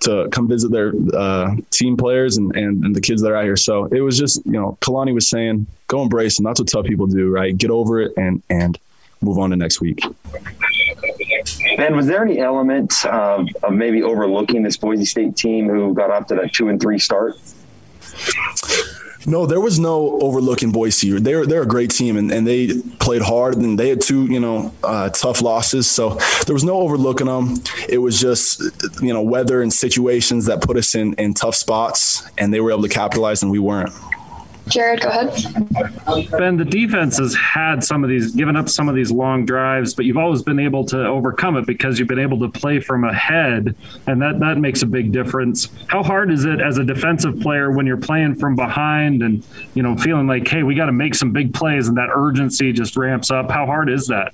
to 0.00 0.28
come 0.30 0.48
visit 0.48 0.70
their 0.72 0.92
uh, 1.14 1.54
team 1.70 1.96
players 1.96 2.36
and, 2.36 2.54
and, 2.56 2.84
and 2.84 2.94
the 2.94 3.00
kids 3.00 3.22
that 3.22 3.30
are 3.30 3.36
out 3.36 3.44
here. 3.44 3.56
So 3.56 3.84
it 3.86 4.00
was 4.00 4.18
just, 4.18 4.44
you 4.44 4.52
know, 4.52 4.76
Kalani 4.80 5.14
was 5.14 5.30
saying, 5.30 5.66
go 5.86 6.02
embrace 6.02 6.36
them. 6.36 6.44
That's 6.44 6.60
what 6.60 6.68
tough 6.68 6.86
people 6.86 7.06
do, 7.06 7.30
right? 7.30 7.56
Get 7.56 7.70
over 7.70 8.00
it 8.00 8.12
and, 8.16 8.42
and 8.50 8.78
move 9.20 9.38
on 9.38 9.50
to 9.50 9.56
next 9.56 9.80
week. 9.80 10.04
And 11.78 11.96
was 11.96 12.06
there 12.06 12.22
any 12.22 12.40
element 12.40 13.04
of 13.06 13.48
maybe 13.70 14.02
overlooking 14.02 14.62
this 14.62 14.76
Boise 14.76 15.04
State 15.04 15.36
team 15.36 15.68
who 15.68 15.94
got 15.94 16.10
off 16.10 16.26
to 16.28 16.34
that 16.34 16.52
two 16.52 16.68
and 16.68 16.80
three 16.80 16.98
start? 16.98 17.36
No, 19.26 19.46
there 19.46 19.60
was 19.60 19.78
no 19.78 20.20
overlooking 20.20 20.72
Boise. 20.72 21.18
They're 21.18 21.46
they're 21.46 21.62
a 21.62 21.66
great 21.66 21.90
team, 21.90 22.16
and, 22.16 22.30
and 22.30 22.46
they 22.46 22.80
played 22.98 23.22
hard, 23.22 23.56
and 23.56 23.78
they 23.78 23.88
had 23.88 24.00
two 24.00 24.24
you 24.26 24.40
know 24.40 24.74
uh, 24.82 25.10
tough 25.10 25.42
losses. 25.42 25.88
So 25.88 26.18
there 26.46 26.54
was 26.54 26.64
no 26.64 26.80
overlooking 26.80 27.26
them. 27.26 27.54
It 27.88 27.98
was 27.98 28.20
just 28.20 28.60
you 29.00 29.12
know 29.12 29.22
weather 29.22 29.62
and 29.62 29.72
situations 29.72 30.46
that 30.46 30.62
put 30.62 30.76
us 30.76 30.94
in 30.94 31.14
in 31.14 31.34
tough 31.34 31.54
spots, 31.54 32.28
and 32.38 32.52
they 32.52 32.60
were 32.60 32.72
able 32.72 32.82
to 32.82 32.88
capitalize, 32.88 33.42
and 33.42 33.50
we 33.50 33.58
weren't. 33.58 33.92
Jared, 34.68 35.00
go 35.00 35.08
ahead. 35.08 36.30
Ben, 36.30 36.56
the 36.56 36.64
defense 36.64 37.18
has 37.18 37.34
had 37.34 37.82
some 37.82 38.04
of 38.04 38.10
these, 38.10 38.32
given 38.32 38.56
up 38.56 38.68
some 38.68 38.88
of 38.88 38.94
these 38.94 39.10
long 39.10 39.44
drives, 39.44 39.94
but 39.94 40.04
you've 40.04 40.16
always 40.16 40.42
been 40.42 40.58
able 40.58 40.84
to 40.86 41.06
overcome 41.06 41.56
it 41.56 41.66
because 41.66 41.98
you've 41.98 42.08
been 42.08 42.18
able 42.18 42.38
to 42.40 42.48
play 42.48 42.78
from 42.78 43.04
ahead, 43.04 43.74
and 44.06 44.22
that 44.22 44.38
that 44.40 44.58
makes 44.58 44.82
a 44.82 44.86
big 44.86 45.12
difference. 45.12 45.68
How 45.88 46.02
hard 46.02 46.30
is 46.30 46.44
it 46.44 46.60
as 46.60 46.78
a 46.78 46.84
defensive 46.84 47.40
player 47.40 47.70
when 47.70 47.86
you're 47.86 47.96
playing 47.96 48.36
from 48.36 48.54
behind 48.54 49.22
and 49.22 49.44
you 49.74 49.82
know 49.82 49.96
feeling 49.96 50.26
like, 50.26 50.46
hey, 50.46 50.62
we 50.62 50.74
got 50.74 50.86
to 50.86 50.92
make 50.92 51.14
some 51.14 51.32
big 51.32 51.52
plays, 51.52 51.88
and 51.88 51.96
that 51.96 52.10
urgency 52.14 52.72
just 52.72 52.96
ramps 52.96 53.30
up? 53.30 53.50
How 53.50 53.66
hard 53.66 53.90
is 53.90 54.06
that? 54.06 54.32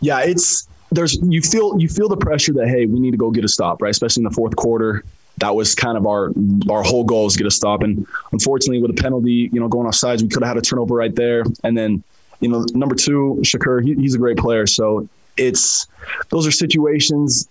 Yeah, 0.00 0.20
it's 0.20 0.68
there's 0.92 1.18
you 1.22 1.40
feel 1.40 1.80
you 1.80 1.88
feel 1.88 2.08
the 2.08 2.16
pressure 2.16 2.52
that 2.54 2.68
hey, 2.68 2.86
we 2.86 3.00
need 3.00 3.12
to 3.12 3.16
go 3.18 3.30
get 3.30 3.44
a 3.44 3.48
stop, 3.48 3.80
right? 3.80 3.90
Especially 3.90 4.20
in 4.20 4.24
the 4.24 4.34
fourth 4.34 4.56
quarter 4.56 5.04
that 5.40 5.54
was 5.54 5.74
kind 5.74 5.98
of 5.98 6.06
our 6.06 6.32
our 6.70 6.82
whole 6.82 7.04
goal 7.04 7.26
is 7.26 7.36
get 7.36 7.46
a 7.46 7.50
stop. 7.50 7.82
And 7.82 8.06
unfortunately, 8.32 8.80
with 8.80 8.90
a 8.92 9.02
penalty, 9.02 9.50
you 9.52 9.60
know, 9.60 9.68
going 9.68 9.86
off 9.86 9.94
sides, 9.94 10.22
we 10.22 10.28
could 10.28 10.42
have 10.42 10.54
had 10.54 10.56
a 10.56 10.62
turnover 10.62 10.94
right 10.94 11.14
there. 11.14 11.44
And 11.64 11.76
then, 11.76 12.02
you 12.40 12.48
know, 12.48 12.64
number 12.72 12.94
two, 12.94 13.40
Shakir, 13.42 13.82
he, 13.84 13.94
he's 13.94 14.14
a 14.14 14.18
great 14.18 14.36
player. 14.36 14.66
So 14.66 15.08
it's 15.36 15.86
those 16.28 16.46
are 16.46 16.50
situations. 16.50 17.48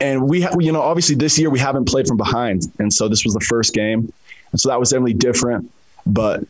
And 0.00 0.28
we, 0.28 0.42
ha- 0.42 0.56
you 0.58 0.72
know, 0.72 0.80
obviously 0.80 1.16
this 1.16 1.38
year 1.38 1.50
we 1.50 1.58
haven't 1.58 1.86
played 1.86 2.06
from 2.06 2.16
behind, 2.16 2.62
and 2.78 2.92
so 2.92 3.08
this 3.08 3.24
was 3.24 3.34
the 3.34 3.40
first 3.40 3.74
game, 3.74 4.12
and 4.52 4.60
so 4.60 4.68
that 4.68 4.78
was 4.78 4.90
definitely 4.90 5.14
different. 5.14 5.70
But 6.06 6.44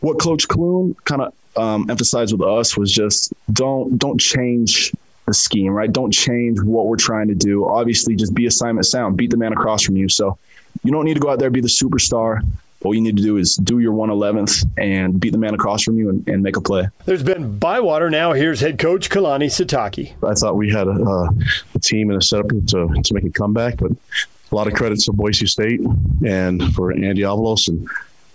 what 0.00 0.20
Coach 0.20 0.48
Kloon 0.48 0.96
kind 1.04 1.22
of 1.22 1.34
um, 1.56 1.90
emphasized 1.90 2.32
with 2.36 2.46
us 2.46 2.76
was 2.76 2.92
just 2.92 3.32
don't 3.52 3.98
don't 3.98 4.20
change 4.20 4.92
the 5.26 5.34
scheme, 5.34 5.72
right? 5.72 5.92
Don't 5.92 6.12
change 6.12 6.60
what 6.60 6.86
we're 6.86 6.96
trying 6.96 7.28
to 7.28 7.34
do. 7.34 7.66
Obviously, 7.66 8.14
just 8.14 8.34
be 8.34 8.46
assignment 8.46 8.86
sound, 8.86 9.16
beat 9.16 9.30
the 9.30 9.36
man 9.36 9.52
across 9.52 9.82
from 9.82 9.96
you. 9.96 10.08
So 10.08 10.38
you 10.82 10.92
don't 10.92 11.04
need 11.04 11.14
to 11.14 11.20
go 11.20 11.30
out 11.30 11.38
there 11.38 11.50
be 11.50 11.60
the 11.60 11.68
superstar. 11.68 12.40
All 12.84 12.94
you 12.94 13.00
need 13.00 13.16
to 13.16 13.22
do 13.22 13.38
is 13.38 13.56
do 13.56 13.78
your 13.78 13.94
111th 13.94 14.70
and 14.76 15.18
beat 15.18 15.32
the 15.32 15.38
man 15.38 15.54
across 15.54 15.82
from 15.82 15.96
you 15.96 16.10
and, 16.10 16.28
and 16.28 16.42
make 16.42 16.58
a 16.58 16.60
play. 16.60 16.86
There's 17.06 17.22
Ben 17.22 17.58
Bywater. 17.58 18.10
Now 18.10 18.34
here's 18.34 18.60
head 18.60 18.78
coach 18.78 19.08
Kalani 19.08 19.46
Sitake. 19.46 20.12
I 20.22 20.34
thought 20.34 20.56
we 20.56 20.70
had 20.70 20.86
a, 20.86 20.90
uh, 20.90 21.30
a 21.74 21.78
team 21.78 22.10
and 22.10 22.20
a 22.20 22.24
setup 22.24 22.48
to, 22.48 22.88
to 23.02 23.14
make 23.14 23.24
a 23.24 23.30
comeback, 23.30 23.78
but 23.78 23.90
a 23.90 24.54
lot 24.54 24.66
of 24.66 24.74
credit 24.74 25.00
to 25.00 25.12
Boise 25.12 25.46
State 25.46 25.80
and 26.26 26.74
for 26.74 26.92
Andy 26.92 27.22
Avalos 27.22 27.68
and, 27.68 27.88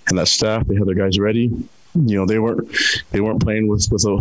and 0.07 0.17
that 0.17 0.27
staff. 0.27 0.65
They 0.65 0.75
had 0.75 0.87
their 0.87 0.95
guys 0.95 1.19
ready 1.19 1.51
you 2.07 2.17
know 2.17 2.25
they 2.25 2.39
weren't 2.39 2.69
they 3.11 3.21
weren't 3.21 3.41
playing 3.41 3.67
with 3.67 3.87
with 3.91 4.05
a 4.05 4.15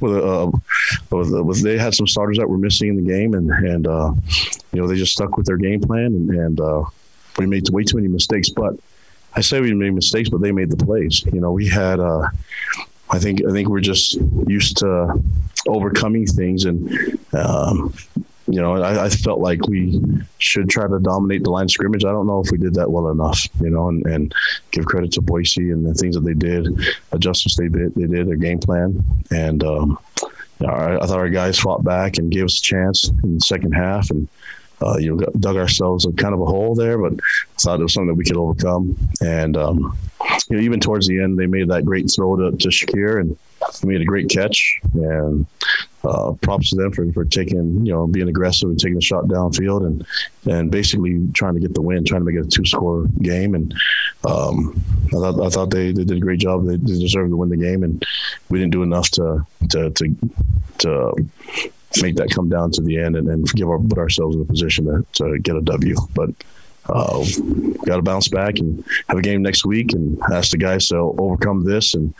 with 0.00 0.14
a 0.16 0.22
uh, 0.22 1.62
they 1.62 1.78
had 1.78 1.94
some 1.94 2.06
starters 2.06 2.38
that 2.38 2.48
were 2.48 2.58
missing 2.58 2.88
in 2.88 2.96
the 2.96 3.02
game 3.02 3.34
and 3.34 3.50
and 3.50 3.86
uh, 3.86 4.12
you 4.72 4.80
know 4.80 4.86
they 4.86 4.96
just 4.96 5.12
stuck 5.12 5.36
with 5.36 5.46
their 5.46 5.56
game 5.56 5.80
plan 5.80 6.06
and, 6.06 6.30
and 6.30 6.60
uh, 6.60 6.82
we 7.38 7.46
made 7.46 7.68
way 7.70 7.84
too 7.84 7.96
many 7.96 8.08
mistakes 8.08 8.48
but 8.50 8.74
I 9.34 9.40
say 9.40 9.60
we 9.60 9.72
made 9.74 9.94
mistakes 9.94 10.28
but 10.28 10.40
they 10.40 10.52
made 10.52 10.70
the 10.70 10.84
plays. 10.84 11.24
You 11.32 11.40
know 11.40 11.52
we 11.52 11.68
had 11.68 12.00
uh, 12.00 12.28
I 13.10 13.18
think 13.18 13.42
I 13.46 13.52
think 13.52 13.68
we're 13.68 13.80
just 13.80 14.14
used 14.46 14.78
to 14.78 15.20
overcoming 15.68 16.26
things 16.26 16.64
and 16.64 16.90
um, 17.32 17.94
you 18.46 18.60
know, 18.60 18.82
I, 18.82 19.04
I, 19.04 19.08
felt 19.08 19.40
like 19.40 19.66
we 19.68 20.00
should 20.38 20.68
try 20.68 20.88
to 20.88 20.98
dominate 20.98 21.44
the 21.44 21.50
line 21.50 21.64
of 21.64 21.70
scrimmage. 21.70 22.04
I 22.04 22.10
don't 22.10 22.26
know 22.26 22.40
if 22.40 22.50
we 22.50 22.58
did 22.58 22.74
that 22.74 22.90
well 22.90 23.10
enough, 23.10 23.46
you 23.60 23.70
know, 23.70 23.88
and, 23.88 24.04
and 24.06 24.34
give 24.72 24.84
credit 24.84 25.12
to 25.12 25.20
Boise 25.20 25.70
and 25.70 25.86
the 25.86 25.94
things 25.94 26.16
that 26.16 26.24
they 26.24 26.34
did, 26.34 26.68
adjustments 27.12 27.56
they 27.56 27.68
did, 27.68 27.94
they 27.94 28.06
did, 28.06 28.26
their 28.26 28.36
game 28.36 28.58
plan. 28.58 29.02
And, 29.30 29.62
um, 29.62 29.98
you 30.60 30.66
know, 30.66 30.72
I, 30.72 31.02
I, 31.02 31.06
thought 31.06 31.18
our 31.18 31.28
guys 31.28 31.58
fought 31.58 31.84
back 31.84 32.18
and 32.18 32.32
gave 32.32 32.44
us 32.44 32.58
a 32.58 32.62
chance 32.62 33.08
in 33.22 33.34
the 33.34 33.40
second 33.40 33.72
half 33.72 34.10
and, 34.10 34.28
uh, 34.82 34.96
you 34.98 35.14
know, 35.14 35.24
dug 35.38 35.56
ourselves 35.56 36.04
a 36.06 36.12
kind 36.12 36.34
of 36.34 36.40
a 36.40 36.46
hole 36.46 36.74
there, 36.74 36.98
but 36.98 37.12
I 37.12 37.60
thought 37.60 37.80
it 37.80 37.84
was 37.84 37.94
something 37.94 38.08
that 38.08 38.14
we 38.14 38.24
could 38.24 38.36
overcome. 38.36 38.96
And, 39.20 39.56
um, 39.56 39.96
you 40.48 40.56
know, 40.56 40.62
even 40.62 40.80
towards 40.80 41.06
the 41.06 41.22
end, 41.22 41.38
they 41.38 41.46
made 41.46 41.68
that 41.68 41.84
great 41.84 42.10
throw 42.14 42.36
to, 42.36 42.56
to 42.56 42.68
Shakir 42.68 43.20
and 43.20 43.36
made 43.84 44.00
a 44.00 44.04
great 44.04 44.28
catch. 44.28 44.80
And 44.94 45.46
uh, 46.04 46.32
props 46.42 46.70
to 46.70 46.76
them 46.76 46.92
for, 46.92 47.10
for 47.12 47.24
taking, 47.24 47.86
you 47.86 47.92
know, 47.92 48.06
being 48.06 48.28
aggressive 48.28 48.68
and 48.68 48.78
taking 48.78 48.98
a 48.98 49.02
shot 49.02 49.24
downfield 49.24 49.86
and 49.86 50.06
and 50.50 50.70
basically 50.70 51.28
trying 51.32 51.54
to 51.54 51.60
get 51.60 51.74
the 51.74 51.82
win, 51.82 52.04
trying 52.04 52.20
to 52.20 52.24
make 52.24 52.34
it 52.34 52.46
a 52.46 52.48
two 52.48 52.64
score 52.64 53.06
game. 53.20 53.54
And 53.54 53.72
um, 54.24 54.82
I 55.06 55.10
thought 55.10 55.40
I 55.40 55.48
thought 55.48 55.70
they, 55.70 55.92
they 55.92 56.04
did 56.04 56.16
a 56.16 56.20
great 56.20 56.40
job. 56.40 56.66
They, 56.66 56.76
deserved 56.76 57.30
to 57.30 57.36
win 57.36 57.50
the 57.50 57.56
game, 57.56 57.82
and 57.82 58.04
we 58.48 58.58
didn't 58.58 58.72
do 58.72 58.82
enough 58.82 59.10
to 59.12 59.46
to 59.70 59.90
to, 59.90 60.16
to 60.78 61.28
make 62.00 62.16
that 62.16 62.30
come 62.30 62.48
down 62.48 62.70
to 62.72 62.82
the 62.82 62.98
end 62.98 63.16
and, 63.16 63.28
and 63.28 63.46
give 63.52 63.68
our, 63.68 63.78
put 63.78 63.98
ourselves 63.98 64.34
in 64.34 64.42
a 64.42 64.44
position 64.46 64.86
to, 64.86 65.06
to 65.12 65.38
get 65.38 65.56
a 65.56 65.60
W. 65.60 65.94
But 66.14 66.30
uh, 66.86 67.24
got 67.84 67.96
to 67.96 68.02
bounce 68.02 68.28
back 68.28 68.58
and 68.58 68.84
have 69.08 69.18
a 69.18 69.22
game 69.22 69.42
next 69.42 69.64
week 69.64 69.92
and 69.92 70.20
ask 70.32 70.50
the 70.50 70.58
guys 70.58 70.88
to 70.88 70.96
overcome 70.96 71.64
this 71.64 71.94
and 71.94 72.12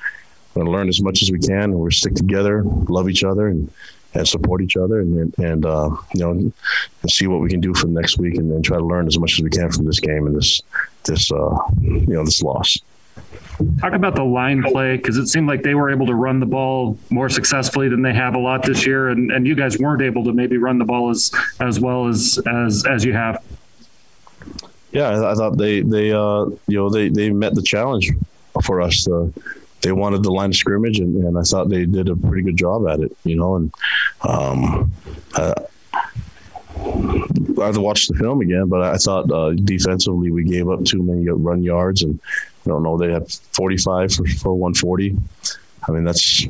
we're 0.54 0.64
going 0.64 0.66
to 0.66 0.78
learn 0.78 0.88
as 0.88 1.00
much 1.00 1.22
as 1.22 1.30
we 1.30 1.38
can. 1.38 1.64
and 1.64 1.74
We're 1.74 1.90
stick 1.90 2.14
together, 2.14 2.62
love 2.64 3.08
each 3.08 3.24
other, 3.24 3.48
and 3.48 3.70
and 4.14 4.28
support 4.28 4.60
each 4.60 4.76
other, 4.76 5.00
and 5.00 5.34
and 5.38 5.64
uh, 5.64 5.90
you 6.14 6.20
know, 6.20 6.30
and 6.30 6.52
see 7.08 7.26
what 7.26 7.40
we 7.40 7.48
can 7.48 7.60
do 7.60 7.72
for 7.74 7.86
next 7.86 8.18
week, 8.18 8.36
and 8.36 8.50
then 8.50 8.62
try 8.62 8.76
to 8.76 8.84
learn 8.84 9.06
as 9.06 9.18
much 9.18 9.34
as 9.34 9.42
we 9.42 9.50
can 9.50 9.70
from 9.70 9.86
this 9.86 10.00
game 10.00 10.26
and 10.26 10.36
this 10.36 10.60
this 11.04 11.32
uh, 11.32 11.56
you 11.80 12.06
know 12.08 12.24
this 12.24 12.42
loss. 12.42 12.78
Talk 13.80 13.92
about 13.92 14.14
the 14.14 14.24
line 14.24 14.62
play 14.62 14.96
because 14.96 15.16
it 15.18 15.28
seemed 15.28 15.46
like 15.46 15.62
they 15.62 15.74
were 15.74 15.90
able 15.90 16.06
to 16.06 16.14
run 16.14 16.40
the 16.40 16.46
ball 16.46 16.98
more 17.10 17.28
successfully 17.28 17.88
than 17.88 18.02
they 18.02 18.12
have 18.12 18.34
a 18.34 18.38
lot 18.38 18.64
this 18.64 18.86
year, 18.86 19.08
and, 19.08 19.30
and 19.30 19.46
you 19.46 19.54
guys 19.54 19.78
weren't 19.78 20.02
able 20.02 20.24
to 20.24 20.32
maybe 20.32 20.56
run 20.58 20.78
the 20.78 20.84
ball 20.84 21.10
as 21.10 21.32
as 21.60 21.80
well 21.80 22.08
as 22.08 22.38
as 22.46 22.84
as 22.86 23.04
you 23.04 23.12
have. 23.12 23.42
Yeah, 24.90 25.08
I, 25.08 25.32
I 25.32 25.34
thought 25.34 25.56
they 25.56 25.80
they 25.80 26.12
uh, 26.12 26.46
you 26.66 26.78
know 26.78 26.90
they 26.90 27.08
they 27.08 27.30
met 27.30 27.54
the 27.54 27.62
challenge 27.62 28.10
for 28.62 28.80
us. 28.82 29.04
To, 29.04 29.32
they 29.82 29.92
wanted 29.92 30.22
the 30.22 30.32
line 30.32 30.50
of 30.50 30.56
scrimmage, 30.56 31.00
and, 31.00 31.24
and 31.24 31.36
I 31.36 31.42
thought 31.42 31.68
they 31.68 31.84
did 31.84 32.08
a 32.08 32.16
pretty 32.16 32.42
good 32.42 32.56
job 32.56 32.86
at 32.88 33.00
it. 33.00 33.16
You 33.24 33.36
know, 33.36 33.56
and 33.56 33.72
um, 34.22 34.92
uh, 35.34 35.54
I 36.74 37.66
have 37.66 37.74
to 37.74 37.80
watch 37.80 38.08
the 38.08 38.14
film 38.14 38.40
again, 38.40 38.68
but 38.68 38.82
I 38.82 38.96
thought 38.96 39.30
uh, 39.30 39.52
defensively 39.52 40.30
we 40.30 40.44
gave 40.44 40.68
up 40.68 40.84
too 40.84 41.02
many 41.02 41.28
run 41.28 41.62
yards, 41.62 42.02
and 42.02 42.18
I 42.64 42.70
don't 42.70 42.82
know 42.82 42.96
they 42.96 43.12
had 43.12 43.30
45 43.30 44.14
for, 44.14 44.26
for 44.26 44.54
140. 44.54 45.16
I 45.88 45.90
mean 45.90 46.04
that's 46.04 46.46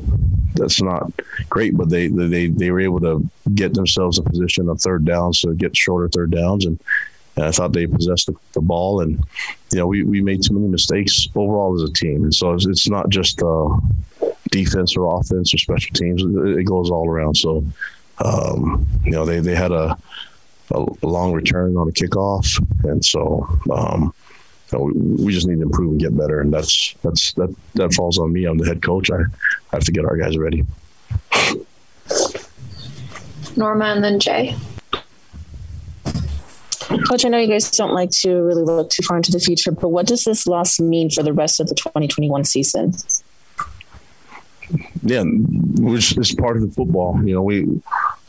that's 0.53 0.81
not 0.81 1.11
great, 1.49 1.75
but 1.75 1.89
they 1.89 2.07
they 2.07 2.47
they 2.47 2.69
were 2.69 2.81
able 2.81 2.99
to 3.01 3.27
get 3.55 3.73
themselves 3.73 4.19
a 4.19 4.23
position 4.23 4.69
of 4.69 4.79
third 4.79 5.05
downs 5.05 5.41
to 5.41 5.55
get 5.55 5.75
shorter 5.75 6.07
third 6.07 6.31
downs, 6.31 6.65
and, 6.65 6.79
and 7.35 7.45
I 7.45 7.51
thought 7.51 7.73
they 7.73 7.87
possessed 7.87 8.27
the, 8.27 8.35
the, 8.53 8.61
ball, 8.61 9.01
and 9.01 9.23
you 9.71 9.79
know 9.79 9.87
we, 9.87 10.03
we 10.03 10.21
made 10.21 10.43
too 10.43 10.53
many 10.53 10.67
mistakes 10.67 11.27
overall 11.35 11.75
as 11.75 11.89
a 11.89 11.93
team, 11.93 12.23
and 12.23 12.33
so 12.33 12.53
it's, 12.53 12.65
it's 12.65 12.89
not 12.89 13.09
just 13.09 13.41
uh, 13.41 13.79
defense 14.51 14.95
or 14.95 15.19
offense 15.19 15.53
or 15.53 15.57
special 15.57 15.93
teams; 15.93 16.23
it, 16.23 16.59
it 16.59 16.63
goes 16.63 16.91
all 16.91 17.09
around. 17.09 17.35
So 17.35 17.65
um, 18.23 18.85
you 19.03 19.11
know 19.11 19.25
they 19.25 19.39
they 19.39 19.55
had 19.55 19.71
a 19.71 19.97
a, 20.71 21.05
long 21.05 21.33
return 21.33 21.75
on 21.77 21.87
a 21.87 21.91
kickoff, 21.91 22.63
and 22.83 23.03
so 23.03 23.47
um, 23.71 24.13
you 24.71 24.77
know, 24.77 24.83
we, 24.85 25.25
we, 25.25 25.33
just 25.33 25.47
need 25.47 25.57
to 25.57 25.63
improve 25.63 25.91
and 25.91 25.99
get 25.99 26.15
better. 26.15 26.41
And 26.41 26.53
that's 26.53 26.93
that's 27.03 27.33
that 27.33 27.53
that 27.75 27.93
falls 27.93 28.17
on 28.17 28.31
me. 28.31 28.45
I'm 28.45 28.57
the 28.57 28.65
head 28.65 28.81
coach. 28.81 29.09
I, 29.11 29.17
I 29.17 29.75
have 29.75 29.83
to 29.85 29.91
get 29.91 30.05
our 30.05 30.17
guys 30.17 30.37
ready. 30.37 30.63
Norma 33.55 33.85
and 33.85 34.03
then 34.03 34.19
Jay. 34.19 34.55
Coach, 37.01 37.25
I 37.25 37.29
know 37.29 37.39
you 37.39 37.47
guys 37.47 37.69
don't 37.71 37.93
like 37.93 38.11
to 38.21 38.31
really 38.41 38.63
look 38.63 38.89
too 38.89 39.03
far 39.03 39.17
into 39.17 39.31
the 39.31 39.39
future, 39.39 39.71
but 39.71 39.89
what 39.89 40.05
does 40.05 40.23
this 40.23 40.45
loss 40.45 40.79
mean 40.79 41.09
for 41.09 41.23
the 41.23 41.33
rest 41.33 41.59
of 41.59 41.67
the 41.67 41.75
2021 41.75 42.43
season? 42.43 42.93
Yeah, 45.01 45.23
which 45.23 46.17
is 46.17 46.33
part 46.33 46.55
of 46.55 46.63
the 46.63 46.69
football. 46.69 47.19
You 47.23 47.35
know, 47.35 47.41
we 47.41 47.81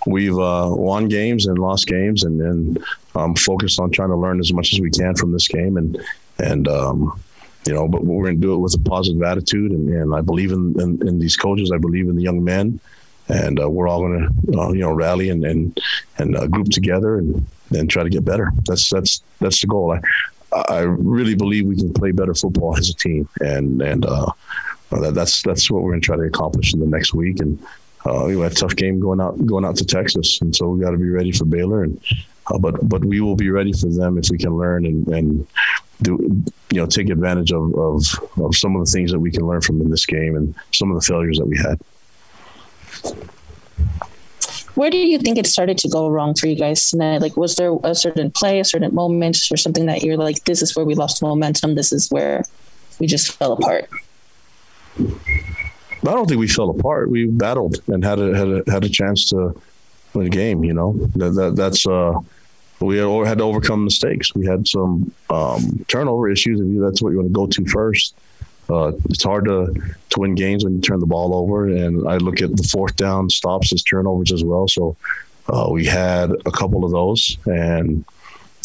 we've 0.07 0.39
uh, 0.39 0.69
won 0.71 1.09
games 1.09 1.47
and 1.47 1.59
lost 1.59 1.87
games, 1.87 2.25
and 2.25 2.41
then 2.41 2.85
um, 3.15 3.35
focused 3.35 3.81
on 3.81 3.91
trying 3.91 4.11
to 4.11 4.17
learn 4.17 4.41
as 4.41 4.53
much 4.53 4.73
as 4.73 4.81
we 4.81 4.91
can 4.91 5.15
from 5.15 5.33
this 5.33 5.49
game, 5.49 5.77
and 5.77 5.99
and 6.39 6.69
um, 6.69 7.19
you 7.67 7.73
know, 7.73 7.89
but 7.89 8.05
we're 8.05 8.25
going 8.25 8.37
to 8.37 8.41
do 8.41 8.55
it 8.55 8.59
with 8.59 8.75
a 8.75 8.79
positive 8.79 9.23
attitude, 9.23 9.71
and, 9.71 9.89
and 9.89 10.15
I 10.15 10.21
believe 10.21 10.53
in, 10.53 10.79
in, 10.81 11.09
in 11.09 11.19
these 11.19 11.37
coaches. 11.37 11.71
I 11.73 11.79
believe 11.79 12.09
in 12.09 12.17
the 12.17 12.23
young 12.23 12.45
men, 12.45 12.81
and 13.29 13.61
uh, 13.61 13.71
we're 13.71 13.89
all 13.89 14.01
going 14.01 14.29
to 14.29 14.59
uh, 14.59 14.73
you 14.73 14.81
know 14.81 14.93
rally 14.93 15.31
and 15.31 15.45
and 15.45 15.81
and 16.19 16.37
uh, 16.37 16.47
group 16.47 16.69
together 16.69 17.17
and 17.19 17.47
and 17.71 17.89
try 17.89 18.03
to 18.03 18.11
get 18.11 18.25
better. 18.25 18.51
That's 18.67 18.91
that's 18.91 19.23
that's 19.41 19.61
the 19.61 19.67
goal. 19.67 19.93
I 19.93 20.01
I 20.69 20.81
really 20.81 21.35
believe 21.35 21.67
we 21.67 21.77
can 21.77 21.93
play 21.93 22.13
better 22.13 22.35
football 22.35 22.77
as 22.77 22.89
a 22.89 22.95
team, 22.95 23.29
and 23.41 23.83
and 23.83 24.07
uh, 24.07 24.31
that, 24.91 25.15
that's 25.15 25.43
that's 25.43 25.71
what 25.71 25.83
we're 25.83 25.93
going 25.93 26.01
to 26.01 26.07
try 26.07 26.17
to 26.17 26.23
accomplish 26.23 26.75
in 26.75 26.81
the 26.81 26.87
next 26.87 27.15
week, 27.15 27.41
and 27.41 27.59
uh, 28.07 28.25
we 28.27 28.39
had 28.39 28.53
a 28.53 28.55
tough 28.55 28.77
game 28.77 29.01
going 29.01 29.21
out 29.21 29.45
going 29.47 29.65
out 29.65 29.77
to 29.77 29.85
Texas, 29.85 30.41
and 30.41 30.55
so 30.55 30.69
we 30.69 30.81
got 30.81 30.93
to 30.93 30.99
be 30.99 31.09
ready 31.09 31.33
for 31.33 31.45
Baylor. 31.45 31.85
And 31.85 32.01
uh, 32.49 32.59
but 32.59 32.89
but 32.89 33.05
we 33.05 33.21
will 33.21 33.37
be 33.37 33.51
ready 33.51 33.73
for 33.73 33.89
them 33.89 34.19
if 34.19 34.31
we 34.31 34.39
can 34.39 34.57
learn 34.57 34.85
and, 34.85 35.09
and 35.09 35.47
do 36.03 36.19
you 36.71 36.81
know 36.81 36.87
take 36.87 37.09
advantage 37.09 37.53
of, 37.53 37.75
of 37.75 38.03
of 38.37 38.55
some 38.55 38.77
of 38.77 38.85
the 38.85 38.91
things 38.91 39.11
that 39.11 39.19
we 39.19 39.31
can 39.31 39.47
learn 39.47 39.61
from 39.61 39.81
in 39.81 39.91
this 39.91 40.07
game 40.07 40.37
and 40.37 40.55
some 40.73 40.91
of 40.91 40.97
the 40.97 41.07
failures 41.07 41.39
that 41.39 41.47
we 41.47 41.57
had. 41.57 41.81
Where 44.75 44.91
do 44.91 44.99
you 44.99 45.19
think 45.19 45.39
it 45.39 45.47
started 45.47 45.79
to 45.79 45.89
go 45.89 46.09
wrong 46.09 46.35
for 46.35 46.47
you 46.47 46.57
guys 46.57 46.91
tonight? 46.91 47.21
Like, 47.21 47.37
was 47.37 47.57
there 47.57 47.77
a 47.85 47.95
certain 47.95 48.31
play, 48.31 48.59
a 48.61 48.65
certain 48.65 48.95
moment, 48.95 49.39
or 49.51 49.57
something 49.57 49.87
that 49.87 50.03
you're 50.03 50.17
like, 50.17 50.45
this 50.45 50.63
is 50.63 50.75
where 50.75 50.85
we 50.85 50.95
lost 50.95 51.23
momentum, 51.23 51.75
this 51.75 51.93
is 51.93 52.11
where 52.11 52.45
we 52.99 53.07
just 53.07 53.33
fell 53.33 53.53
apart? 53.53 53.89
I 54.99 56.13
don't 56.13 56.29
think 56.29 56.41
we 56.41 56.49
fell 56.49 56.71
apart. 56.71 57.11
We 57.11 57.27
battled 57.27 57.81
and 57.89 58.05
had 58.05 58.19
a 58.19 58.37
had 58.37 58.49
a 58.49 58.71
had 58.71 58.85
a 58.85 58.89
chance 58.89 59.31
to 59.31 59.59
win 60.13 60.27
a 60.27 60.31
game. 60.31 60.63
You 60.63 60.75
know 60.75 60.93
that, 61.17 61.31
that 61.31 61.57
that's 61.57 61.87
uh 61.87 62.21
we 62.81 62.99
had 62.99 63.39
to 63.39 63.45
overcome 63.45 63.85
mistakes. 63.85 64.35
We 64.35 64.47
had 64.47 64.69
some 64.69 65.13
um, 65.31 65.85
turnover 65.89 66.29
issues. 66.29 66.61
If 66.61 66.83
that's 66.83 67.01
what 67.01 67.11
you 67.11 67.17
want 67.17 67.29
to 67.29 67.33
go 67.33 67.47
to 67.47 67.65
first, 67.67 68.15
uh, 68.71 68.93
it's 69.11 69.25
hard 69.25 69.45
to 69.47 69.75
to 70.11 70.21
win 70.21 70.35
games 70.35 70.65
when 70.65 70.77
you 70.77 70.81
turn 70.81 71.01
the 71.01 71.07
ball 71.07 71.35
over. 71.35 71.69
And 71.69 72.09
I 72.09 72.17
look 72.17 72.41
at 72.41 72.57
the 72.57 72.63
fourth 72.63 72.97
down 72.97 73.29
stops 73.29 73.73
as 73.73 73.83
turnovers 73.83 74.33
as 74.33 74.45
well. 74.45 74.69
So 74.69 74.97
uh, 75.49 75.69
we 75.71 75.85
had 75.85 76.31
a 76.47 76.51
couple 76.51 76.85
of 76.85 76.91
those, 76.91 77.37
and 77.47 78.05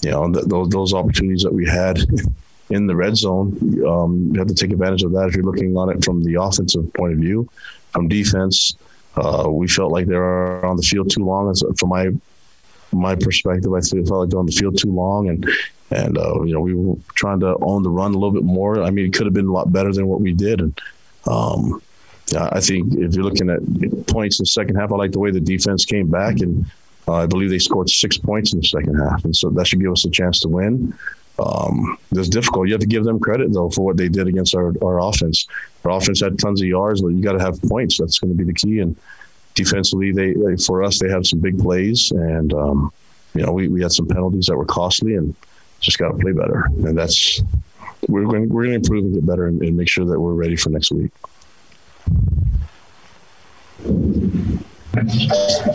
you 0.04 0.12
know 0.12 0.32
th- 0.32 0.46
those 0.46 0.70
those 0.70 0.94
opportunities 0.94 1.44
that 1.44 1.54
we 1.54 1.68
had 1.68 2.00
in 2.70 2.88
the 2.88 2.96
red 2.96 3.18
zone. 3.18 3.58
Um, 3.86 4.32
you 4.32 4.40
have 4.40 4.48
to 4.48 4.54
take 4.54 4.72
advantage 4.72 5.04
of 5.04 5.12
that 5.14 5.28
if 5.28 5.36
you're 5.36 5.44
looking 5.44 5.76
on 5.76 5.90
it 5.90 6.04
from 6.04 6.24
the 6.24 6.42
offensive 6.42 6.92
point 6.94 7.14
of 7.14 7.20
view. 7.20 7.50
From 7.92 8.08
defense, 8.08 8.76
uh, 9.16 9.48
we 9.50 9.68
felt 9.68 9.92
like 9.92 10.06
they 10.06 10.16
were 10.16 10.64
on 10.66 10.78
the 10.78 10.84
field 10.84 11.10
too 11.10 11.26
long. 11.26 11.50
As, 11.50 11.64
from 11.78 11.90
my 11.90 12.10
my 12.92 13.16
perspective, 13.16 13.74
I 13.74 13.82
feel 13.82 14.06
felt 14.06 14.22
like 14.22 14.30
they're 14.30 14.40
on 14.40 14.46
the 14.46 14.52
field 14.52 14.78
too 14.78 14.92
long, 14.92 15.30
and 15.30 15.50
and 15.92 16.18
uh, 16.18 16.44
you 16.44 16.54
know 16.54 16.62
we 16.62 16.74
were 16.74 16.96
trying 17.16 17.40
to 17.42 17.58
own 17.62 17.84
the 17.84 17.90
run 17.90 18.12
a 18.12 18.18
little 18.18 18.32
bit 18.32 18.44
more. 18.44 18.84
I 18.84 18.90
mean, 18.90 19.06
it 19.06 19.14
could 19.14 19.26
have 19.26 19.34
been 19.34 19.48
a 19.48 19.52
lot 19.52 19.72
better 19.72 19.94
than 19.94 20.08
what 20.08 20.22
we 20.22 20.34
did, 20.34 20.62
and 20.62 20.82
um, 21.28 21.82
I 22.38 22.60
think 22.60 22.94
if 22.94 23.14
you're 23.14 23.24
looking 23.24 23.50
at 23.50 23.60
points 24.08 24.40
in 24.40 24.44
the 24.44 24.48
second 24.48 24.76
half, 24.76 24.92
I 24.92 24.96
like 24.96 25.12
the 25.12 25.20
way 25.20 25.32
the 25.32 25.40
defense 25.40 25.86
came 25.86 26.10
back, 26.10 26.40
and 26.40 26.66
uh, 27.08 27.14
I 27.14 27.26
believe 27.26 27.50
they 27.50 27.60
scored 27.60 27.90
six 27.90 28.18
points 28.18 28.54
in 28.54 28.60
the 28.60 28.68
second 28.68 28.96
half, 29.00 29.26
and 29.26 29.36
so 29.36 29.50
that 29.50 29.68
should 29.68 29.82
give 29.82 29.92
us 29.92 30.06
a 30.06 30.10
chance 30.10 30.40
to 30.42 30.48
win 30.48 30.94
um, 31.40 31.98
it's 32.12 32.30
difficult. 32.30 32.68
You 32.68 32.74
have 32.74 32.82
to 32.82 32.88
give 32.88 33.04
them 33.04 33.20
credit 33.20 33.52
though 33.54 33.70
for 33.70 33.86
what 33.86 33.98
they 33.98 34.10
did 34.10 34.28
against 34.28 34.56
our, 34.56 34.74
our 34.84 35.00
offense. 35.00 35.48
Our 35.86 35.92
offense 35.92 36.22
had 36.22 36.38
tons 36.38 36.62
of 36.62 36.68
yards, 36.68 37.02
but 37.02 37.10
you 37.10 37.22
got 37.22 37.34
to 37.34 37.40
have 37.40 37.62
points. 37.64 37.98
That's 37.98 38.20
going 38.20 38.32
to 38.32 38.38
be 38.38 38.44
the 38.44 38.54
key. 38.54 38.80
And 38.80 38.96
defensively, 39.56 40.12
they, 40.12 40.34
they 40.34 40.58
for 40.58 40.84
us 40.84 41.00
they 41.00 41.10
have 41.10 41.26
some 41.26 41.40
big 41.40 41.60
plays, 41.60 42.12
and 42.12 42.54
um, 42.54 42.92
you 43.34 43.44
know 43.44 43.52
we, 43.52 43.68
we 43.68 43.82
had 43.82 43.92
some 43.92 44.08
penalties 44.08 44.48
that 44.48 44.58
were 44.58 44.66
costly, 44.66 45.16
and 45.16 45.36
just 45.80 45.98
got 45.98 46.10
to 46.10 46.18
play 46.18 46.32
better. 46.32 46.66
And 46.86 46.98
that's 46.98 47.42
we're 48.08 48.24
going 48.26 48.50
we're 48.50 48.66
going 48.66 48.82
to 48.82 48.88
improve 48.88 49.06
and 49.06 49.14
get 49.14 49.26
better 49.26 49.48
and, 49.48 49.62
and 49.62 49.76
make 49.76 49.90
sure 49.90 50.06
that 50.06 50.20
we're 50.20 50.34
ready 50.34 50.56
for 50.56 50.70
next 50.70 50.92
week. 50.92 51.12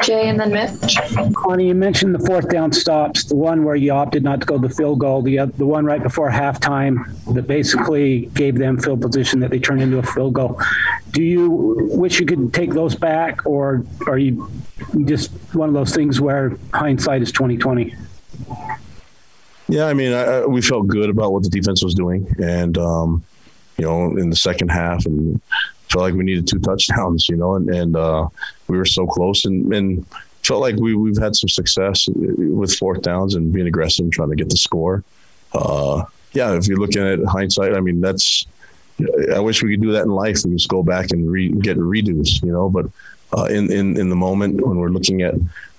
Jay 0.02 0.28
and 0.28 0.38
then 0.38 0.52
Mitch. 0.52 0.98
Connie, 1.34 1.68
you 1.68 1.74
mentioned 1.74 2.14
the 2.14 2.26
fourth 2.26 2.48
down 2.48 2.72
stops, 2.72 3.24
the 3.24 3.36
one 3.36 3.64
where 3.64 3.76
you 3.76 3.92
opted 3.92 4.22
not 4.22 4.40
to 4.40 4.46
go 4.46 4.58
the 4.58 4.68
field 4.68 4.98
goal, 4.98 5.22
the 5.22 5.38
the 5.56 5.64
one 5.64 5.84
right 5.84 6.02
before 6.02 6.30
halftime 6.30 6.96
that 7.32 7.46
basically 7.46 8.26
gave 8.34 8.58
them 8.58 8.78
field 8.78 9.00
position 9.00 9.40
that 9.40 9.50
they 9.50 9.58
turned 9.58 9.80
into 9.80 9.98
a 9.98 10.02
field 10.02 10.34
goal. 10.34 10.60
Do 11.12 11.22
you 11.22 11.48
wish 11.92 12.20
you 12.20 12.26
could 12.26 12.52
take 12.52 12.72
those 12.72 12.94
back, 12.94 13.46
or 13.46 13.84
are 14.06 14.18
you 14.18 14.50
just 15.04 15.30
one 15.54 15.68
of 15.68 15.74
those 15.74 15.94
things 15.94 16.20
where 16.20 16.58
hindsight 16.74 17.22
is 17.22 17.32
twenty 17.32 17.56
twenty? 17.56 17.94
Yeah, 19.68 19.86
I 19.86 19.94
mean, 19.94 20.12
I, 20.12 20.44
we 20.44 20.60
felt 20.60 20.86
good 20.88 21.08
about 21.08 21.32
what 21.32 21.42
the 21.42 21.48
defense 21.48 21.82
was 21.82 21.94
doing, 21.94 22.26
and 22.42 22.76
um, 22.76 23.24
you 23.78 23.84
know, 23.84 24.16
in 24.16 24.30
the 24.30 24.36
second 24.36 24.68
half, 24.70 25.06
and 25.06 25.40
felt 25.94 26.02
like 26.02 26.14
we 26.14 26.24
needed 26.24 26.46
two 26.46 26.58
touchdowns, 26.60 27.28
you 27.28 27.36
know, 27.36 27.54
and, 27.54 27.68
and 27.70 27.96
uh, 27.96 28.28
we 28.68 28.76
were 28.76 28.84
so 28.84 29.06
close 29.06 29.44
and, 29.44 29.72
and 29.72 30.06
felt 30.42 30.60
like 30.60 30.76
we, 30.76 30.94
we've 30.94 31.18
had 31.18 31.34
some 31.34 31.48
success 31.48 32.08
with 32.14 32.74
fourth 32.74 33.02
downs 33.02 33.34
and 33.34 33.52
being 33.52 33.66
aggressive 33.66 34.04
and 34.04 34.12
trying 34.12 34.30
to 34.30 34.36
get 34.36 34.50
the 34.50 34.56
score. 34.56 35.02
Uh, 35.52 36.04
yeah, 36.32 36.52
if 36.54 36.66
you're 36.66 36.78
looking 36.78 37.02
at 37.02 37.24
hindsight, 37.26 37.74
I 37.74 37.80
mean, 37.80 38.00
that's, 38.00 38.46
I 39.32 39.38
wish 39.38 39.62
we 39.62 39.70
could 39.70 39.82
do 39.82 39.92
that 39.92 40.02
in 40.02 40.10
life 40.10 40.44
and 40.44 40.56
just 40.56 40.68
go 40.68 40.82
back 40.82 41.10
and 41.12 41.30
re, 41.30 41.50
get 41.50 41.78
redos, 41.78 42.42
you 42.42 42.52
know, 42.52 42.68
but 42.68 42.86
uh, 43.36 43.44
in, 43.44 43.72
in, 43.72 43.98
in 43.98 44.08
the 44.08 44.16
moment 44.16 44.66
when 44.66 44.76
we're 44.76 44.90
looking 44.90 45.22
at 45.22 45.34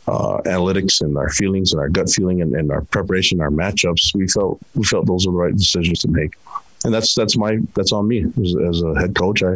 uh, 0.08 0.42
analytics 0.46 1.02
and 1.02 1.18
our 1.18 1.30
feelings 1.30 1.74
and 1.74 1.82
our 1.82 1.90
gut 1.90 2.10
feeling 2.10 2.42
and, 2.42 2.56
and 2.56 2.72
our 2.72 2.82
preparation, 2.82 3.42
our 3.42 3.50
matchups, 3.50 4.14
we 4.14 4.28
felt, 4.28 4.60
we 4.76 4.84
felt 4.84 5.08
those 5.08 5.26
were 5.26 5.34
the 5.34 5.38
right 5.38 5.58
decisions 5.58 6.00
to 6.00 6.08
make. 6.08 6.36
And 6.84 6.94
that's, 6.94 7.16
that's 7.16 7.36
my, 7.38 7.58
that's 7.74 7.92
on 7.92 8.08
me 8.08 8.26
as, 8.42 8.56
as 8.70 8.82
a 8.84 9.00
head 9.00 9.16
coach. 9.16 9.42
I, 9.42 9.56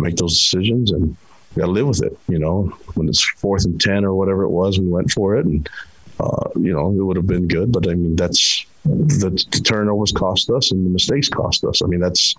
make 0.00 0.16
those 0.16 0.38
decisions 0.38 0.90
and 0.92 1.16
you 1.54 1.60
got 1.60 1.66
to 1.66 1.72
live 1.72 1.86
with 1.86 2.02
it. 2.02 2.18
You 2.28 2.38
know, 2.38 2.64
when 2.94 3.08
it's 3.08 3.22
fourth 3.22 3.64
and 3.64 3.80
10 3.80 4.04
or 4.04 4.14
whatever 4.14 4.42
it 4.42 4.50
was, 4.50 4.78
we 4.78 4.88
went 4.88 5.10
for 5.10 5.36
it 5.36 5.46
and, 5.46 5.68
uh, 6.20 6.48
you 6.56 6.72
know, 6.72 6.90
it 6.90 7.02
would 7.02 7.16
have 7.16 7.26
been 7.26 7.48
good. 7.48 7.72
But 7.72 7.88
I 7.88 7.94
mean, 7.94 8.16
that's 8.16 8.64
the, 8.84 9.30
the, 9.50 9.60
turnovers 9.60 10.12
cost 10.12 10.50
us 10.50 10.72
and 10.72 10.84
the 10.84 10.90
mistakes 10.90 11.28
cost 11.28 11.64
us. 11.64 11.82
I 11.82 11.86
mean, 11.86 12.00
that's, 12.00 12.34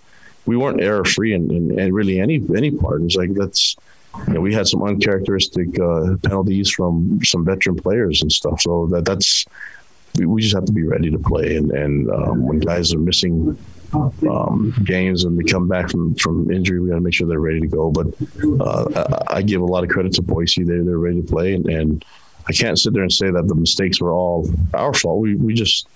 we 0.46 0.58
weren't 0.58 0.82
error 0.82 1.06
free 1.06 1.34
in, 1.34 1.50
in, 1.52 1.80
in, 1.80 1.94
really 1.94 2.20
any, 2.20 2.44
any 2.56 2.72
part. 2.72 3.02
It's 3.02 3.16
like, 3.16 3.34
that's, 3.34 3.76
we 4.28 4.54
had 4.54 4.68
some 4.68 4.84
uncharacteristic 4.84 5.80
uh, 5.80 6.18
penalties 6.24 6.70
from 6.70 7.20
some 7.24 7.46
veteran 7.46 7.76
players 7.76 8.22
and 8.22 8.32
stuff. 8.32 8.62
So 8.62 8.88
that 8.88 9.06
that's, 9.06 9.46
we, 10.18 10.42
just 10.42 10.56
have 10.56 10.66
to 10.66 10.74
be 10.74 10.84
ready 10.84 11.12
to 11.12 11.20
play. 11.20 11.58
And, 11.58 11.72
and 11.72 12.10
um, 12.12 12.44
when 12.44 12.60
guys 12.60 12.94
are 12.94 13.00
missing 13.00 13.58
um, 13.94 14.74
games 14.84 15.24
and 15.24 15.38
we 15.38 15.44
come 15.44 15.68
back 15.68 15.90
from, 15.90 16.16
from 16.16 16.52
injury, 16.52 16.80
we 16.80 16.90
got 16.90 16.96
to 16.96 17.02
make 17.02 17.14
sure 17.14 17.28
they're 17.28 17.40
ready 17.40 17.62
to 17.62 17.68
go. 17.68 17.92
But 17.92 18.08
uh, 18.62 19.24
I, 19.30 19.38
I, 19.38 19.42
give 19.42 19.62
a 19.62 19.66
lot 19.66 19.84
of 19.84 19.90
credit 19.90 20.14
to 20.14 20.22
Boise. 20.22 20.64
They, 20.64 20.80
they're 20.80 20.98
ready 20.98 21.22
to 21.22 21.28
play. 21.28 21.54
And, 21.54 21.66
and, 21.68 22.06
I 22.48 22.54
can't 22.54 22.78
sit 22.78 22.94
there 22.94 23.02
and 23.02 23.12
say 23.12 23.32
that 23.32 23.48
the 23.48 23.56
mistakes 23.56 24.00
were 24.00 24.12
all 24.12 24.48
our 24.74 24.94
fault. 24.94 25.20
We, 25.20 25.36
we 25.36 25.54
just, 25.54 25.88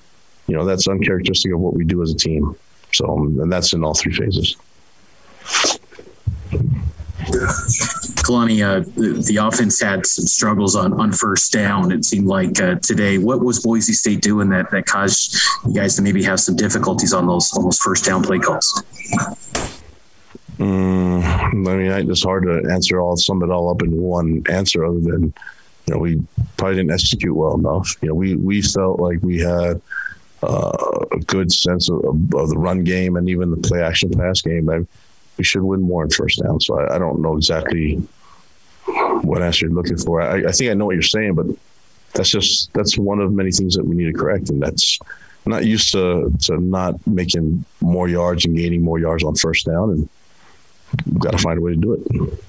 you 0.47 0.55
know, 0.55 0.65
that's 0.65 0.88
uncharacteristic 0.88 1.53
of 1.53 1.60
what 1.60 1.75
we 1.75 1.86
do 1.86 2.01
as 2.01 2.12
a 2.12 2.15
team. 2.15 2.55
So, 2.91 3.17
and 3.17 3.51
that's 3.51 3.73
in 3.73 3.84
all 3.84 3.93
three 3.93 4.13
phases. 4.13 4.55
Kalani, 8.29 8.61
uh, 8.61 8.81
the, 9.25 9.37
offense 9.37 9.81
had 9.81 10.05
some 10.05 10.27
struggles 10.27 10.75
on, 10.75 10.93
on 10.99 11.11
first 11.11 11.51
down. 11.51 11.91
It 11.91 12.05
seemed 12.05 12.27
like 12.27 12.61
uh, 12.61 12.75
today. 12.75 13.17
What 13.17 13.39
was 13.41 13.59
Boise 13.59 13.93
State 13.93 14.21
doing 14.21 14.49
that 14.49 14.69
that 14.69 14.85
caused 14.85 15.35
you 15.65 15.73
guys 15.73 15.95
to 15.95 16.03
maybe 16.03 16.21
have 16.23 16.39
some 16.39 16.55
difficulties 16.55 17.11
on 17.11 17.25
those 17.25 17.51
on 17.53 17.63
those 17.63 17.79
first 17.79 18.05
down 18.05 18.21
play 18.21 18.37
calls? 18.37 18.83
Mm, 20.59 21.23
I 21.23 21.53
mean, 21.53 22.11
it's 22.11 22.23
hard 22.23 22.43
to 22.43 22.71
answer 22.71 22.99
all 22.99 23.17
sum 23.17 23.41
it 23.41 23.49
all 23.49 23.71
up 23.71 23.81
in 23.81 23.99
one 23.99 24.43
answer, 24.47 24.85
other 24.85 24.99
than 24.99 25.33
you 25.87 25.93
know 25.93 25.97
we 25.97 26.21
probably 26.57 26.75
didn't 26.75 26.91
execute 26.91 27.35
well 27.35 27.55
enough. 27.55 27.95
You 28.03 28.09
know, 28.09 28.15
we 28.15 28.35
we 28.35 28.61
felt 28.61 28.99
like 28.99 29.23
we 29.23 29.39
had 29.39 29.81
uh, 30.43 31.05
a 31.11 31.19
good 31.25 31.51
sense 31.51 31.89
of, 31.89 32.03
of, 32.05 32.49
the 32.49 32.57
run 32.57 32.83
game 32.83 33.15
and 33.15 33.27
even 33.27 33.49
the 33.49 33.57
play 33.57 33.81
action 33.81 34.11
pass 34.11 34.41
game. 34.41 34.69
I, 34.69 34.85
we 35.37 35.43
should 35.43 35.63
win 35.63 35.81
more 35.81 36.03
in 36.03 36.09
first 36.11 36.43
down. 36.43 36.59
So 36.59 36.79
I, 36.79 36.95
I 36.95 36.97
don't 36.99 37.21
know 37.21 37.35
exactly 37.35 38.01
what 39.21 39.41
answer 39.41 39.65
you're 39.65 39.75
looking 39.75 39.97
for. 39.97 40.21
I, 40.21 40.47
I, 40.47 40.51
think 40.51 40.71
I 40.71 40.73
know 40.73 40.86
what 40.86 40.95
you're 40.95 41.01
saying, 41.01 41.36
but 41.36 41.45
that's 42.13 42.29
just 42.29 42.73
that's 42.73 42.97
one 42.97 43.19
of 43.19 43.32
many 43.32 43.51
things 43.51 43.75
that 43.75 43.86
we 43.86 43.95
need 43.95 44.12
to 44.12 44.17
correct, 44.17 44.49
and 44.49 44.62
that's 44.62 44.99
not 45.45 45.65
used 45.65 45.91
to 45.93 46.32
to 46.41 46.60
not 46.60 46.95
making 47.08 47.65
more 47.82 48.08
yards 48.08 48.45
and 48.45 48.55
gaining 48.55 48.82
more 48.82 48.99
yards 48.99 49.23
on 49.23 49.36
first 49.36 49.65
down, 49.65 49.91
and 49.91 50.10
we've 51.05 51.19
got 51.19 51.32
to 51.32 51.38
find 51.38 51.58
a 51.58 51.62
way 51.62 51.71
to 51.71 51.77
do 51.77 51.93
it. 51.93 52.43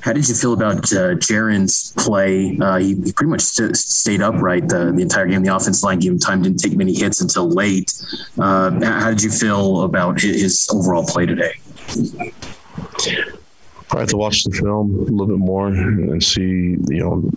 How 0.00 0.14
did 0.14 0.26
you 0.28 0.34
feel 0.34 0.54
about 0.54 0.78
uh, 0.92 1.14
Jaren's 1.16 1.92
play? 1.98 2.56
Uh, 2.58 2.78
he, 2.78 2.94
he, 2.94 3.12
pretty 3.12 3.30
much 3.30 3.42
st- 3.42 3.76
stayed 3.76 4.22
upright 4.22 4.68
the, 4.68 4.92
the 4.92 5.02
entire 5.02 5.26
game. 5.26 5.42
The 5.42 5.54
offensive 5.54 5.82
line 5.82 5.98
gave 5.98 6.12
him 6.12 6.18
time, 6.18 6.40
didn't 6.40 6.58
take 6.58 6.74
many 6.74 6.94
hits 6.94 7.20
until 7.20 7.50
late. 7.50 7.92
Uh, 8.38 8.70
how 8.82 9.10
did 9.10 9.22
you 9.22 9.30
feel 9.30 9.82
about 9.82 10.20
his 10.20 10.68
overall 10.72 11.04
play 11.04 11.26
today? 11.26 11.52
I 13.92 14.00
have 14.00 14.08
to 14.08 14.16
watch 14.16 14.44
the 14.44 14.50
film 14.50 14.94
a 14.94 15.02
little 15.02 15.26
bit 15.26 15.38
more 15.38 15.68
and 15.68 16.22
see, 16.22 16.42
you 16.42 17.00
know, 17.00 17.30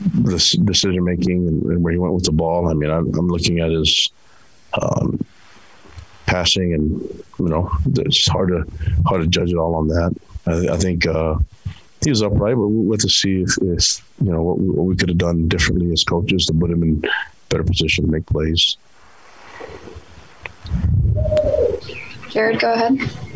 the 0.00 0.58
decision 0.64 1.04
making 1.04 1.48
and, 1.48 1.82
where 1.82 1.92
he 1.92 1.98
went 1.98 2.14
with 2.14 2.24
the 2.24 2.32
ball. 2.32 2.68
I 2.68 2.74
mean, 2.74 2.90
I'm, 2.90 3.12
I'm 3.14 3.28
looking 3.28 3.60
at 3.60 3.70
his 3.70 4.10
um, 4.80 5.24
passing, 6.26 6.74
and 6.74 7.00
you 7.38 7.48
know, 7.48 7.70
it's 7.86 8.28
hard 8.28 8.48
to 8.50 8.64
hard 9.06 9.22
to 9.22 9.26
judge 9.26 9.50
it 9.50 9.56
all 9.56 9.74
on 9.74 9.88
that. 9.88 10.14
I, 10.46 10.74
I 10.74 10.76
think 10.76 11.06
uh, 11.06 11.36
he 12.04 12.10
was 12.10 12.22
upright, 12.22 12.56
but 12.56 12.68
we'll 12.68 12.92
have 12.92 13.00
to 13.00 13.08
see 13.08 13.42
if, 13.42 13.56
if 13.62 14.04
you 14.22 14.30
know 14.30 14.42
what 14.42 14.58
what 14.58 14.86
we 14.86 14.96
could 14.96 15.08
have 15.08 15.18
done 15.18 15.48
differently 15.48 15.90
as 15.92 16.04
coaches 16.04 16.46
to 16.46 16.52
put 16.52 16.70
him 16.70 16.82
in 16.82 17.02
better 17.48 17.64
position 17.64 18.04
to 18.04 18.10
make 18.10 18.26
plays. 18.26 18.76
Jared, 22.28 22.60
go 22.60 22.72
ahead. 22.72 23.27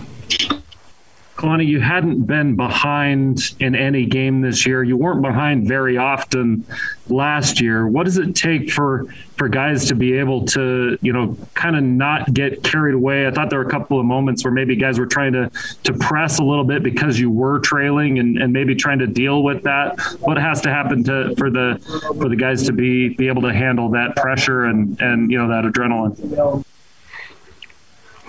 Kalani, 1.42 1.66
you 1.66 1.81
hadn't 1.81 2.22
been 2.22 2.55
behind 2.55 3.40
in 3.59 3.74
any 3.74 4.07
game 4.07 4.42
this 4.42 4.64
year. 4.64 4.85
You 4.85 4.96
weren't 4.96 5.22
behind 5.22 5.66
very 5.66 5.96
often 5.96 6.64
last 7.09 7.61
year. 7.61 7.85
What 7.85 8.05
does 8.05 8.16
it 8.16 8.37
take 8.37 8.70
for 8.70 9.07
for 9.37 9.48
guys 9.48 9.87
to 9.88 9.96
be 9.96 10.12
able 10.12 10.44
to, 10.46 10.96
you 11.02 11.12
know, 11.12 11.37
kind 11.55 11.74
of 11.74 11.83
not 11.83 12.33
get 12.33 12.62
carried 12.62 12.94
away? 12.94 13.26
I 13.26 13.33
thought 13.33 13.50
there 13.50 13.59
were 13.59 13.66
a 13.66 13.70
couple 13.70 13.98
of 13.98 14.07
moments 14.07 14.44
where 14.44 14.52
maybe 14.52 14.76
guys 14.76 15.00
were 15.00 15.07
trying 15.07 15.33
to 15.33 15.50
to 15.83 15.92
press 15.94 16.38
a 16.38 16.44
little 16.44 16.62
bit 16.62 16.85
because 16.85 17.18
you 17.18 17.28
were 17.28 17.59
trailing 17.59 18.20
and, 18.20 18.38
and 18.40 18.52
maybe 18.52 18.76
trying 18.76 19.00
to 19.00 19.09
deal 19.09 19.42
with 19.42 19.64
that. 19.64 19.98
What 20.20 20.37
has 20.37 20.61
to 20.61 20.70
happen 20.70 21.02
to 21.05 21.35
for 21.37 21.50
the 21.50 21.81
for 22.20 22.28
the 22.28 22.37
guys 22.37 22.62
to 22.68 22.72
be 22.72 23.09
be 23.09 23.26
able 23.26 23.42
to 23.42 23.52
handle 23.52 23.88
that 23.90 24.14
pressure 24.14 24.66
and 24.66 25.00
and 25.00 25.28
you 25.28 25.38
know 25.38 25.48
that 25.48 25.64
adrenaline? 25.64 26.64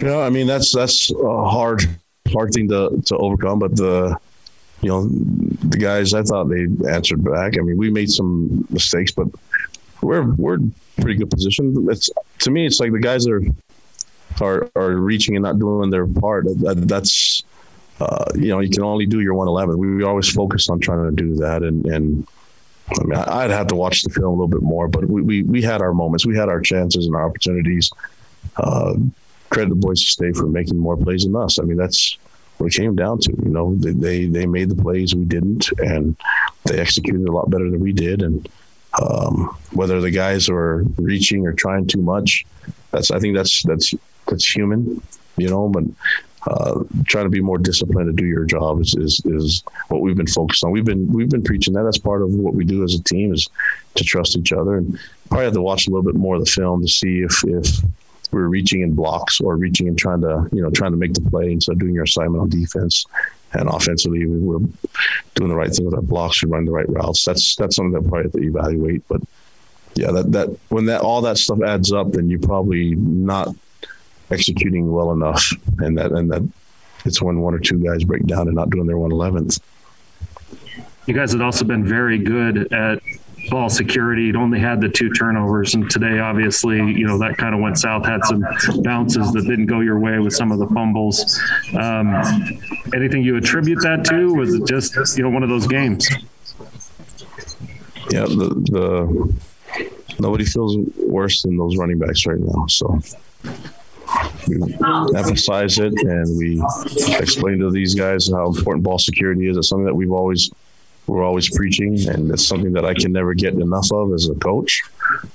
Yeah, 0.01 0.17
I 0.17 0.31
mean 0.31 0.47
that's 0.47 0.73
that's 0.73 1.11
a 1.11 1.47
hard 1.47 1.87
hard 2.33 2.51
thing 2.51 2.67
to 2.69 3.01
to 3.05 3.17
overcome, 3.17 3.59
but 3.59 3.75
the 3.75 4.17
you 4.81 4.89
know 4.89 5.07
the 5.07 5.77
guys 5.77 6.13
I 6.13 6.23
thought 6.23 6.49
they 6.49 6.67
answered 6.89 7.23
back. 7.23 7.57
I 7.57 7.61
mean, 7.61 7.77
we 7.77 7.89
made 7.89 8.09
some 8.09 8.67
mistakes, 8.69 9.11
but 9.11 9.27
we're 10.01 10.23
we're 10.23 10.59
pretty 10.99 11.15
good 11.15 11.31
position. 11.31 11.87
It's 11.89 12.09
to 12.39 12.51
me, 12.51 12.65
it's 12.65 12.79
like 12.79 12.91
the 12.91 12.99
guys 12.99 13.27
are 13.27 13.41
are 14.41 14.69
are 14.75 14.91
reaching 14.91 15.35
and 15.35 15.43
not 15.43 15.59
doing 15.59 15.89
their 15.89 16.07
part. 16.07 16.45
That, 16.45 16.85
that's 16.87 17.43
uh, 17.99 18.25
you 18.35 18.49
know 18.49 18.59
you 18.59 18.69
can 18.69 18.83
only 18.83 19.05
do 19.05 19.21
your 19.21 19.33
111. 19.33 19.77
We, 19.77 19.95
we 19.95 20.03
always 20.03 20.29
focus 20.29 20.69
on 20.69 20.79
trying 20.79 21.09
to 21.09 21.15
do 21.15 21.35
that, 21.35 21.63
and 21.63 21.85
and 21.85 22.27
I 22.99 23.03
mean 23.03 23.17
I'd 23.17 23.51
have 23.51 23.67
to 23.67 23.75
watch 23.75 24.03
the 24.03 24.09
film 24.09 24.27
a 24.27 24.31
little 24.31 24.47
bit 24.47 24.61
more, 24.61 24.87
but 24.87 25.05
we 25.05 25.21
we, 25.21 25.43
we 25.43 25.61
had 25.61 25.81
our 25.81 25.93
moments, 25.93 26.25
we 26.25 26.35
had 26.35 26.49
our 26.49 26.61
chances 26.61 27.05
and 27.05 27.15
our 27.15 27.25
opportunities. 27.25 27.91
Uh, 28.57 28.95
credit 29.53 29.69
to 29.69 29.75
Boise 29.75 30.05
State 30.05 30.35
for 30.35 30.47
making 30.47 30.77
more 30.77 30.97
plays 30.97 31.23
than 31.23 31.35
us. 31.35 31.59
I 31.59 31.63
mean, 31.63 31.77
that's 31.77 32.17
what 32.57 32.67
it 32.67 32.77
came 32.77 32.95
down 32.95 33.19
to. 33.19 33.31
You 33.43 33.49
know, 33.49 33.75
they, 33.75 33.91
they, 33.91 34.25
they 34.25 34.45
made 34.45 34.69
the 34.69 34.81
plays, 34.81 35.15
we 35.15 35.25
didn't, 35.25 35.69
and 35.79 36.15
they 36.65 36.79
executed 36.79 37.27
a 37.27 37.31
lot 37.31 37.49
better 37.49 37.69
than 37.69 37.79
we 37.79 37.93
did. 37.93 38.21
And 38.21 38.49
um, 39.01 39.55
whether 39.71 40.01
the 40.01 40.11
guys 40.11 40.49
were 40.49 40.83
reaching 40.97 41.45
or 41.47 41.53
trying 41.53 41.87
too 41.87 42.01
much, 42.01 42.45
that's 42.91 43.11
I 43.11 43.19
think 43.19 43.35
that's 43.35 43.63
that's 43.63 43.93
that's 44.27 44.55
human, 44.55 45.01
you 45.37 45.49
know. 45.49 45.67
But 45.67 45.83
uh, 46.45 46.83
trying 47.05 47.25
to 47.25 47.29
be 47.29 47.41
more 47.41 47.57
disciplined 47.57 48.07
to 48.07 48.21
do 48.21 48.27
your 48.27 48.45
job 48.45 48.81
is, 48.81 48.93
is 48.95 49.21
is 49.25 49.63
what 49.87 50.01
we've 50.01 50.17
been 50.17 50.27
focused 50.27 50.63
on. 50.63 50.71
We've 50.71 50.85
been 50.85 51.11
we've 51.11 51.29
been 51.29 51.43
preaching 51.43 51.73
that. 51.73 51.83
That's 51.83 51.97
part 51.97 52.21
of 52.21 52.29
what 52.29 52.53
we 52.53 52.65
do 52.65 52.83
as 52.83 52.93
a 52.93 53.01
team 53.01 53.33
is 53.33 53.49
to 53.95 54.03
trust 54.03 54.37
each 54.37 54.51
other. 54.51 54.77
And 54.77 54.99
probably 55.29 55.45
have 55.45 55.53
to 55.53 55.61
watch 55.61 55.87
a 55.87 55.89
little 55.89 56.03
bit 56.03 56.15
more 56.15 56.35
of 56.35 56.45
the 56.45 56.51
film 56.51 56.81
to 56.81 56.87
see 56.87 57.21
if 57.21 57.43
if 57.45 57.81
we 58.33 58.41
are 58.41 58.49
reaching 58.49 58.81
in 58.81 58.93
blocks 58.93 59.39
or 59.39 59.55
reaching 59.55 59.87
and 59.87 59.97
trying 59.97 60.21
to, 60.21 60.47
you 60.51 60.61
know, 60.61 60.69
trying 60.69 60.91
to 60.91 60.97
make 60.97 61.13
the 61.13 61.21
play 61.21 61.51
instead 61.51 61.73
of 61.73 61.79
doing 61.79 61.93
your 61.93 62.03
assignment 62.03 62.41
on 62.41 62.49
defense. 62.49 63.05
And 63.53 63.69
offensively, 63.69 64.25
we 64.25 64.39
were 64.39 64.59
doing 65.35 65.49
the 65.49 65.55
right 65.55 65.71
thing 65.71 65.85
with 65.85 65.93
our 65.93 66.01
blocks 66.01 66.41
and 66.41 66.51
running 66.51 66.65
the 66.65 66.71
right 66.71 66.89
routes. 66.89 67.23
That's 67.23 67.55
that's 67.55 67.75
something 67.75 67.91
that 67.91 68.09
probably 68.09 68.23
have 68.23 68.31
to 68.33 68.43
evaluate. 68.43 69.07
But 69.07 69.21
yeah, 69.95 70.11
that 70.11 70.31
that 70.31 70.57
when 70.69 70.85
that 70.85 71.01
all 71.01 71.21
that 71.21 71.37
stuff 71.37 71.61
adds 71.61 71.91
up, 71.91 72.11
then 72.13 72.29
you're 72.29 72.39
probably 72.39 72.95
not 72.95 73.49
executing 74.31 74.91
well 74.91 75.11
enough, 75.11 75.51
and 75.77 75.97
that 75.99 76.11
and 76.11 76.31
that 76.31 76.47
it's 77.05 77.21
when 77.21 77.41
one 77.41 77.53
or 77.53 77.59
two 77.59 77.77
guys 77.77 78.03
break 78.03 78.25
down 78.25 78.47
and 78.47 78.55
not 78.55 78.69
doing 78.71 78.87
their 78.87 78.97
one 78.97 79.11
eleventh. 79.11 79.59
You 81.05 81.13
guys 81.13 81.33
had 81.33 81.41
also 81.41 81.65
been 81.65 81.85
very 81.85 82.17
good 82.17 82.71
at 82.73 83.03
ball 83.53 83.69
security. 83.69 84.29
It 84.29 84.35
only 84.35 84.59
had 84.59 84.81
the 84.81 84.89
two 84.89 85.11
turnovers, 85.11 85.75
and 85.75 85.87
today, 85.87 86.17
obviously, 86.17 86.77
you 86.77 87.05
know 87.05 87.19
that 87.19 87.37
kind 87.37 87.53
of 87.53 87.61
went 87.61 87.77
south. 87.77 88.03
Had 88.03 88.25
some 88.25 88.43
bounces 88.81 89.31
that 89.31 89.43
didn't 89.43 89.67
go 89.67 89.81
your 89.81 89.99
way 89.99 90.17
with 90.17 90.33
some 90.33 90.51
of 90.51 90.57
the 90.57 90.65
fumbles. 90.69 91.39
Um, 91.79 92.19
anything 92.95 93.21
you 93.21 93.37
attribute 93.37 93.79
that 93.83 94.05
to? 94.05 94.33
Was 94.33 94.55
it 94.55 94.65
just 94.65 95.17
you 95.17 95.23
know 95.23 95.29
one 95.29 95.43
of 95.43 95.49
those 95.49 95.67
games? 95.67 96.09
Yeah, 98.09 98.25
the, 98.25 98.49
the 98.71 99.33
nobody 100.19 100.45
feels 100.45 100.75
worse 100.97 101.43
than 101.43 101.55
those 101.55 101.77
running 101.77 101.99
backs 101.99 102.25
right 102.25 102.39
now. 102.39 102.65
So 102.67 102.99
we 104.47 104.73
emphasize 105.15 105.77
it 105.77 105.93
and 105.93 106.37
we 106.39 106.59
explain 107.19 107.59
to 107.59 107.69
these 107.69 107.93
guys 107.93 108.31
how 108.31 108.47
important 108.47 108.83
ball 108.83 108.97
security 108.97 109.47
is. 109.47 109.57
It's 109.57 109.69
something 109.69 109.85
that 109.85 109.95
we've 109.95 110.11
always 110.11 110.49
we're 111.07 111.23
always 111.23 111.49
preaching, 111.55 112.07
and 112.07 112.31
it's 112.31 112.47
something 112.47 112.73
that 112.73 112.85
I 112.85 112.93
can 112.93 113.11
never 113.11 113.33
get 113.33 113.53
enough 113.55 113.91
of 113.91 114.13
as 114.13 114.29
a 114.29 114.35
coach. 114.35 114.83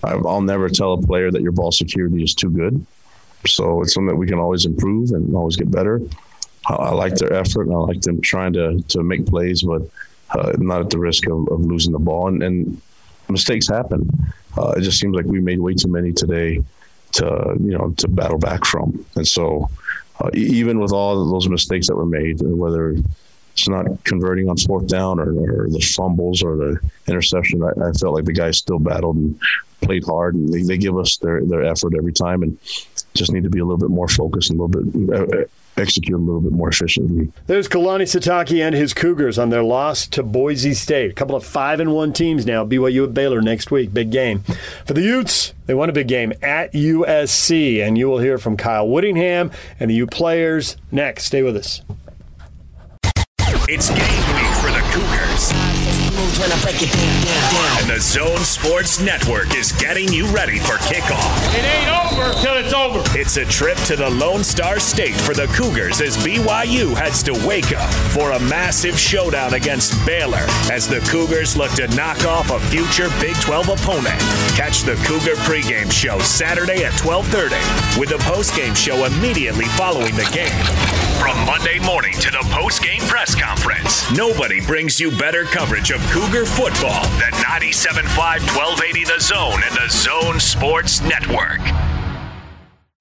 I'll 0.02 0.40
never 0.40 0.68
tell 0.68 0.94
a 0.94 1.02
player 1.02 1.31
that 1.31 1.42
your 1.42 1.52
ball 1.52 1.72
security 1.72 2.22
is 2.22 2.35
too 2.35 2.50
good. 2.50 2.85
So 3.46 3.83
it's 3.83 3.94
something 3.94 4.09
that 4.09 4.16
we 4.16 4.26
can 4.26 4.38
always 4.38 4.64
improve 4.64 5.11
and 5.11 5.35
always 5.37 5.57
get 5.57 5.70
better. 5.70 6.00
I 6.66 6.92
like 6.92 7.14
their 7.14 7.33
effort, 7.33 7.66
and 7.66 7.74
I 7.74 7.78
like 7.78 8.00
them 8.00 8.20
trying 8.20 8.52
to 8.54 8.83
to 8.88 9.02
make 9.02 9.26
plays, 9.26 9.62
but 9.62 9.83
uh, 10.31 10.52
not 10.59 10.81
at 10.81 10.90
the 10.90 10.98
risk 10.98 11.26
of, 11.26 11.48
of 11.48 11.61
losing 11.61 11.92
the 11.92 11.98
ball. 11.98 12.28
And, 12.28 12.42
and 12.42 12.83
mistakes 13.28 13.68
happen. 13.68 14.09
Uh, 14.57 14.72
it 14.76 14.83
just 14.83 14.98
seems 14.98 15.14
like 15.14 15.26
we 15.26 15.40
made 15.40 15.61
way 15.61 15.74
too 15.74 15.88
many 15.88 16.12
today 16.12 16.62
to 17.12 17.57
you 17.61 17.76
know 17.76 17.94
to 17.98 18.09
battle 18.09 18.38
back 18.38 18.64
from. 18.64 19.04
And 19.16 19.26
so, 19.26 19.70
uh, 20.20 20.31
even 20.35 20.81
with 20.81 20.92
all 20.92 21.28
those 21.31 21.48
mistakes 21.48 21.87
that 21.88 21.96
were 21.96 22.07
made, 22.07 22.40
whether 22.40 22.96
it's 23.58 23.68
not 23.68 23.86
converting 24.04 24.48
on 24.48 24.56
fourth 24.56 24.86
down 24.86 25.18
or, 25.18 25.30
or 25.30 25.68
the 25.68 25.80
fumbles 25.80 26.42
or 26.42 26.56
the 26.56 26.80
interception. 27.08 27.62
I, 27.62 27.88
I, 27.88 27.92
felt 27.92 28.14
like 28.14 28.24
the 28.24 28.32
guys 28.32 28.58
still 28.58 28.78
battled 28.78 29.16
and 29.16 29.40
played 29.80 30.04
hard, 30.04 30.34
and 30.34 30.52
they, 30.52 30.62
they 30.62 30.78
give 30.78 30.96
us 30.96 31.16
their, 31.18 31.44
their 31.44 31.64
effort 31.64 31.94
every 31.96 32.12
time, 32.12 32.42
and 32.42 32.58
just 33.14 33.32
need 33.32 33.44
to 33.44 33.50
be 33.50 33.58
a 33.58 33.64
little 33.64 33.78
bit 33.78 33.90
more 33.90 34.08
focused, 34.08 34.50
a 34.50 34.52
little 34.52 34.68
bit 34.68 35.12
uh, 35.12 35.44
execute 35.80 36.16
a 36.16 36.20
little 36.20 36.40
bit 36.40 36.52
more 36.52 36.68
efficiently. 36.68 37.32
There's 37.46 37.68
Kalani 37.68 38.02
Sitake 38.02 38.60
and 38.60 38.74
his 38.74 38.92
Cougars 38.92 39.38
on 39.38 39.50
their 39.50 39.62
loss 39.62 40.06
to 40.08 40.22
Boise 40.22 40.74
State. 40.74 41.10
A 41.10 41.14
couple 41.14 41.36
of 41.36 41.44
five 41.44 41.80
and 41.80 41.92
one 41.92 42.12
teams 42.12 42.44
now. 42.46 42.64
BYU 42.64 43.04
at 43.04 43.14
Baylor 43.14 43.40
next 43.40 43.70
week. 43.70 43.92
Big 43.92 44.10
game 44.10 44.40
for 44.84 44.94
the 44.94 45.02
Utes. 45.02 45.54
They 45.66 45.74
won 45.74 45.88
a 45.88 45.92
big 45.92 46.08
game 46.08 46.32
at 46.42 46.72
USC, 46.72 47.80
and 47.80 47.96
you 47.96 48.08
will 48.08 48.18
hear 48.18 48.38
from 48.38 48.56
Kyle 48.56 48.88
Whittingham 48.88 49.50
and 49.78 49.90
the 49.90 49.94
U 49.94 50.06
players 50.06 50.76
next. 50.90 51.24
Stay 51.24 51.42
with 51.42 51.56
us. 51.56 51.82
It's 53.70 53.90
game 53.90 53.98
week 54.35 54.54
for 54.62 54.70
the 54.70 54.81
Cougars. 54.90 55.67
And 56.18 57.88
the 57.88 58.00
Zone 58.00 58.38
Sports 58.38 59.00
Network 59.00 59.54
is 59.54 59.70
getting 59.70 60.12
you 60.12 60.26
ready 60.26 60.59
for 60.59 60.74
kickoff. 60.90 61.54
It 61.54 61.64
ain't 61.64 61.88
over 61.88 62.33
till 62.42 62.57
it's 62.57 62.74
over. 62.74 63.02
It's 63.16 63.37
a 63.37 63.44
trip 63.44 63.78
to 63.87 63.94
the 63.94 64.11
Lone 64.11 64.42
Star 64.42 64.81
State 64.81 65.14
for 65.14 65.33
the 65.33 65.46
Cougars 65.46 66.00
as 66.00 66.16
BYU 66.16 66.92
heads 66.96 67.22
to 67.22 67.33
Waco 67.46 67.78
for 68.11 68.33
a 68.33 68.40
massive 68.40 68.98
showdown 68.98 69.54
against 69.54 69.94
Baylor 70.04 70.44
as 70.72 70.88
the 70.88 70.98
Cougars 71.09 71.57
look 71.57 71.70
to 71.74 71.87
knock 71.94 72.24
off 72.24 72.50
a 72.50 72.59
future 72.68 73.09
Big 73.20 73.37
12 73.37 73.68
opponent. 73.68 74.20
Catch 74.57 74.83
the 74.83 74.96
Cougar 75.07 75.37
pregame 75.46 75.92
show 75.92 76.18
Saturday 76.18 76.85
at 76.85 76.94
12:30 76.94 77.54
with 77.96 78.09
the 78.09 78.18
postgame 78.26 78.74
show 78.74 79.04
immediately 79.04 79.66
following 79.78 80.16
the 80.16 80.28
game. 80.33 80.98
From 81.20 81.37
Monday 81.44 81.78
morning 81.81 82.14
to 82.14 82.31
the 82.31 82.44
postgame 82.50 83.07
press 83.09 83.35
conference, 83.35 84.09
nobody 84.16 84.61
brings 84.61 85.00
you 85.00 85.11
better 85.11 85.42
coverage 85.42 85.90
of 85.90 86.00
Cougar 86.10 86.46
football 86.46 87.02
than 87.18 87.32
97.5 87.32 88.16
1280 88.16 89.04
The 89.04 89.20
Zone 89.20 89.60
and 89.62 89.76
the 89.76 89.88
Zone 89.90 90.40
Sports 90.40 91.02
Network. 91.02 91.60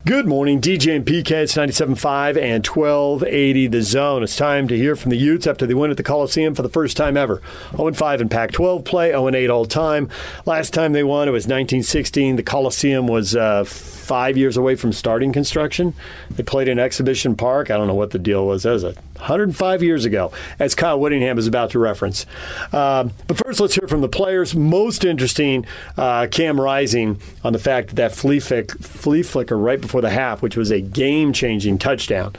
Good 0.05 0.27
morning, 0.27 0.59
DJ 0.59 0.97
and 0.97 1.05
PK. 1.05 1.31
It's 1.31 1.55
97.5 1.55 2.37
and 2.37 2.67
1280 2.67 3.67
The 3.67 3.81
Zone. 3.81 4.23
It's 4.23 4.35
time 4.35 4.67
to 4.67 4.75
hear 4.75 4.97
from 4.97 5.11
the 5.11 5.17
Utes 5.17 5.47
after 5.47 5.65
they 5.65 5.73
win 5.73 5.89
at 5.89 5.95
the 5.95 6.03
Coliseum 6.03 6.53
for 6.53 6.63
the 6.63 6.69
first 6.69 6.97
time 6.97 7.15
ever. 7.15 7.41
0 7.77 7.93
5 7.93 8.21
in 8.21 8.27
Pac 8.27 8.51
12 8.51 8.83
play, 8.83 9.11
0 9.11 9.33
8 9.33 9.49
all 9.49 9.65
time. 9.65 10.09
Last 10.45 10.73
time 10.73 10.91
they 10.91 11.03
won, 11.03 11.29
it 11.29 11.31
was 11.31 11.45
1916. 11.45 12.35
The 12.35 12.43
Coliseum 12.43 13.07
was 13.07 13.37
uh, 13.37 13.63
five 14.07 14.37
years 14.37 14.57
away 14.57 14.75
from 14.75 14.93
starting 14.93 15.33
construction. 15.33 15.93
They 16.31 16.43
played 16.43 16.67
in 16.67 16.79
Exhibition 16.79 17.35
Park. 17.35 17.69
I 17.69 17.77
don't 17.77 17.87
know 17.87 17.95
what 17.95 18.11
the 18.11 18.19
deal 18.19 18.47
was. 18.47 18.63
That 18.63 18.71
was 18.71 18.83
105 18.83 19.83
years 19.83 20.05
ago, 20.05 20.31
as 20.59 20.73
Kyle 20.75 20.99
Whittingham 20.99 21.37
is 21.37 21.45
about 21.45 21.71
to 21.71 21.79
reference. 21.79 22.25
Um, 22.71 23.11
but 23.27 23.37
first, 23.45 23.59
let's 23.59 23.75
hear 23.75 23.87
from 23.87 24.01
the 24.01 24.09
players. 24.09 24.55
Most 24.55 25.03
interesting, 25.03 25.65
uh, 25.97 26.27
Cam 26.31 26.59
Rising 26.59 27.19
on 27.43 27.53
the 27.53 27.59
fact 27.59 27.89
that 27.89 27.95
that 27.97 28.15
flea, 28.15 28.39
flick, 28.39 28.71
flea 28.79 29.23
flicker 29.23 29.57
right 29.57 29.79
before 29.79 30.01
the 30.01 30.09
half, 30.09 30.41
which 30.41 30.55
was 30.55 30.71
a 30.71 30.79
game 30.79 31.33
changing 31.33 31.77
touchdown, 31.77 32.33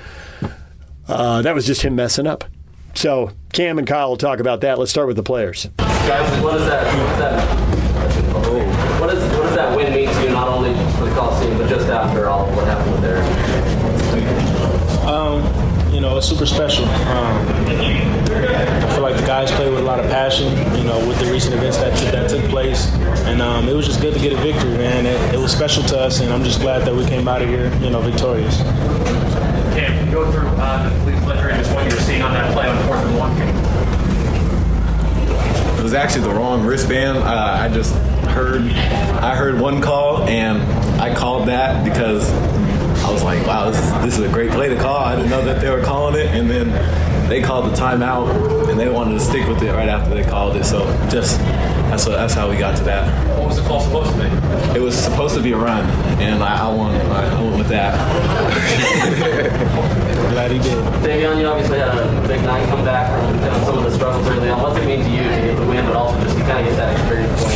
uh, 1.07 1.43
that 1.43 1.55
was 1.55 1.67
just 1.67 1.83
him 1.83 1.95
messing 1.95 2.27
up. 2.27 2.45
So 2.95 3.33
Cam 3.53 3.79
and 3.79 3.87
Kyle 3.87 4.09
will 4.09 4.17
talk 4.17 4.41
about 4.41 4.63
that. 4.63 4.79
Let's 4.79 4.91
start 4.91 5.07
with 5.07 5.17
the 5.17 5.23
players. 5.23 5.69
Guys, 5.77 6.43
what 6.43 6.55
what, 6.55 6.61
that, 6.61 7.69
what, 9.01 9.13
is, 9.15 9.23
what 9.37 9.43
does 9.43 9.55
that 9.55 9.77
win 9.77 9.93
mean 9.93 10.09
to 10.09 10.23
you, 10.23 10.31
not 10.31 10.49
only 10.49 10.73
for 10.97 11.05
the 11.05 11.15
Coliseum, 11.15 11.59
but 11.59 11.69
just 11.69 11.89
after 11.89 12.29
all 12.29 12.47
what 12.53 12.67
happened 12.67 12.93
with 12.93 13.03
there? 13.03 13.23
Um, 15.07 15.43
you 15.93 16.01
know, 16.01 16.08
it's 16.19 16.29
super 16.29 16.47
special. 16.47 16.85
Um, 16.85 17.47
I 17.69 18.91
feel 18.93 19.03
like 19.03 19.17
the 19.17 19.27
guys 19.27 19.53
played 19.53 19.71
with 19.71 19.81
a 19.81 19.85
lot 19.85 20.01
of 20.01 20.07
passion, 20.07 20.49
you 20.77 20.83
know, 20.83 20.99
with 21.07 21.19
the 21.21 21.31
recent 21.31 21.55
events 21.55 21.77
that, 21.79 21.97
t- 21.97 22.11
that 22.11 22.29
took 22.29 22.45
place. 22.51 22.93
And 23.27 23.41
um, 23.41 23.69
it 23.69 23.73
was 23.75 23.87
just 23.87 24.01
good 24.01 24.15
to 24.15 24.21
get 24.21 24.33
a 24.33 24.37
victory, 24.37 24.77
man. 24.77 25.07
It, 25.07 25.35
it, 25.35 25.39
was 25.39 25.53
special 25.53 25.83
to 25.85 25.99
us, 25.99 26.21
and 26.21 26.33
I'm 26.33 26.43
just 26.43 26.61
glad 26.61 26.81
that 26.87 26.95
we 26.95 27.07
came 27.07 27.29
out 27.29 27.41
of 27.41 27.49
here, 27.49 27.73
you 27.77 27.91
know, 27.91 28.01
victorious. 28.01 28.57
Cam, 28.59 30.11
go 30.11 30.31
through 30.33 30.49
uh, 30.49 30.89
the 30.89 31.05
flea 31.05 31.17
flicker 31.21 31.51
and 31.51 31.63
just 31.63 31.75
what 31.75 31.89
you 31.89 31.95
were 31.95 32.03
seeing 32.03 32.23
on 32.23 32.33
that 32.33 32.53
play 32.53 32.67
on 32.69 32.77
fourth 32.87 33.05
and 33.05 33.17
one. 33.17 33.33
It 35.79 35.83
was 35.83 35.95
actually 35.95 36.23
the 36.23 36.35
wrong 36.35 36.67
wristband. 36.67 37.19
Uh, 37.19 37.59
I 37.61 37.69
just 37.69 37.95
heard, 38.27 38.63
I 39.23 39.37
heard 39.37 39.61
one 39.61 39.81
call, 39.81 40.25
and 40.25 40.61
I 41.01 41.15
called 41.15 41.47
that 41.47 41.85
because 41.85 42.29
I 43.09 43.11
was 43.11 43.25
like, 43.25 43.47
wow, 43.47 43.71
this 43.71 43.83
is, 43.83 43.91
this 44.03 44.19
is 44.19 44.25
a 44.27 44.29
great 44.29 44.51
play 44.51 44.69
to 44.69 44.77
call. 44.77 44.99
I 44.99 45.17
didn't 45.17 45.31
know 45.31 45.43
that 45.43 45.63
they 45.63 45.71
were 45.71 45.81
calling 45.83 46.15
it. 46.15 46.27
And 46.27 46.51
then 46.51 46.69
they 47.31 47.41
called 47.41 47.65
the 47.65 47.75
timeout, 47.75 48.69
and 48.69 48.79
they 48.79 48.91
wanted 48.91 49.15
to 49.15 49.21
stick 49.21 49.49
with 49.49 49.63
it 49.63 49.73
right 49.73 49.89
after 49.89 50.13
they 50.15 50.25
called 50.25 50.57
it. 50.57 50.65
So 50.65 50.85
just 51.09 51.39
that's 51.89 52.05
what, 52.07 52.17
that's 52.17 52.35
how 52.35 52.51
we 52.51 52.59
got 52.59 52.77
to 52.77 52.85
that. 52.85 53.09
What 53.39 53.49
was 53.49 53.57
the 53.57 53.63
call 53.67 53.81
supposed 53.81 54.13
to 54.13 54.19
be? 54.19 54.27
It 54.79 54.83
was 54.83 54.95
supposed 54.95 55.35
to 55.37 55.43
be 55.43 55.53
a 55.53 55.57
run, 55.57 55.89
and 56.21 56.45
I, 56.45 56.69
I 56.69 56.75
won. 56.75 56.95
I, 56.97 57.31
I 57.35 57.43
went 57.43 57.57
with 57.57 57.69
that. 57.69 57.97
Glad 60.33 60.51
he 60.51 60.59
did. 60.59 60.77
Davion, 61.03 61.41
you 61.41 61.47
obviously 61.47 61.79
had 61.79 61.97
a 61.97 62.29
big 62.29 62.43
night 62.43 62.69
come 62.69 62.85
back 62.85 63.09
from 63.09 63.41
some 63.65 63.79
of 63.79 63.85
the 63.85 63.91
struggles 63.91 64.29
early 64.29 64.51
on. 64.51 64.61
What 64.61 64.73
What's 64.73 64.85
it 64.85 64.87
mean 64.87 65.01
to 65.01 65.11
you 65.11 65.23
to 65.23 65.29
get 65.29 65.57
the 65.57 65.65
win, 65.67 65.87
but 65.87 65.97
also 65.97 66.21
just 66.25 66.37
to 66.37 66.43
kind 66.43 66.59
of 66.59 66.67
get 66.67 66.77
that 66.77 66.93
experience 66.93 67.48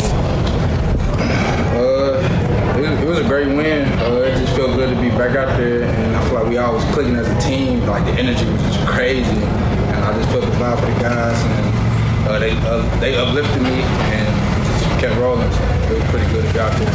the 8.12 8.20
energy 8.20 8.44
was 8.44 8.60
just 8.62 8.84
crazy, 8.84 9.24
and 9.24 10.00
I 10.04 10.12
just 10.12 10.28
felt 10.28 10.44
the 10.44 10.52
vibe 10.60 10.76
for 10.76 10.86
the 10.86 11.00
guys, 11.00 11.40
and 11.40 12.28
uh, 12.28 12.38
they 12.38 12.52
uh, 12.68 12.84
they 13.00 13.16
uplifted 13.16 13.62
me 13.62 13.80
and 14.12 14.28
just 14.68 15.00
kept 15.00 15.16
rolling. 15.16 15.48
So 15.48 15.96
it 15.96 16.00
was 16.00 16.08
pretty 16.12 16.28
good 16.28 16.44
out 16.60 16.76
there. 16.76 16.92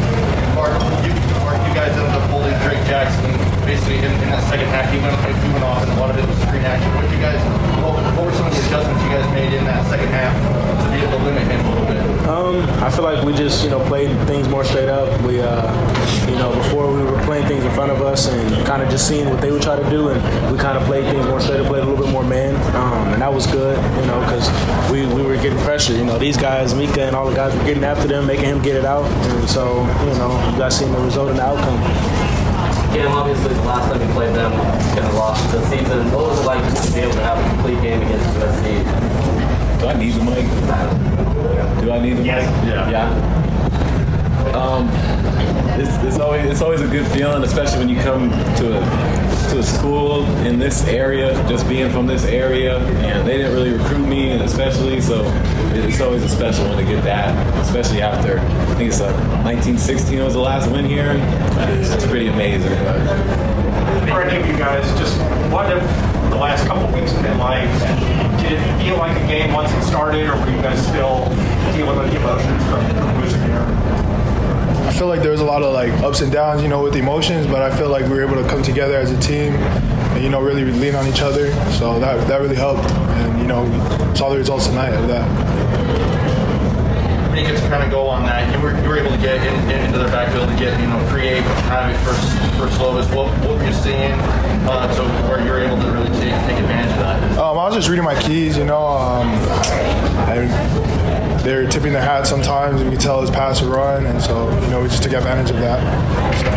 Mark, 0.53 0.73
you, 1.01 1.13
Mark, 1.41 1.57
you 1.65 1.73
guys 1.73 1.89
ended 1.97 2.13
up 2.13 2.29
holding 2.29 2.53
Drake 2.61 2.81
Jackson 2.85 3.33
basically 3.65 3.97
in, 3.97 4.13
in 4.21 4.29
that 4.29 4.45
second 4.45 4.69
half. 4.69 4.87
He 4.93 5.01
went, 5.01 5.17
he 5.17 5.49
went 5.51 5.65
off, 5.65 5.81
and 5.81 5.91
a 5.91 5.97
lot 5.97 6.13
of 6.13 6.17
it 6.21 6.25
was 6.25 6.37
screen 6.45 6.63
action. 6.63 6.89
What 6.93 7.09
you 7.09 7.19
guys, 7.19 7.41
what, 7.81 7.97
what 8.13 8.23
were 8.29 8.35
some 8.37 8.47
of 8.47 8.53
the 8.53 8.61
adjustments 8.69 9.01
you 9.01 9.09
guys 9.09 9.27
made 9.33 9.53
in 9.57 9.65
that 9.65 9.85
second 9.89 10.09
half 10.13 10.33
to 10.37 10.85
be 10.93 11.01
able 11.01 11.17
to 11.17 11.23
limit 11.25 11.43
him 11.49 11.65
a 11.65 11.69
little 11.73 11.87
bit? 11.89 12.16
Um, 12.27 12.59
I 12.83 12.91
feel 12.91 13.05
like 13.05 13.23
we 13.23 13.31
just, 13.31 13.63
you 13.63 13.69
know, 13.69 13.79
played 13.87 14.11
things 14.27 14.49
more 14.49 14.65
straight 14.65 14.89
up. 14.89 15.07
We, 15.21 15.39
uh, 15.39 15.63
you 16.27 16.35
know, 16.35 16.53
before 16.53 16.93
we 16.93 17.01
were 17.01 17.23
playing 17.23 17.47
things 17.47 17.63
in 17.63 17.71
front 17.71 17.89
of 17.89 18.01
us 18.01 18.27
and 18.27 18.65
kind 18.65 18.81
of 18.81 18.89
just 18.89 19.07
seeing 19.07 19.29
what 19.29 19.39
they 19.39 19.49
would 19.49 19.61
try 19.61 19.77
to 19.77 19.89
do, 19.89 20.09
and 20.09 20.51
we 20.51 20.57
kind 20.57 20.77
of 20.77 20.83
played 20.83 21.05
things 21.05 21.25
more 21.25 21.39
straight 21.39 21.61
up, 21.61 21.67
played 21.67 21.83
a 21.83 21.85
little 21.85 22.03
bit 22.03 22.11
more 22.11 22.25
man, 22.25 22.53
um, 22.75 23.13
and 23.13 23.21
that 23.21 23.33
was 23.33 23.47
good, 23.47 23.77
you 23.77 24.05
know, 24.07 24.19
because 24.19 24.43
we, 24.91 25.05
we 25.15 25.21
were 25.23 25.35
getting 25.37 25.57
pressure. 25.59 25.93
You 25.93 26.03
know, 26.03 26.17
these 26.17 26.35
guys, 26.35 26.75
Mika 26.75 27.03
and 27.03 27.15
all 27.15 27.29
the 27.29 27.35
guys 27.35 27.55
were 27.57 27.63
getting 27.63 27.85
after 27.85 28.09
them, 28.09 28.27
making 28.27 28.43
him 28.43 28.61
get 28.61 28.75
it 28.75 28.83
out, 28.83 29.05
and 29.05 29.49
so, 29.49 29.83
you 30.03 30.19
know, 30.19 30.51
you 30.51 30.57
guys 30.57 30.77
seen 30.77 30.91
the 30.91 30.99
result 30.99 31.29
and 31.29 31.39
the 31.39 31.43
outcome. 31.43 31.79
Cam, 32.91 33.09
obviously 33.13 33.53
the 33.53 33.61
last 33.61 33.89
time 33.89 34.05
you 34.05 34.13
played 34.13 34.35
them, 34.35 34.51
kind 34.51 35.07
of 35.07 35.13
lost 35.13 35.49
the 35.53 35.63
season. 35.69 36.11
What 36.11 36.27
was 36.27 36.41
it 36.41 36.45
like 36.45 36.61
to 36.83 36.93
be 36.93 36.99
able 36.99 37.13
to 37.13 37.23
have 37.23 37.39
a 37.39 37.49
complete 37.55 37.81
game 37.81 38.01
against 38.01 38.25
USC? 38.35 39.79
Do 39.79 39.87
I 39.87 39.93
need 39.97 40.13
the 40.13 40.23
mic? 40.25 41.36
Do 41.81 41.91
I 41.91 41.99
need 41.99 42.17
the 42.17 42.23
yes. 42.23 42.45
mic? 42.63 42.73
Yeah. 42.73 42.89
Yeah. 42.89 44.57
Um, 44.57 44.89
it's, 45.79 45.95
it's 46.03 46.19
always 46.19 46.45
it's 46.49 46.61
always 46.61 46.81
a 46.81 46.87
good 46.87 47.05
feeling, 47.07 47.43
especially 47.43 47.79
when 47.79 47.89
you 47.89 48.01
come 48.01 48.29
to 48.31 48.77
a 48.77 49.17
to 49.51 49.59
a 49.59 49.63
school 49.63 50.25
in 50.45 50.59
this 50.59 50.85
area, 50.87 51.33
just 51.47 51.67
being 51.69 51.89
from 51.89 52.07
this 52.07 52.25
area, 52.25 52.79
and 52.79 53.27
they 53.27 53.37
didn't 53.37 53.53
really 53.53 53.71
recruit 53.71 54.05
me, 54.05 54.31
especially 54.31 54.99
so 54.99 55.23
it's 55.73 56.01
always 56.01 56.23
a 56.23 56.29
special 56.29 56.67
one 56.67 56.77
to 56.77 56.83
get 56.83 57.03
that, 57.03 57.35
especially 57.61 58.01
after 58.01 58.39
I 58.39 58.75
think 58.75 58.89
it's 58.89 58.99
like 58.99 59.15
1916 59.45 60.23
was 60.23 60.33
the 60.33 60.39
last 60.39 60.69
win 60.71 60.85
here. 60.85 61.15
It's 61.15 62.05
pretty 62.07 62.27
amazing. 62.27 62.71
For 64.09 64.21
any 64.21 64.41
of 64.41 64.47
you 64.47 64.57
guys, 64.57 64.85
just 64.99 65.17
what 65.51 65.67
have 65.67 66.29
the 66.29 66.37
last 66.37 66.65
couple 66.67 66.87
weeks 66.93 67.13
been 67.13 67.37
like? 67.37 67.69
Did 68.41 68.53
it 68.53 68.83
feel 68.83 68.97
like 68.97 69.15
a 69.17 69.27
game 69.27 69.53
once 69.53 69.71
it 69.71 69.83
started, 69.83 70.27
or 70.29 70.35
were 70.35 70.49
you 70.49 70.61
guys 70.61 70.79
still 70.87 71.25
dealing 71.75 71.97
with 71.97 72.11
the 72.11 72.17
emotions 72.19 72.63
from, 72.65 72.85
from 72.95 73.21
losing 73.21 73.41
here? 73.41 73.65
I 74.87 74.93
feel 74.93 75.07
like 75.07 75.21
there 75.21 75.31
was 75.31 75.36
a 75.36 75.36
lot 75.47 75.63
of 75.63 75.73
like 75.73 75.91
ups 76.03 76.19
and 76.19 76.31
downs, 76.31 76.61
you 76.61 76.67
know, 76.67 76.83
with 76.83 76.95
emotions, 76.95 77.47
but 77.47 77.61
I 77.61 77.75
feel 77.75 77.89
like 77.89 78.03
we 78.03 78.11
were 78.11 78.21
able 78.21 78.35
to 78.35 78.47
come 78.49 78.61
together 78.61 78.97
as 78.97 79.11
a 79.11 79.19
team 79.19 79.53
and 79.53 80.23
you 80.23 80.29
know 80.29 80.41
really 80.41 80.65
lean 80.65 80.93
on 80.93 81.07
each 81.07 81.21
other. 81.21 81.51
So 81.71 81.99
that 81.99 82.27
that 82.27 82.41
really 82.41 82.55
helped, 82.55 82.89
and 82.91 83.39
you 83.39 83.47
know 83.47 83.65
saw 84.13 84.29
the 84.29 84.37
results 84.37 84.67
tonight 84.67 84.93
of 84.93 85.07
that. 85.07 85.25
When 87.29 87.39
you 87.39 87.47
get 87.47 87.61
to 87.61 87.69
kind 87.69 87.83
of 87.83 87.91
go 87.91 88.07
on 88.07 88.25
that, 88.25 88.53
you 88.53 88.61
were 88.61 88.77
you 88.81 88.89
were 88.89 88.97
able 88.97 89.11
to 89.11 89.21
get 89.21 89.37
in, 89.47 89.53
in, 89.71 89.85
into 89.85 89.99
their 89.99 90.09
backfield 90.09 90.49
to 90.49 90.55
get 90.57 90.77
you 90.81 90.87
know 90.87 90.99
create 91.09 91.43
kind 91.71 91.95
of 91.95 92.01
first 92.01 92.27
first 92.59 92.75
slowest. 92.75 93.13
What 93.15 93.31
what 93.47 93.57
were 93.57 93.65
you 93.65 93.73
seeing 93.73 94.11
uh, 94.67 94.93
to 94.95 95.03
where 95.29 95.41
you 95.41 95.49
were 95.49 95.59
able 95.59 95.79
to 95.81 95.91
really 95.91 96.09
take, 96.19 96.35
take 96.43 96.59
advantage 96.59 96.91
of 96.91 96.99
that? 96.99 97.39
Um, 97.39 97.57
I 97.57 97.65
was 97.65 97.75
just 97.75 97.87
reading 97.87 98.03
my 98.03 98.19
keys, 98.21 98.57
you 98.57 98.65
know. 98.65 98.85
Um, 98.85 99.29
I, 100.27 100.96
they're 101.47 101.65
tipping 101.65 101.93
their 101.93 102.01
hat 102.01 102.27
sometimes. 102.27 102.83
We 102.83 102.89
could 102.89 102.99
tell 102.99 103.21
it's 103.21 103.31
pass 103.31 103.61
or 103.61 103.69
run, 103.69 104.05
and 104.05 104.21
so 104.21 104.49
you 104.59 104.67
know 104.67 104.81
we 104.81 104.89
just 104.89 105.01
took 105.01 105.13
advantage 105.13 105.49
of 105.49 105.55
that. 105.61 105.79
So. 106.41 106.49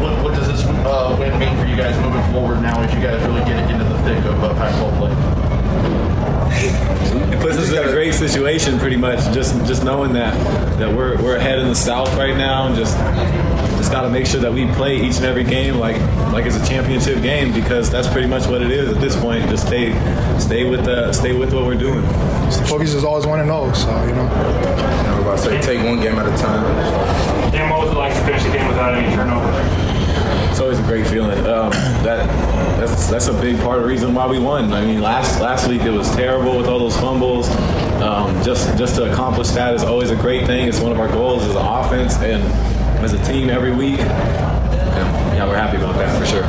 What, 0.00 0.22
what, 0.22 0.34
does 0.34 0.46
this 0.46 0.64
uh, 0.64 1.16
win 1.18 1.36
mean 1.36 1.58
for 1.58 1.66
you 1.66 1.74
guys 1.74 2.00
moving 2.00 2.22
forward 2.32 2.62
now 2.62 2.80
as 2.80 2.94
you 2.94 3.00
guys 3.00 3.20
really 3.26 3.40
get 3.40 3.68
into 3.68 3.82
the 3.84 3.98
thick 4.02 4.24
of 4.24 4.44
uh, 4.44 4.54
Pac-12 4.54 4.98
play? 4.98 5.10
it 7.32 7.40
puts 7.40 7.56
us 7.56 7.72
in 7.72 7.88
a 7.88 7.90
great 7.90 8.14
situation, 8.14 8.78
pretty 8.78 8.96
much. 8.96 9.18
Just 9.34 9.56
just 9.66 9.82
knowing 9.82 10.12
that 10.12 10.32
that 10.78 10.88
we're 10.88 11.20
we're 11.20 11.36
ahead 11.36 11.58
in 11.58 11.66
the 11.66 11.74
South 11.74 12.14
right 12.16 12.36
now, 12.36 12.68
and 12.68 12.76
just 12.76 12.96
just 13.78 13.90
got 13.90 14.02
to 14.02 14.10
make 14.10 14.26
sure 14.26 14.40
that 14.40 14.52
we 14.52 14.70
play 14.74 14.96
each 15.04 15.16
and 15.16 15.24
every 15.24 15.42
game 15.44 15.74
like 15.76 15.96
like 16.32 16.46
it's 16.46 16.56
a 16.56 16.66
championship 16.66 17.22
game 17.22 17.52
because 17.52 17.90
that's 17.90 18.08
pretty 18.08 18.26
much 18.26 18.46
what 18.46 18.62
it 18.62 18.70
is 18.70 18.88
at 18.88 19.00
this 19.00 19.16
point. 19.20 19.48
Just 19.48 19.66
stay 19.66 19.92
stay 20.38 20.68
with 20.68 20.84
the 20.84 21.12
stay 21.12 21.32
with 21.32 21.52
what 21.52 21.64
we're 21.64 21.74
doing. 21.74 22.02
The 22.02 22.64
focus 22.68 22.94
is 22.94 23.04
always 23.04 23.26
one 23.26 23.40
and 23.40 23.48
zero, 23.48 23.72
so 23.72 24.06
you 24.06 24.12
know. 24.12 24.26
I 24.26 25.14
was 25.14 25.20
about 25.20 25.38
to 25.38 25.62
say 25.62 25.76
take 25.76 25.84
one 25.84 26.00
game 26.00 26.16
at 26.16 26.26
a 26.26 26.36
time. 26.42 26.62
Dan, 27.52 27.70
what 27.70 27.80
was 27.80 27.90
it 27.90 27.98
like 27.98 28.14
to 28.14 28.20
finish 28.20 28.42
the 28.44 28.52
game 28.52 28.66
without 28.68 28.94
any 28.94 29.14
turnover? 29.14 29.48
It's 30.50 30.60
always 30.60 30.78
a 30.78 30.82
great 30.82 31.06
feeling. 31.06 31.38
Um, 31.38 31.70
that 32.02 32.26
that's 32.78 33.08
that's 33.08 33.28
a 33.28 33.32
big 33.40 33.58
part 33.60 33.78
of 33.78 33.82
the 33.84 33.88
reason 33.88 34.14
why 34.14 34.26
we 34.26 34.38
won. 34.38 34.72
I 34.72 34.84
mean, 34.84 35.00
last 35.00 35.40
last 35.40 35.68
week 35.68 35.82
it 35.82 35.90
was 35.90 36.10
terrible 36.14 36.56
with 36.56 36.66
all 36.66 36.78
those 36.78 36.96
fumbles. 36.96 37.48
Um, 38.00 38.42
just 38.42 38.76
just 38.78 38.96
to 38.96 39.10
accomplish 39.12 39.48
that 39.50 39.74
is 39.74 39.82
always 39.82 40.10
a 40.10 40.16
great 40.16 40.46
thing. 40.46 40.68
It's 40.68 40.80
one 40.80 40.92
of 40.92 41.00
our 41.00 41.08
goals 41.08 41.42
as 41.44 41.50
an 41.50 41.66
offense 41.66 42.16
and 42.16 42.42
as 43.04 43.12
a 43.12 43.24
team 43.24 43.50
every 43.50 43.74
week. 43.74 44.00
And, 45.40 45.48
yeah, 45.48 45.54
we're 45.54 45.56
happy 45.56 45.78
about 45.78 45.94
that 45.96 46.18
for 46.20 46.26
sure. 46.26 46.42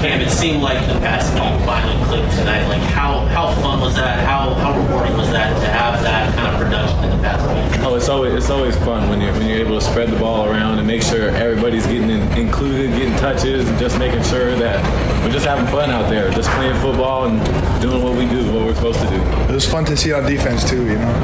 Cam, 0.00 0.20
it 0.20 0.30
seemed 0.30 0.62
like 0.62 0.78
the 0.86 0.94
passing 1.00 1.36
game 1.36 1.58
finally 1.66 1.96
clicked 2.06 2.30
tonight. 2.36 2.66
Like, 2.68 2.80
how 2.94 3.26
how 3.26 3.52
fun 3.60 3.80
was 3.80 3.96
that? 3.96 4.24
How 4.24 4.54
how 4.54 4.72
rewarding 4.78 5.16
was 5.16 5.30
that 5.30 5.58
to 5.60 5.66
have 5.66 6.00
that 6.02 6.32
kind 6.36 6.54
of 6.54 6.60
production 6.62 7.02
in 7.04 7.10
the 7.10 7.16
passing 7.22 7.48
game? 7.48 7.84
Oh, 7.84 7.96
it's 7.96 8.08
always 8.08 8.34
it's 8.34 8.50
always 8.50 8.76
fun 8.76 9.08
when 9.08 9.20
you're 9.20 9.32
when 9.32 9.48
you're 9.48 9.58
able 9.58 9.76
to 9.78 9.84
spread 9.84 10.10
the 10.10 10.18
ball 10.18 10.48
around 10.48 10.78
and 10.78 10.86
make 10.86 11.02
sure 11.02 11.30
everybody's 11.30 11.86
getting 11.86 12.10
in, 12.10 12.22
included, 12.38 12.90
getting 12.92 13.16
touches, 13.16 13.68
and 13.68 13.78
just 13.80 13.98
making 13.98 14.22
sure 14.22 14.54
that 14.54 14.80
we're 15.24 15.32
just 15.32 15.46
having 15.46 15.66
fun 15.66 15.90
out 15.90 16.08
there, 16.08 16.30
just 16.30 16.48
playing 16.50 16.76
football 16.80 17.24
and 17.26 17.42
doing 17.82 18.00
what 18.02 18.14
we 18.16 18.26
do, 18.26 18.44
what 18.52 18.64
we're 18.64 18.74
supposed 18.76 19.00
to 19.00 19.08
do. 19.08 19.20
It 19.50 19.54
was 19.54 19.66
fun 19.66 19.84
to 19.86 19.96
see 19.96 20.12
on 20.12 20.24
defense 20.24 20.62
too, 20.68 20.86
you 20.86 20.98
know. 20.98 21.14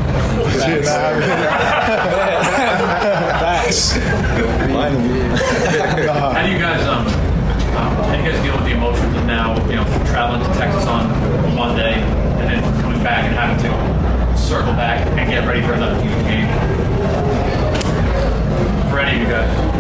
Facts. 0.59 0.89
Facts. 3.95 5.22
How 5.73 6.45
do 6.45 6.53
you 6.53 6.59
guys 6.59 6.87
um, 6.87 7.07
um, 7.07 7.97
how 8.05 8.13
do 8.15 8.23
you 8.23 8.31
guys 8.31 8.43
deal 8.43 8.55
with 8.55 8.65
the 8.67 8.73
emotions 8.73 9.17
of 9.17 9.25
now 9.25 9.57
you 9.69 9.77
know 9.77 9.85
traveling 10.07 10.43
to 10.43 10.59
Texas 10.59 10.87
on 10.87 11.09
Monday 11.57 11.95
and 11.95 12.51
then 12.51 12.83
coming 12.83 13.03
back 13.03 13.25
and 13.25 13.35
having 13.35 13.57
to 13.65 14.39
circle 14.39 14.75
back 14.75 15.07
and 15.07 15.31
get 15.31 15.47
ready 15.47 15.63
for 15.63 15.73
another 15.73 15.99
huge 16.03 16.13
game? 16.25 16.47
For 18.91 18.99
any 18.99 19.23
of 19.23 19.27
you 19.27 19.33
guys. 19.33 19.73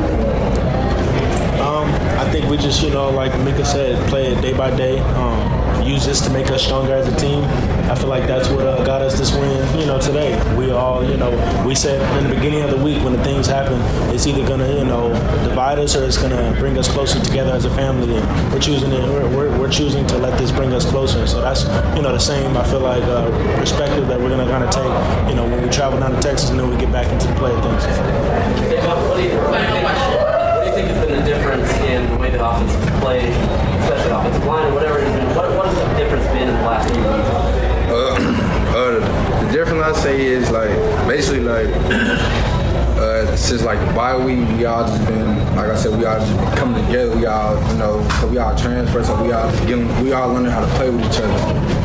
Um, 1.60 1.88
I 2.18 2.30
think 2.32 2.48
we 2.48 2.56
just, 2.56 2.82
you 2.82 2.88
know, 2.90 3.10
like 3.10 3.38
Mika 3.40 3.64
said, 3.64 4.08
play 4.08 4.32
it 4.32 4.40
day 4.40 4.56
by 4.56 4.74
day. 4.74 4.98
Um, 4.98 5.61
use 5.84 6.06
this 6.06 6.20
to 6.22 6.30
make 6.30 6.50
us 6.50 6.62
stronger 6.62 6.92
as 6.94 7.08
a 7.08 7.16
team. 7.16 7.44
I 7.90 7.94
feel 7.94 8.08
like 8.08 8.26
that's 8.26 8.48
what 8.48 8.66
uh, 8.66 8.84
got 8.84 9.02
us 9.02 9.18
this 9.18 9.32
win, 9.32 9.78
you 9.78 9.86
know, 9.86 10.00
today. 10.00 10.32
We 10.56 10.70
all, 10.70 11.04
you 11.04 11.16
know, 11.16 11.30
we 11.66 11.74
said 11.74 12.00
in 12.22 12.28
the 12.28 12.34
beginning 12.34 12.62
of 12.62 12.70
the 12.70 12.76
week 12.76 13.02
when 13.02 13.12
the 13.12 13.22
things 13.24 13.46
happen, 13.46 13.80
it's 14.14 14.26
either 14.26 14.46
going 14.46 14.60
to, 14.60 14.72
you 14.78 14.84
know, 14.84 15.08
divide 15.48 15.78
us 15.78 15.96
or 15.96 16.04
it's 16.04 16.16
going 16.16 16.30
to 16.30 16.58
bring 16.58 16.78
us 16.78 16.88
closer 16.88 17.20
together 17.20 17.52
as 17.52 17.64
a 17.64 17.70
family. 17.74 18.16
And 18.16 18.52
we're 18.52 18.60
choosing 18.60 18.92
it. 18.92 19.02
We're, 19.08 19.58
we're, 19.58 19.72
choosing 19.72 20.06
to 20.08 20.18
let 20.18 20.38
this 20.38 20.52
bring 20.52 20.74
us 20.74 20.84
closer. 20.84 21.26
So 21.26 21.40
that's, 21.40 21.64
you 21.96 22.02
know, 22.02 22.12
the 22.12 22.18
same, 22.18 22.54
I 22.58 22.64
feel 22.64 22.80
like, 22.80 23.02
uh, 23.04 23.30
perspective 23.58 24.06
that 24.08 24.20
we're 24.20 24.28
going 24.28 24.46
to 24.46 24.52
kind 24.52 24.62
of 24.62 24.70
take, 24.70 25.30
you 25.30 25.34
know, 25.34 25.46
when 25.46 25.62
we 25.62 25.70
travel 25.70 25.98
down 25.98 26.12
to 26.12 26.20
Texas 26.20 26.50
and 26.50 26.60
then 26.60 26.68
we 26.68 26.76
get 26.76 26.92
back 26.92 27.10
into 27.10 27.26
the 27.26 27.34
play 27.36 27.54
of 27.54 27.62
things. 27.62 27.84
What 28.98 29.16
do 29.16 29.22
you 29.22 29.30
think 30.74 30.88
has 30.88 31.06
been 31.06 31.18
the 31.18 31.24
difference 31.24 31.72
in 31.78 32.10
the 32.10 32.18
way 32.18 32.30
the 32.30 32.46
offense 32.46 32.91
played, 33.02 33.28
especially 33.82 34.12
offensive 34.12 34.44
line 34.44 34.70
or 34.70 34.74
whatever 34.74 34.98
it 34.98 35.04
has 35.04 35.18
been? 35.18 35.36
What, 35.36 35.50
what 35.56 35.66
has 35.66 35.76
the 35.76 35.96
difference 35.98 36.26
been 36.26 36.48
in 36.48 36.54
the 36.54 36.62
last 36.62 36.88
few 36.88 37.02
weeks? 37.02 37.28
Uh, 37.90 38.14
uh, 38.78 39.44
the 39.44 39.52
difference 39.52 39.82
I 39.82 40.00
say 40.00 40.24
is 40.24 40.50
like 40.50 40.70
basically 41.08 41.40
like 41.40 41.66
uh, 43.02 43.36
since 43.36 43.62
like 43.64 43.80
the 43.80 43.92
bye 43.92 44.16
week, 44.16 44.48
we 44.56 44.64
all 44.64 44.86
just 44.86 45.04
been 45.06 45.36
like 45.56 45.70
I 45.70 45.76
said, 45.76 45.98
we 45.98 46.04
all 46.04 46.20
just 46.20 46.36
been 46.36 46.56
coming 46.56 46.86
together. 46.86 47.16
We 47.16 47.26
all 47.26 47.58
you 47.72 47.78
know, 47.78 48.08
so 48.20 48.28
we 48.28 48.38
all 48.38 48.56
transfer, 48.56 49.02
so 49.02 49.20
we 49.22 49.32
all 49.32 49.50
just 49.50 49.66
getting, 49.66 49.88
we 50.02 50.12
all 50.12 50.32
learning 50.32 50.52
how 50.52 50.60
to 50.60 50.72
play 50.76 50.88
with 50.88 51.04
each 51.04 51.18
other. 51.18 51.34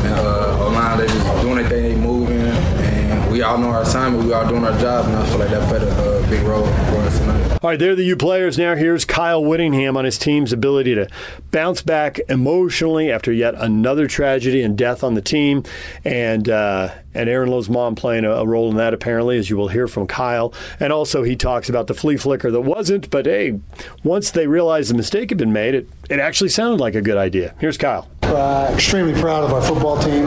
And 0.08 0.20
uh, 0.20 0.66
online, 0.66 1.00
they 1.00 1.08
just 1.08 1.42
doing 1.42 1.56
their 1.56 1.70
thing, 1.70 1.84
they 1.84 1.96
moving, 1.96 2.42
and 2.42 3.32
we 3.32 3.42
all 3.42 3.58
know 3.58 3.70
our 3.70 3.82
assignment. 3.82 4.24
We 4.24 4.34
all 4.34 4.48
doing 4.48 4.64
our 4.64 4.78
job, 4.80 5.08
and 5.08 5.16
I 5.16 5.26
feel 5.26 5.40
like 5.40 5.50
that 5.50 5.68
played 5.68 5.82
a 6.28 6.30
big 6.30 6.42
role 6.44 6.66
for 6.66 6.98
us 6.98 7.18
tonight. 7.20 7.52
All 7.64 7.70
right, 7.70 7.80
there 7.80 7.92
are 7.92 7.96
the 7.96 8.04
U 8.04 8.16
players. 8.16 8.58
Now 8.58 8.76
here's 8.76 9.06
Kyle 9.06 9.44
Whittingham 9.44 9.96
on 9.98 10.06
his 10.06 10.18
team's 10.18 10.52
ability 10.52 10.96
to 10.96 11.08
bounce 11.52 11.82
back 11.82 12.20
emotionally 12.30 13.12
after 13.12 13.32
yet 13.32 13.56
another 13.56 14.08
tragedy 14.08 14.62
and 14.62 14.78
death 14.78 15.04
on 15.04 15.14
the 15.14 15.22
team, 15.22 15.64
and 16.04 16.50
uh, 16.50 16.94
and 17.14 17.30
Aaron 17.30 17.50
Lowe's 17.50 17.70
mom 17.70 17.96
playing 17.96 18.26
a, 18.26 18.32
a 18.32 18.46
role 18.46 18.70
in 18.70 18.78
that 18.78 18.94
apparently, 18.94 19.38
as 19.38 19.50
you 19.50 19.58
will 19.58 19.70
hear 19.70 19.88
from 19.88 20.06
Kyle. 20.08 20.54
And 20.80 20.92
also 20.92 21.24
he 21.24 21.36
talks 21.36 21.70
about 21.70 21.88
the 21.88 21.94
flea 21.94 22.18
flicker 22.18 22.52
that 22.52 22.62
wasn't, 22.62 23.10
but 23.10 23.26
hey, 23.26 23.60
once 24.04 24.32
they 24.32 24.48
realized 24.48 24.90
the 24.90 24.96
mistake 24.96 25.30
had 25.30 25.38
been 25.38 25.54
made, 25.54 25.76
it 25.76 25.88
it 26.10 26.20
actually 26.20 26.50
sounded 26.50 26.80
like 26.80 26.96
a 26.96 27.02
good 27.02 27.18
idea. 27.18 27.56
Here's 27.60 27.78
Kyle. 27.78 28.10
Uh, 28.24 28.70
extremely 28.74 29.20
proud 29.20 29.44
of 29.44 29.54
our 29.54 29.62
football 29.62 29.98
team. 29.98 30.26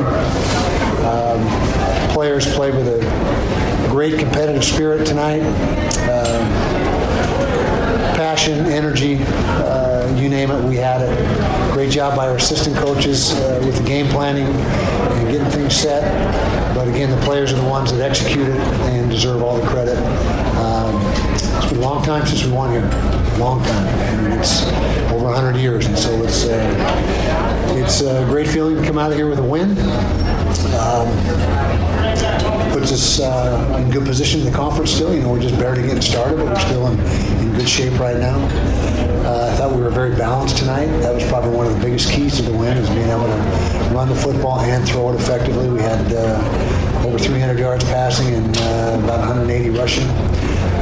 Um, 1.04 2.10
players 2.12 2.52
played 2.54 2.74
with 2.74 2.88
a 2.88 3.00
great 3.90 4.20
competitive 4.20 4.62
spirit 4.62 5.04
tonight. 5.04 5.40
Um, 6.08 6.46
passion, 8.14 8.66
energy, 8.66 9.18
uh, 9.24 10.14
you 10.16 10.28
name 10.28 10.52
it, 10.52 10.62
we 10.62 10.76
had 10.76 11.02
it. 11.02 11.72
Great 11.72 11.90
job 11.90 12.14
by 12.14 12.28
our 12.28 12.36
assistant 12.36 12.76
coaches 12.76 13.32
uh, 13.32 13.60
with 13.64 13.76
the 13.76 13.84
game 13.84 14.06
planning 14.06 14.46
and 14.46 15.28
getting 15.28 15.50
things 15.50 15.74
set. 15.74 16.04
But 16.72 16.86
again, 16.86 17.10
the 17.10 17.20
players 17.26 17.52
are 17.52 17.56
the 17.56 17.68
ones 17.68 17.90
that 17.92 18.00
executed 18.00 18.56
and 18.56 19.10
deserve 19.10 19.42
all 19.42 19.58
the 19.58 19.66
credit. 19.66 19.98
Um, 20.56 20.94
it's 21.34 21.66
been 21.66 21.78
a 21.78 21.80
long 21.80 22.04
time 22.04 22.24
since 22.26 22.44
we 22.44 22.52
won 22.52 22.70
here. 22.70 22.88
Long 23.38 23.60
time. 23.64 23.88
I 23.88 24.22
mean, 24.22 24.38
it's 24.38 24.62
over 25.10 25.24
100 25.24 25.56
years, 25.56 25.86
and 25.86 25.98
so 25.98 26.10
it's 26.22 26.44
uh, 26.44 27.74
it's 27.76 28.02
a 28.02 28.24
great 28.26 28.46
feeling 28.46 28.76
to 28.76 28.86
come 28.86 28.98
out 28.98 29.10
of 29.10 29.16
here 29.16 29.28
with 29.28 29.40
a 29.40 29.42
win. 29.42 29.76
Um, 30.66 31.08
puts 32.72 32.92
us 32.92 33.20
uh, 33.20 33.78
in 33.80 33.90
good 33.90 34.04
position 34.04 34.40
in 34.40 34.46
the 34.46 34.52
conference 34.52 34.90
still. 34.90 35.14
You 35.14 35.22
know, 35.22 35.32
we're 35.32 35.40
just 35.40 35.58
barely 35.58 35.82
getting 35.82 36.02
started, 36.02 36.36
but 36.36 36.46
we're 36.46 36.60
still 36.60 36.86
in, 36.86 36.98
in 37.40 37.52
good 37.54 37.68
shape 37.68 37.98
right 37.98 38.16
now. 38.16 38.36
Uh, 39.26 39.50
I 39.52 39.56
thought 39.56 39.74
we 39.74 39.82
were 39.82 39.90
very 39.90 40.16
balanced 40.16 40.58
tonight. 40.58 40.86
That 41.00 41.14
was 41.14 41.24
probably 41.28 41.56
one 41.56 41.66
of 41.66 41.74
the 41.74 41.80
biggest 41.80 42.10
keys 42.10 42.36
to 42.36 42.42
the 42.42 42.56
win 42.56 42.76
is 42.76 42.88
being 42.90 43.08
able 43.08 43.26
to 43.26 43.94
run 43.94 44.08
the 44.08 44.14
football 44.14 44.60
and 44.60 44.86
throw 44.88 45.12
it 45.12 45.16
effectively. 45.16 45.68
We 45.68 45.80
had 45.80 46.12
uh, 46.12 47.06
over 47.06 47.18
300 47.18 47.58
yards 47.58 47.84
passing 47.84 48.34
and 48.34 48.56
uh, 48.56 49.00
about 49.02 49.20
180 49.20 49.70
rushing. 49.70 50.06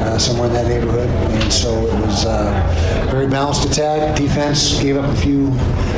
Uh, 0.09 0.17
somewhere 0.17 0.47
in 0.47 0.55
that 0.55 0.67
neighborhood, 0.67 1.07
and 1.07 1.53
so 1.53 1.87
it 1.87 2.07
was 2.07 2.25
uh, 2.25 3.09
very 3.11 3.27
balanced 3.27 3.69
attack. 3.69 4.17
Defense 4.17 4.81
gave 4.81 4.97
up 4.97 5.05
a 5.05 5.17
few 5.17 5.51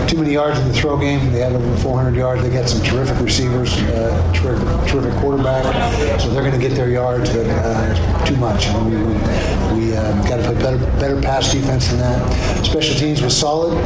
too 0.08 0.18
many 0.18 0.32
yards 0.32 0.58
in 0.58 0.66
the 0.66 0.74
throw 0.74 0.98
game. 0.98 1.30
They 1.32 1.38
had 1.38 1.52
over 1.52 1.76
400 1.76 2.18
yards. 2.18 2.42
They 2.42 2.50
got 2.50 2.68
some 2.68 2.82
terrific 2.82 3.20
receivers, 3.20 3.72
uh, 3.72 4.32
terrific, 4.34 4.66
terrific 4.90 5.14
quarterback, 5.20 5.62
so 6.20 6.28
they're 6.30 6.42
going 6.42 6.60
to 6.60 6.68
get 6.68 6.74
their 6.74 6.90
yards, 6.90 7.30
but 7.30 7.46
uh, 7.46 8.24
too 8.24 8.34
much. 8.38 8.66
I 8.66 8.82
mean, 8.82 8.98
we 8.98 9.14
we, 9.74 9.86
we 9.86 9.92
got 9.92 10.38
to 10.38 10.42
play 10.42 10.54
better 10.54 10.78
better 10.98 11.22
pass 11.22 11.52
defense 11.52 11.86
than 11.86 12.00
that. 12.00 12.66
Special 12.66 12.96
teams 12.96 13.22
was 13.22 13.36
solid. 13.36 13.78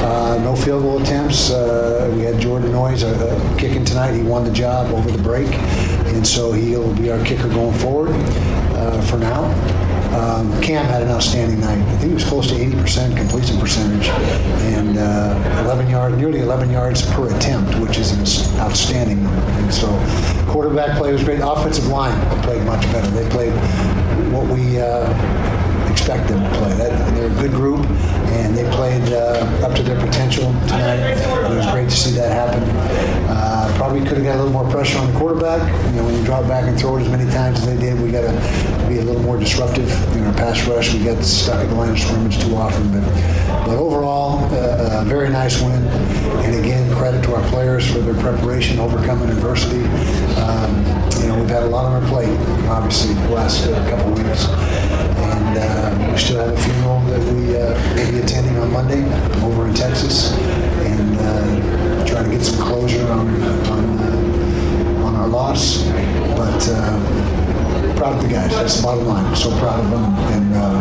Uh, 0.00 0.38
no 0.42 0.56
field 0.56 0.82
goal 0.82 1.02
attempts. 1.02 1.50
Uh, 1.50 2.10
we 2.16 2.22
had 2.22 2.40
Jordan 2.40 2.72
Noyes 2.72 3.04
uh, 3.04 3.08
uh, 3.08 3.58
kicking 3.58 3.84
tonight. 3.84 4.14
He 4.14 4.22
won 4.22 4.44
the 4.44 4.52
job 4.52 4.90
over 4.94 5.10
the 5.10 5.22
break, 5.22 5.52
and 6.14 6.26
so 6.26 6.52
he'll 6.52 6.94
be 6.94 7.10
our 7.10 7.22
kicker 7.22 7.50
going 7.50 7.76
forward 7.76 8.14
uh, 8.88 9.02
for 9.02 9.18
now. 9.18 9.44
Um, 10.18 10.50
Cam 10.62 10.86
had 10.86 11.02
an 11.02 11.08
outstanding 11.08 11.60
night. 11.60 11.78
I 11.78 11.96
think 11.98 12.12
it 12.12 12.14
was 12.14 12.24
close 12.24 12.48
to 12.48 12.54
80% 12.54 13.16
completion 13.16 13.58
percentage 13.58 14.08
and 14.08 14.98
uh, 14.98 15.62
11 15.64 15.90
yard, 15.90 16.16
nearly 16.16 16.40
11 16.40 16.70
yards 16.70 17.04
per 17.12 17.34
attempt, 17.36 17.78
which 17.78 17.98
is 17.98 18.12
an 18.12 18.60
outstanding 18.60 19.22
number. 19.22 19.42
And 19.42 19.72
so, 19.72 19.86
quarterback 20.50 20.96
play 20.96 21.12
was 21.12 21.22
great. 21.22 21.40
Offensive 21.42 21.88
line 21.88 22.18
played 22.42 22.64
much 22.64 22.82
better. 22.90 23.08
They 23.10 23.28
played 23.28 23.52
what 24.32 24.46
we 24.46 24.80
uh, 24.80 25.12
expect 26.08 26.30
them 26.30 26.42
to 26.42 26.58
play. 26.58 26.74
That, 26.74 27.14
they're 27.14 27.26
a 27.26 27.34
good 27.34 27.50
group, 27.50 27.84
and 28.32 28.56
they 28.56 28.64
played 28.70 29.12
uh, 29.12 29.66
up 29.66 29.76
to 29.76 29.82
their 29.82 30.00
potential 30.00 30.44
tonight. 30.66 31.00
It 31.00 31.54
was 31.54 31.70
great 31.70 31.90
to 31.90 31.96
see 31.96 32.12
that 32.12 32.32
happen. 32.32 32.62
Uh, 33.28 33.70
probably 33.76 34.00
could 34.00 34.16
have 34.16 34.24
got 34.24 34.36
a 34.36 34.42
little 34.42 34.52
more 34.52 34.70
pressure 34.70 34.98
on 34.98 35.12
the 35.12 35.18
quarterback. 35.18 35.60
You 35.90 35.96
know, 35.96 36.06
when 36.06 36.16
you 36.16 36.24
drop 36.24 36.48
back 36.48 36.64
and 36.64 36.80
throw 36.80 36.96
it 36.96 37.02
as 37.02 37.10
many 37.10 37.30
times 37.30 37.58
as 37.58 37.66
they 37.66 37.76
did, 37.76 38.00
we 38.00 38.10
got 38.10 38.22
to 38.22 38.88
be 38.88 39.00
a 39.00 39.04
little 39.04 39.20
more 39.20 39.38
disruptive 39.38 39.90
in 40.16 40.24
our 40.24 40.32
pass 40.32 40.66
rush. 40.66 40.94
We 40.94 41.04
got 41.04 41.22
stuck 41.22 41.56
at 41.56 41.68
the 41.68 41.74
line 41.74 41.90
of 41.90 41.98
scrimmage 41.98 42.40
too 42.40 42.56
often, 42.56 42.90
but 42.90 43.04
but 43.66 43.76
overall, 43.76 44.44
uh, 44.54 45.02
a 45.02 45.04
very 45.04 45.28
nice 45.28 45.60
win. 45.60 45.84
And 46.40 46.54
again, 46.54 46.90
credit 46.96 47.22
to 47.24 47.34
our 47.34 47.46
players 47.50 47.86
for 47.86 47.98
their 47.98 48.14
preparation, 48.14 48.78
overcoming 48.78 49.28
adversity. 49.28 49.84
Um, 50.40 50.97
we've 51.48 51.56
had 51.56 51.62
a 51.62 51.70
lot 51.70 51.86
on 51.86 52.02
our 52.02 52.08
plate, 52.10 52.28
obviously, 52.68 53.14
the 53.14 53.30
last 53.30 53.66
uh, 53.66 53.88
couple 53.88 54.12
of 54.12 54.18
weeks. 54.18 54.44
And 54.48 55.56
uh, 55.56 56.12
we 56.12 56.18
still 56.18 56.44
have 56.44 56.52
a 56.52 56.60
funeral 56.60 57.00
that 57.06 57.20
we 57.32 57.56
uh, 57.56 57.72
will 57.96 58.12
be 58.12 58.18
attending 58.18 58.58
on 58.58 58.70
Monday 58.70 59.02
over 59.42 59.66
in 59.66 59.72
Texas, 59.72 60.36
and 60.36 61.16
uh, 61.16 62.04
trying 62.04 62.24
to 62.24 62.36
get 62.36 62.44
some 62.44 62.62
closure 62.62 63.10
on, 63.10 63.42
on 63.70 63.98
uh, 65.16 65.26
loss, 65.28 65.84
but 66.36 66.68
uh, 66.68 67.37
proud 67.98 68.14
of 68.14 68.22
the 68.22 68.28
guys. 68.28 68.50
That's 68.52 68.76
the 68.76 68.82
bottom 68.84 69.06
line. 69.06 69.34
So 69.34 69.50
proud 69.58 69.84
of 69.84 69.90
them 69.90 70.04
and 70.32 70.54
uh, 70.54 70.78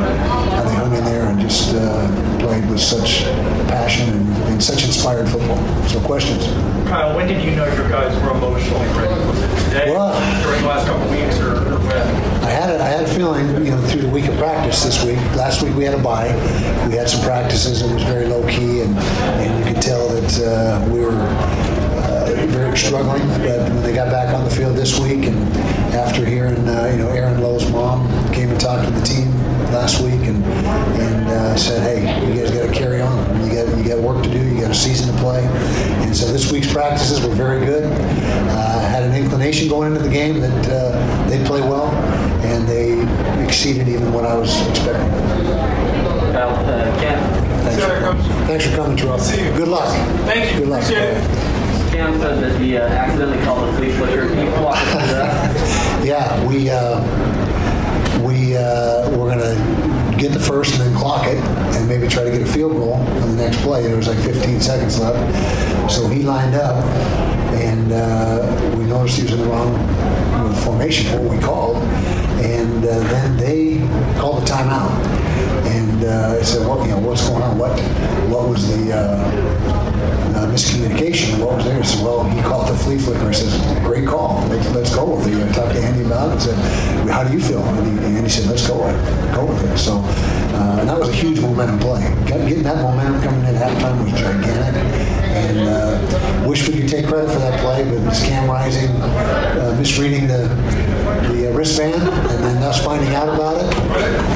how 0.55 0.63
they 0.63 0.76
hung 0.76 0.95
in 0.95 1.03
there 1.03 1.26
and 1.26 1.39
just 1.39 1.74
uh, 1.74 2.07
played 2.39 2.70
with 2.70 2.80
such 2.80 3.24
passion 3.68 4.09
and, 4.13 4.30
and 4.43 4.63
such 4.63 4.86
inspired 4.86 5.28
football. 5.28 5.57
So 5.88 5.99
questions? 6.01 6.45
Kyle, 6.88 7.15
when 7.15 7.28
did 7.28 7.43
you 7.43 7.55
know 7.55 7.65
your 7.74 7.89
guys 7.89 8.13
were 8.22 8.38
emotionally 8.38 8.88
ready? 8.89 9.13
Was 9.28 9.41
it 9.41 9.49
today, 9.65 9.86
during 9.86 10.61
the 10.61 10.68
last 10.68 10.88
couple 10.88 11.03
of 11.03 11.11
weeks, 11.11 11.39
or, 11.39 11.57
or 11.74 11.80
when? 11.80 12.38
I 12.45 12.51
had 12.51 12.70
a, 12.70 12.82
I 12.82 12.88
had 12.88 13.03
a 13.03 13.07
feeling, 13.07 13.65
you 13.65 13.72
know, 13.72 13.82
through 13.88 14.01
the 14.01 14.09
week 14.09 14.28
of 14.28 14.38
practice 14.38 14.84
this 14.84 15.03
week. 15.03 15.18
Last 15.36 15.63
week 15.63 15.76
we 15.76 15.84
had 15.84 15.95
a 15.95 16.01
bye. 16.01 16.30
We 16.88 16.95
had 16.95 17.09
some 17.09 17.26
practices. 17.26 17.82
It 17.82 17.91
was 17.91 18.03
very 18.03 18.28
low 18.28 18.47
key, 18.47 18.82
and, 18.82 18.95
and 18.95 19.59
you 19.59 19.74
could 19.74 19.82
tell 19.82 20.07
that 20.07 20.39
uh, 20.39 20.88
we 20.93 21.01
were 21.01 21.18
struggling. 22.78 23.28
But 23.28 23.70
when 23.72 23.84
they 23.84 23.94
got 23.94 24.12
back 24.12 24.34
on 24.34 24.44
the 24.44 24.50
field 24.50 24.76
this 24.76 25.00
week, 25.00 25.26
and 25.26 25.38
after 25.94 26.26
hearing, 26.26 26.68
uh, 26.68 26.90
you 26.92 26.98
know, 26.98 27.10
Aaron 27.10 27.42
Lowe's 27.42 27.70
mom 27.72 28.08
came 28.34 28.50
and 28.50 28.60
talked 28.60 28.86
to 28.86 28.92
the 28.92 29.06
team 29.06 29.32
last 29.74 30.02
week 30.02 30.22
and 30.28 30.44
and 30.46 31.28
uh, 31.28 31.56
said, 31.56 31.82
"Hey, 31.82 32.28
you 32.28 32.40
guys 32.40 32.52
got 32.52 32.68
to 32.68 32.74
carry 32.74 33.02
on. 33.02 33.18
You 33.46 33.56
got 33.56 33.78
you 33.78 33.84
got 33.84 34.00
work 34.00 34.24
to 34.24 34.30
do. 34.30 34.40
You 34.40 34.62
got 34.62 34.72
a 34.72 34.76
season 34.76 35.14
to 35.14 35.22
play." 35.22 35.44
And 36.06 36.16
so 36.16 36.32
this 36.32 36.52
week's 36.52 36.72
practices 36.72 37.26
were 37.26 37.34
very 37.34 37.66
good. 37.66 37.84
Uh, 37.84 38.80
had 38.88 39.04
an 39.04 39.16
inclination 39.16 39.68
going 39.68 39.92
into 39.92 40.04
the 40.04 40.14
game 40.14 40.40
that 40.40 40.68
uh, 40.70 41.30
they'd 41.30 41.46
play 41.46 41.62
well, 41.62 41.92
and 42.46 42.68
they 42.68 42.98
exceeded 43.44 43.88
even 43.88 44.14
what 44.14 44.26
I 44.26 44.36
was 44.36 44.68
expecting. 44.70 45.10
Kyle, 46.32 46.50
uh, 46.50 47.00
Cam. 47.00 47.48
Thanks 47.64 47.84
for, 47.84 48.46
thanks 48.46 48.66
for 48.66 48.76
coming, 48.76 48.98
Terrell. 48.98 49.18
Good 49.58 49.68
luck. 49.68 49.90
Thank 50.26 50.54
you. 50.54 50.60
Good 50.62 50.70
luck. 50.70 51.57
Cam 51.98 52.20
said 52.20 52.43
that 52.43 52.62
he 52.62 52.78
uh, 52.78 52.88
accidentally 52.88 53.43
called 53.43 53.68
the 53.68 53.74
flea 53.76 53.89
flicker. 53.89 54.28
Can 54.28 54.45
you 54.45 54.64
walk 54.64 54.78
us? 54.78 56.06
Yeah, 56.06 56.48
we 56.48 56.70
uh, 56.70 57.02
we 58.22 58.56
uh, 58.56 59.10
we're 59.18 59.32
gonna 59.32 60.16
get 60.16 60.32
the 60.32 60.39
first 60.39 60.76
and 60.76 60.84
then 60.84 60.95
clock 60.95 61.26
it, 61.26 61.38
and 61.38 61.89
maybe 61.89 62.08
try 62.08 62.24
to 62.24 62.30
get 62.30 62.43
a 62.43 62.45
field 62.45 62.74
goal 62.74 62.93
on 62.93 63.36
the 63.36 63.43
next 63.43 63.62
play. 63.62 63.82
There 63.82 63.95
was 63.95 64.08
like 64.08 64.20
15 64.20 64.62
seconds 64.62 65.00
left, 65.00 65.91
so 65.91 66.08
he 66.08 66.22
lined 66.22 66.54
up, 66.54 66.86
and 67.56 67.91
uh, 67.91 68.76
we 68.78 68.84
noticed 68.84 69.18
he 69.18 69.24
was 69.24 69.34
in 69.34 69.39
the 69.39 69.48
wrong 69.48 70.54
formation 70.58 71.12
for 71.12 71.20
what 71.20 71.36
we 71.36 71.41
called, 71.41 71.78
and 72.45 72.86
uh, 72.86 73.00
then 73.10 73.38
they 73.38 73.80
called 74.20 74.43
a 74.43 74.45
timeout, 74.45 74.91
and 75.66 76.04
uh, 76.04 76.38
I 76.39 76.43
said, 76.43 76.68
"What 76.68 76.86
you 76.86 76.91
know? 76.91 77.00
What's 77.00 77.28
going 77.28 77.41
on? 77.41 77.58
What 77.58 77.72
what 78.30 78.50
was 78.50 78.68
the?" 78.68 79.58
Miscommunication. 80.58 81.38
What 81.39 81.58
was 81.58 81.66
there? 81.66 81.78
He 81.78 81.86
said, 81.86 82.03
well, 82.03 82.24
he 82.24 82.41
caught 82.41 82.68
the 82.68 82.76
flea 82.76 82.97
flicker. 82.97 83.28
I 83.28 83.32
said, 83.32 83.84
great 83.86 84.08
call. 84.08 84.43
Let's, 84.47 84.95
go 84.95 85.16
with 85.16 85.28
it. 85.28 85.36
I 85.36 85.51
talked 85.51 85.76
to 85.76 85.80
Andy 85.80 86.03
about 86.03 86.30
it 86.30 86.32
and 86.32 86.41
said, 86.41 87.10
how 87.12 87.24
do 87.24 87.32
you 87.32 87.39
feel? 87.39 87.64
And 87.64 87.99
he, 87.99 88.05
and 88.05 88.24
he 88.26 88.30
said, 88.30 88.49
let's 88.49 88.68
go 88.68 88.84
with 88.84 88.95
it. 88.95 89.36
Go 89.36 89.45
with 89.45 89.64
it. 89.64 89.78
So 89.78 90.01
uh, 90.58 90.78
and 90.80 90.89
that 90.89 90.97
was 90.97 91.10
a 91.10 91.14
huge 91.14 91.39
momentum 91.39 91.78
play. 91.78 92.01
Getting 92.26 92.64
that 92.64 92.78
momentum 92.82 93.22
coming 93.22 93.41
in 93.41 93.55
at 93.55 93.70
halftime 93.70 94.03
was 94.03 94.20
gigantic. 94.20 94.82
And 95.38 95.60
uh, 95.60 96.47
wish 96.49 96.68
we 96.68 96.80
could 96.80 96.89
take 96.89 97.05
credit 97.05 97.32
for 97.32 97.38
that 97.38 97.60
play, 97.60 97.84
but 97.84 98.12
Cam 98.26 98.49
Rising 98.49 98.89
uh, 98.89 99.76
misreading 99.78 100.28
the 100.28 100.47
the 101.30 101.51
uh, 101.51 101.55
wristband, 101.55 102.01
and 102.01 102.43
then 102.43 102.64
us 102.64 102.84
finding 102.84 103.14
out 103.14 103.30
about 103.30 103.58
it, 103.58 103.72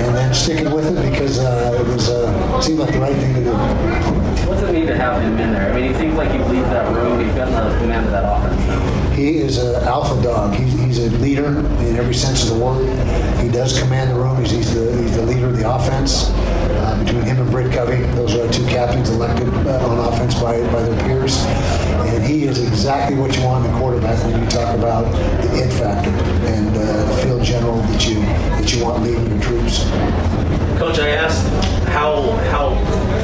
and 0.06 0.16
then 0.16 0.32
sticking 0.36 0.72
with 0.72 0.86
it 0.86 1.12
because 1.12 1.40
uh, 1.40 1.80
it 1.80 1.88
was 1.88 2.10
uh, 2.10 2.62
seemed 2.62 2.78
like 2.78 2.94
the 2.94 3.00
right 3.00 3.16
thing 3.16 3.34
to 3.34 3.44
do. 3.44 4.21
What's 4.52 4.64
it 4.64 4.74
mean 4.74 4.88
to 4.88 4.98
have 4.98 5.22
him 5.22 5.40
in 5.40 5.54
there? 5.54 5.72
I 5.72 5.74
mean, 5.74 5.94
he 5.94 5.98
seems 5.98 6.14
like 6.16 6.30
he 6.30 6.38
leads 6.40 6.68
that 6.72 6.94
room. 6.94 7.24
He's 7.24 7.34
got 7.36 7.48
the 7.48 7.80
command 7.80 8.08
of 8.08 8.12
that 8.12 8.26
offense. 8.26 9.18
He 9.18 9.38
is 9.38 9.58
an 9.58 9.82
alpha 9.86 10.22
dog. 10.22 10.54
He's, 10.56 10.74
he's 10.74 10.98
a 10.98 11.10
leader 11.20 11.60
in 11.60 11.96
every 11.96 12.14
sense 12.14 12.44
of 12.44 12.58
the 12.58 12.62
word. 12.62 12.86
He 13.40 13.50
does 13.50 13.80
command 13.80 14.12
the 14.12 14.16
room. 14.16 14.42
He's, 14.42 14.52
he's, 14.52 14.74
the, 14.74 15.02
he's 15.02 15.16
the 15.16 15.26
leader 15.26 15.48
of 15.48 15.58
the 15.58 15.74
offense. 15.74 16.32
Uh, 16.32 17.02
between 17.02 17.22
him 17.22 17.40
and 17.40 17.50
Britt 17.50 17.72
Covey, 17.72 18.02
those 18.14 18.36
are 18.36 18.52
two 18.52 18.66
captains 18.66 19.10
elected 19.10 19.48
uh, 19.48 19.88
on 19.88 20.14
offense 20.14 20.36
by, 20.36 20.60
by 20.70 20.84
their 20.84 21.02
peers. 21.06 21.46
And 22.12 22.22
he 22.22 22.44
is 22.44 22.62
exactly 22.62 23.18
what 23.18 23.34
you 23.38 23.46
want 23.46 23.66
in 23.66 23.74
a 23.74 23.78
quarterback 23.78 24.22
when 24.26 24.44
you 24.44 24.50
talk 24.50 24.78
about 24.78 25.06
the 25.44 25.64
it 25.64 25.72
factor 25.72 26.10
and 26.52 26.76
uh, 26.76 27.06
the 27.06 27.22
field 27.24 27.42
general 27.42 27.78
that 27.78 28.06
you 28.06 28.16
that 28.20 28.74
you 28.74 28.84
want 28.84 29.02
leading 29.02 29.30
your 29.30 29.42
troops. 29.42 29.86
Coach, 30.82 30.98
I 30.98 31.10
asked 31.10 31.46
how 31.90 32.32
how 32.50 32.74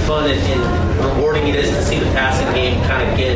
fun 0.05 0.29
and, 0.29 0.39
and 0.39 1.15
rewarding 1.17 1.47
it 1.47 1.55
is 1.55 1.71
to 1.71 1.81
see 1.81 1.97
the 1.97 2.05
passing 2.11 2.45
game 2.53 2.79
kind 2.83 3.09
of 3.09 3.17
get 3.17 3.33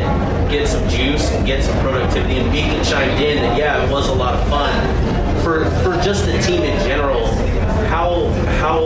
get 0.48 0.68
some 0.68 0.88
juice 0.88 1.28
and 1.32 1.44
get 1.44 1.64
some 1.64 1.76
productivity. 1.80 2.38
And 2.38 2.52
Beacon 2.52 2.84
chimed 2.84 3.20
in 3.20 3.42
that 3.42 3.58
yeah, 3.58 3.84
it 3.84 3.90
was 3.90 4.06
a 4.06 4.14
lot 4.14 4.34
of 4.34 4.48
fun. 4.48 4.72
For 5.42 5.68
for 5.82 6.00
just 6.04 6.24
the 6.26 6.40
team 6.40 6.62
in 6.62 6.78
general, 6.86 7.26
how 8.02 8.26
how 8.58 8.82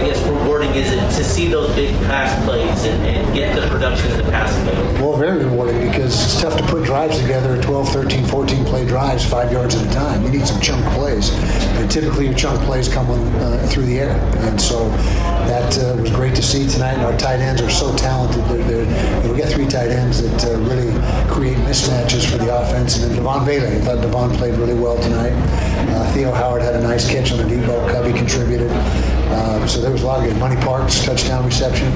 guess 0.04 0.20
rewarding 0.26 0.70
is 0.74 0.92
it 0.92 1.00
to 1.18 1.24
see 1.24 1.46
those 1.46 1.72
big 1.74 1.94
pass 2.06 2.44
plays 2.44 2.84
and, 2.84 3.02
and 3.04 3.34
get 3.34 3.54
the 3.54 3.68
production 3.68 4.10
in 4.12 4.16
the 4.18 4.32
passing 4.32 4.64
game? 4.64 5.02
Well, 5.02 5.16
very 5.16 5.44
rewarding 5.44 5.80
because 5.80 6.24
it's 6.24 6.40
tough 6.40 6.56
to 6.56 6.62
put 6.64 6.84
drives 6.84 7.20
together, 7.20 7.60
12, 7.62 7.88
13, 7.90 8.26
14 8.26 8.64
play 8.64 8.86
drives, 8.86 9.24
five 9.24 9.52
yards 9.52 9.74
at 9.74 9.86
a 9.86 9.92
time. 9.92 10.24
You 10.24 10.30
need 10.30 10.46
some 10.46 10.60
chunk 10.60 10.84
plays. 10.94 11.30
And 11.78 11.90
typically 11.90 12.26
your 12.26 12.34
chunk 12.34 12.60
plays 12.62 12.88
come 12.88 13.10
uh, 13.10 13.66
through 13.66 13.84
the 13.84 14.00
air. 14.00 14.16
And 14.48 14.60
so 14.60 14.88
that 14.88 15.78
uh, 15.78 16.00
was 16.00 16.10
great 16.10 16.34
to 16.36 16.42
see 16.42 16.66
tonight. 16.66 16.94
And 16.94 17.02
our 17.02 17.16
tight 17.16 17.40
ends 17.40 17.60
are 17.60 17.70
so 17.70 17.94
talented. 17.96 18.44
They're, 18.46 18.84
they're, 18.84 19.32
we 19.32 19.38
got 19.38 19.52
three 19.52 19.59
tight 19.70 19.90
ends 19.90 20.20
that 20.22 20.44
uh, 20.44 20.58
really 20.68 20.90
create 21.32 21.56
mismatches 21.58 22.28
for 22.28 22.38
the 22.38 22.54
offense. 22.54 22.98
And 22.98 23.10
then 23.10 23.22
Devaughn 23.22 23.44
Vele, 23.46 23.68
I 23.68 23.80
thought 23.80 23.98
Devaughn 23.98 24.36
played 24.36 24.58
really 24.58 24.74
well 24.74 25.00
tonight. 25.00 25.32
Uh, 25.32 26.12
Theo 26.12 26.32
Howard 26.32 26.62
had 26.62 26.74
a 26.74 26.82
nice 26.82 27.08
catch 27.08 27.30
on 27.32 27.38
the 27.38 27.48
deep 27.48 27.64
ball. 27.66 27.88
Covey 27.88 28.12
contributed. 28.12 28.70
Um, 29.30 29.68
so 29.68 29.80
there 29.80 29.92
was 29.92 30.02
a 30.02 30.06
lot 30.06 30.18
of 30.18 30.26
good. 30.26 30.36
Money 30.38 30.60
Parks, 30.62 31.04
touchdown 31.04 31.46
reception. 31.46 31.90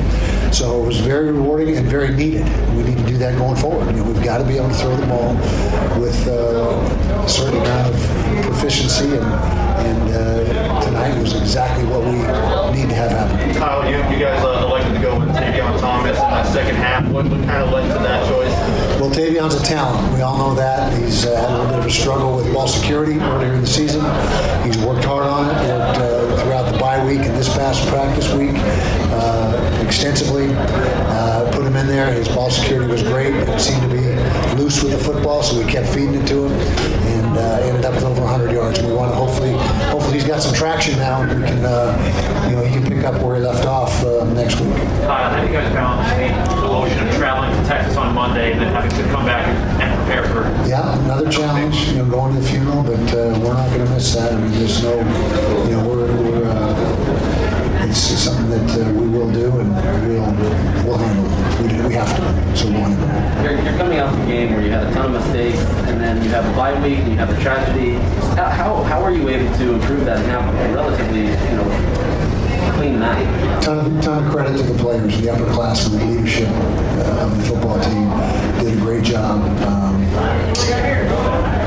So 0.52 0.82
it 0.82 0.86
was 0.86 1.00
very 1.00 1.32
rewarding 1.32 1.76
and 1.76 1.86
very 1.86 2.14
needed. 2.14 2.46
We 2.76 2.84
need 2.84 2.96
to 2.96 3.06
do 3.06 3.18
that 3.18 3.36
going 3.36 3.56
forward. 3.56 3.86
You 3.86 4.02
know, 4.02 4.04
we've 4.04 4.22
got 4.22 4.38
to 4.38 4.44
be 4.44 4.56
able 4.56 4.68
to 4.68 4.74
throw 4.74 4.96
the 4.96 5.06
ball 5.06 5.34
with 6.00 6.28
uh, 6.28 7.24
a 7.24 7.28
certain 7.28 7.58
amount 7.58 7.92
of 7.92 8.44
proficiency, 8.46 9.16
and, 9.16 9.24
and 9.24 10.14
uh, 10.14 10.23
tonight 11.04 11.20
was 11.20 11.34
exactly 11.34 11.84
what 11.86 12.02
we 12.04 12.12
need 12.76 12.88
to 12.88 12.94
have 12.94 13.10
happen. 13.10 13.54
Kyle, 13.54 13.84
you, 13.88 13.96
you 14.14 14.22
guys 14.22 14.42
uh, 14.42 14.66
elected 14.66 14.94
to 14.94 15.00
go 15.00 15.18
with 15.18 15.28
Tavion 15.30 15.78
Thomas 15.80 16.16
in 16.16 16.30
that 16.30 16.46
second 16.52 16.76
half. 16.76 17.04
What, 17.10 17.26
what 17.26 17.40
kind 17.44 17.62
of 17.62 17.70
led 17.70 17.92
to 17.92 18.02
that 18.02 18.28
choice? 18.28 18.52
Well, 19.00 19.10
Tavion's 19.10 19.54
a 19.54 19.62
talent. 19.62 20.14
We 20.14 20.22
all 20.22 20.38
know 20.38 20.54
that. 20.54 20.96
He's 20.98 21.26
uh, 21.26 21.36
had 21.36 21.50
a 21.50 21.52
little 21.52 21.66
bit 21.66 21.78
of 21.80 21.86
a 21.86 21.90
struggle 21.90 22.36
with 22.36 22.52
ball 22.52 22.68
security 22.68 23.18
earlier 23.20 23.52
in 23.52 23.60
the 23.60 23.66
season. 23.66 24.00
He's 24.64 24.78
worked 24.78 25.04
hard 25.04 25.26
on 25.26 25.50
it 25.50 25.70
worked, 25.70 25.98
uh, 25.98 26.42
throughout 26.42 26.72
the 26.72 26.78
bye 26.78 27.04
week 27.04 27.20
and 27.20 27.34
this 27.36 27.48
past 27.54 27.86
practice 27.88 28.32
week 28.32 28.56
uh, 28.56 29.82
extensively. 29.84 30.48
Uh, 30.54 31.50
put 31.52 31.64
him 31.64 31.76
in 31.76 31.86
there. 31.86 32.12
His 32.12 32.28
ball 32.28 32.50
security 32.50 32.90
was 32.90 33.02
great. 33.02 33.34
He 33.34 33.58
seemed 33.58 33.82
to 33.82 33.88
be 33.88 34.04
loose 34.56 34.82
with 34.82 34.92
the 34.92 34.98
football, 34.98 35.42
so 35.42 35.58
we 35.58 35.70
kept 35.70 35.88
feeding 35.88 36.14
it 36.14 36.26
to 36.28 36.46
him 36.46 36.52
and 36.52 37.23
uh, 37.36 37.60
ended 37.62 37.84
up 37.84 37.94
with 37.94 38.04
over 38.04 38.20
100 38.22 38.52
yards. 38.52 38.78
And 38.78 38.88
we 38.88 38.94
want 38.94 39.10
to 39.12 39.16
hopefully, 39.16 39.52
hopefully 39.90 40.14
he's 40.14 40.26
got 40.26 40.42
some 40.42 40.54
traction 40.54 40.98
now. 40.98 41.22
And 41.22 41.40
we 41.40 41.46
can, 41.46 41.64
uh, 41.64 42.46
you 42.48 42.56
know, 42.56 42.64
he 42.64 42.72
can 42.72 42.84
pick 42.84 43.04
up 43.04 43.20
where 43.22 43.36
he 43.36 43.42
left 43.42 43.66
off 43.66 43.92
uh, 44.04 44.24
next 44.34 44.60
week. 44.60 44.74
Kyle, 45.06 45.30
how 45.30 45.40
do 45.40 45.46
you 45.46 45.52
guys 45.52 45.72
balance 45.72 46.08
the 46.10 46.66
emotion 46.66 47.06
of 47.08 47.14
traveling 47.14 47.50
to 47.50 47.68
Texas 47.68 47.96
on 47.96 48.14
Monday 48.14 48.52
and 48.52 48.60
then 48.60 48.72
having 48.72 48.90
to 48.90 49.02
come 49.12 49.24
back 49.26 49.46
and, 49.46 49.82
and 49.82 49.90
prepare 50.04 50.24
for 50.28 50.68
Yeah, 50.68 50.98
another 51.04 51.30
challenge, 51.30 51.88
you 51.88 51.98
know, 51.98 52.06
going 52.10 52.34
to 52.34 52.40
the 52.40 52.48
funeral, 52.48 52.82
but 52.82 52.98
uh, 53.14 53.38
we're 53.40 53.54
not 53.54 53.68
going 53.70 53.84
to 53.86 53.90
miss 53.92 54.14
that. 54.14 54.32
I 54.32 54.36
mean, 54.40 54.52
there's 54.52 54.82
no, 54.82 54.96
you 55.64 55.70
know, 55.76 55.88
we're, 55.88 56.06
we're 56.22 56.33
it's 57.94 58.22
something 58.24 58.50
that 58.50 58.80
uh, 58.80 58.92
we 58.92 59.06
will 59.06 59.30
do 59.30 59.46
and 59.60 59.70
we'll, 59.70 60.84
we'll 60.84 60.98
handle. 60.98 61.24
We, 61.62 61.88
we 61.88 61.94
have 61.94 62.10
to, 62.10 62.56
so 62.56 62.66
we'll 62.66 62.82
handle 62.82 63.06
it. 63.06 63.44
You're, 63.44 63.62
you're 63.62 63.78
coming 63.78 64.00
off 64.00 64.12
a 64.12 64.26
game 64.26 64.50
where 64.52 64.62
you 64.62 64.70
had 64.70 64.88
a 64.88 64.92
ton 64.92 65.14
of 65.14 65.22
mistakes, 65.22 65.58
and 65.86 66.00
then 66.00 66.20
you 66.24 66.28
have 66.30 66.44
a 66.44 66.56
bye 66.56 66.74
week, 66.82 66.98
and 66.98 67.12
you 67.12 67.18
have 67.18 67.30
a 67.30 67.40
tragedy. 67.40 67.92
How, 68.34 68.50
how, 68.50 68.82
how 68.82 69.00
are 69.00 69.12
you 69.12 69.28
able 69.28 69.54
to 69.58 69.74
improve 69.74 70.04
that 70.06 70.18
and 70.18 70.26
have 70.26 70.42
a 70.42 70.74
relatively, 70.74 71.20
you 71.20 71.54
know, 71.54 72.74
clean 72.74 72.98
night? 72.98 73.62
Ton 73.62 73.78
of, 73.78 74.02
ton 74.04 74.24
of 74.24 74.32
credit 74.32 74.56
to 74.56 74.64
the 74.64 74.76
players, 74.76 75.20
the 75.20 75.28
upperclassmen, 75.28 75.98
the 76.00 76.04
leadership 76.06 76.48
uh, 76.48 77.26
of 77.26 77.36
the 77.36 77.44
football 77.44 77.78
team 77.78 78.10
did 78.58 78.76
a 78.76 78.80
great 78.80 79.04
job 79.04 79.38
um, 79.62 80.00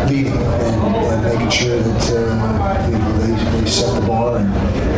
leading 0.10 0.34
and, 0.34 0.96
and 0.96 1.24
making 1.24 1.50
sure 1.50 1.80
that 1.80 2.12
uh, 2.12 2.88
you 2.92 2.98
know, 2.98 3.12
they, 3.20 3.62
they 3.62 3.70
set 3.70 3.98
the 3.98 4.06
bar 4.06 4.40
and, 4.40 4.97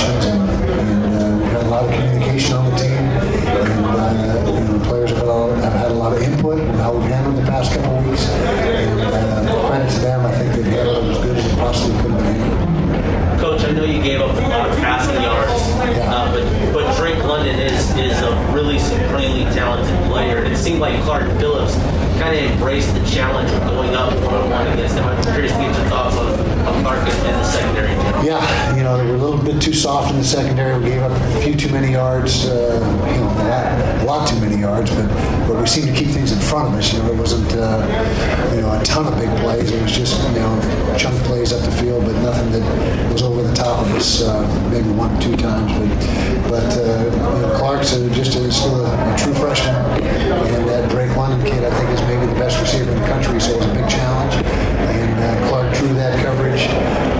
and. 0.00 0.52
And, 0.72 1.14
uh, 1.14 1.38
we've 1.42 1.52
had 1.52 1.64
a 1.64 1.68
lot 1.68 1.84
of 1.84 1.90
communication 1.92 2.54
on 2.54 2.70
the 2.70 2.76
team. 2.76 2.92
And 2.92 3.86
uh, 3.86 4.52
you 4.52 4.60
know, 4.64 4.78
the 4.78 4.84
players 4.86 5.10
have 5.10 5.18
had, 5.18 5.28
a 5.28 5.32
lot, 5.32 5.58
have 5.58 5.72
had 5.72 5.90
a 5.90 5.94
lot 5.94 6.16
of 6.16 6.22
input 6.22 6.58
in 6.58 6.74
how 6.74 6.94
we've 6.94 7.08
handled 7.08 7.36
the 7.36 7.50
past 7.50 7.72
couple 7.74 7.98
of 7.98 8.06
weeks. 8.08 8.28
And 8.28 9.00
uh, 9.00 9.68
credit 9.68 9.90
to 9.90 10.00
them, 10.00 10.26
I 10.26 10.32
think 10.32 10.54
they've 10.54 10.64
handled 10.64 11.04
it 11.04 11.10
as 11.10 11.18
good 11.24 11.36
as 11.36 11.46
it 11.52 11.58
possibly 11.58 12.00
could 12.02 12.10
have 12.12 12.22
been. 12.22 13.38
Coach, 13.38 13.64
I 13.64 13.72
know 13.72 13.84
you 13.84 14.00
gave 14.02 14.20
up 14.20 14.30
a 14.30 14.40
lot 14.48 14.70
of 14.70 14.76
passing 14.78 15.20
yards, 15.20 15.62
uh, 15.98 16.30
but 16.32 16.72
but 16.72 16.96
Drake 16.96 17.22
London 17.24 17.58
is 17.58 17.90
is 17.98 18.18
a 18.22 18.30
really 18.54 18.78
supremely 18.78 19.44
talented 19.52 19.98
player. 20.10 20.38
And 20.38 20.52
it 20.52 20.56
seemed 20.56 20.80
like 20.80 21.02
Clark 21.02 21.24
Phillips 21.38 21.74
kind 22.22 22.36
of 22.36 22.50
embraced 22.52 22.94
the 22.94 23.04
challenge 23.04 23.50
of 23.50 23.60
going 23.64 23.94
up 23.94 24.14
one 24.22 24.34
on 24.34 24.48
one 24.50 24.66
against 24.68 24.94
him. 24.94 25.04
I'm 25.04 25.20
curious 25.24 25.52
to 25.52 25.58
get 25.58 25.76
your 25.76 25.88
thoughts 25.88 26.16
on, 26.16 26.51
Clark 26.82 27.08
and 27.08 27.34
the 27.34 27.44
secondary. 27.44 27.90
Yeah, 28.26 28.76
you 28.76 28.82
know, 28.82 28.96
they 28.96 29.06
were 29.06 29.14
a 29.14 29.18
little 29.18 29.42
bit 29.42 29.60
too 29.60 29.72
soft 29.72 30.12
in 30.12 30.18
the 30.18 30.24
secondary. 30.24 30.78
We 30.78 30.90
gave 30.90 31.02
up 31.02 31.10
a 31.10 31.40
few 31.42 31.56
too 31.56 31.70
many 31.70 31.92
yards, 31.92 32.46
uh, 32.46 32.78
you 33.10 33.20
know, 33.20 33.28
a 33.28 33.46
lot, 33.48 34.02
a 34.02 34.04
lot 34.04 34.28
too 34.28 34.38
many 34.40 34.60
yards, 34.60 34.90
but, 34.94 35.08
but 35.48 35.60
we 35.60 35.66
seemed 35.66 35.88
to 35.88 35.94
keep 35.94 36.08
things 36.08 36.30
in 36.30 36.38
front 36.38 36.68
of 36.68 36.74
us. 36.74 36.92
You 36.92 37.00
know, 37.00 37.12
it 37.12 37.16
wasn't, 37.16 37.52
uh, 37.54 37.82
you 38.54 38.60
know, 38.60 38.78
a 38.78 38.84
ton 38.84 39.12
of 39.12 39.18
big 39.18 39.30
plays. 39.40 39.70
It 39.72 39.82
was 39.82 39.92
just, 39.92 40.22
you 40.28 40.38
know, 40.38 40.96
chunk 40.96 41.16
plays 41.24 41.52
up 41.52 41.62
the 41.64 41.72
field, 41.72 42.04
but 42.04 42.14
nothing 42.22 42.52
that 42.52 43.12
was 43.12 43.22
over 43.22 43.42
the 43.42 43.54
top 43.54 43.84
of 43.84 43.92
us, 43.94 44.22
uh, 44.22 44.46
maybe 44.70 44.88
one, 44.90 45.14
or 45.16 45.20
two 45.20 45.36
times. 45.36 45.72
But, 45.72 46.50
but 46.50 46.78
uh, 46.78 47.04
you 47.04 47.16
know, 47.18 47.54
Clark's 47.58 47.90
just 47.90 48.36
a, 48.36 48.52
still 48.52 48.86
a, 48.86 49.14
a 49.14 49.18
true 49.18 49.34
freshman, 49.34 49.74
and 49.74 50.68
that 50.68 50.90
Drake 50.90 51.16
London 51.16 51.40
kid, 51.44 51.64
I 51.64 51.70
think, 51.76 51.90
is 51.90 52.00
maybe 52.02 52.26
the 52.26 52.38
best 52.38 52.60
receiver 52.60 52.92
in 52.92 53.00
the 53.00 53.06
country, 53.08 53.40
so 53.40 53.52
it 53.52 53.56
was 53.58 53.66
a 53.66 53.74
big 53.74 53.88
challenge. 53.88 54.34
Uh, 55.22 55.48
Clark 55.48 55.74
drew 55.76 55.94
that 55.94 56.18
coverage 56.24 56.66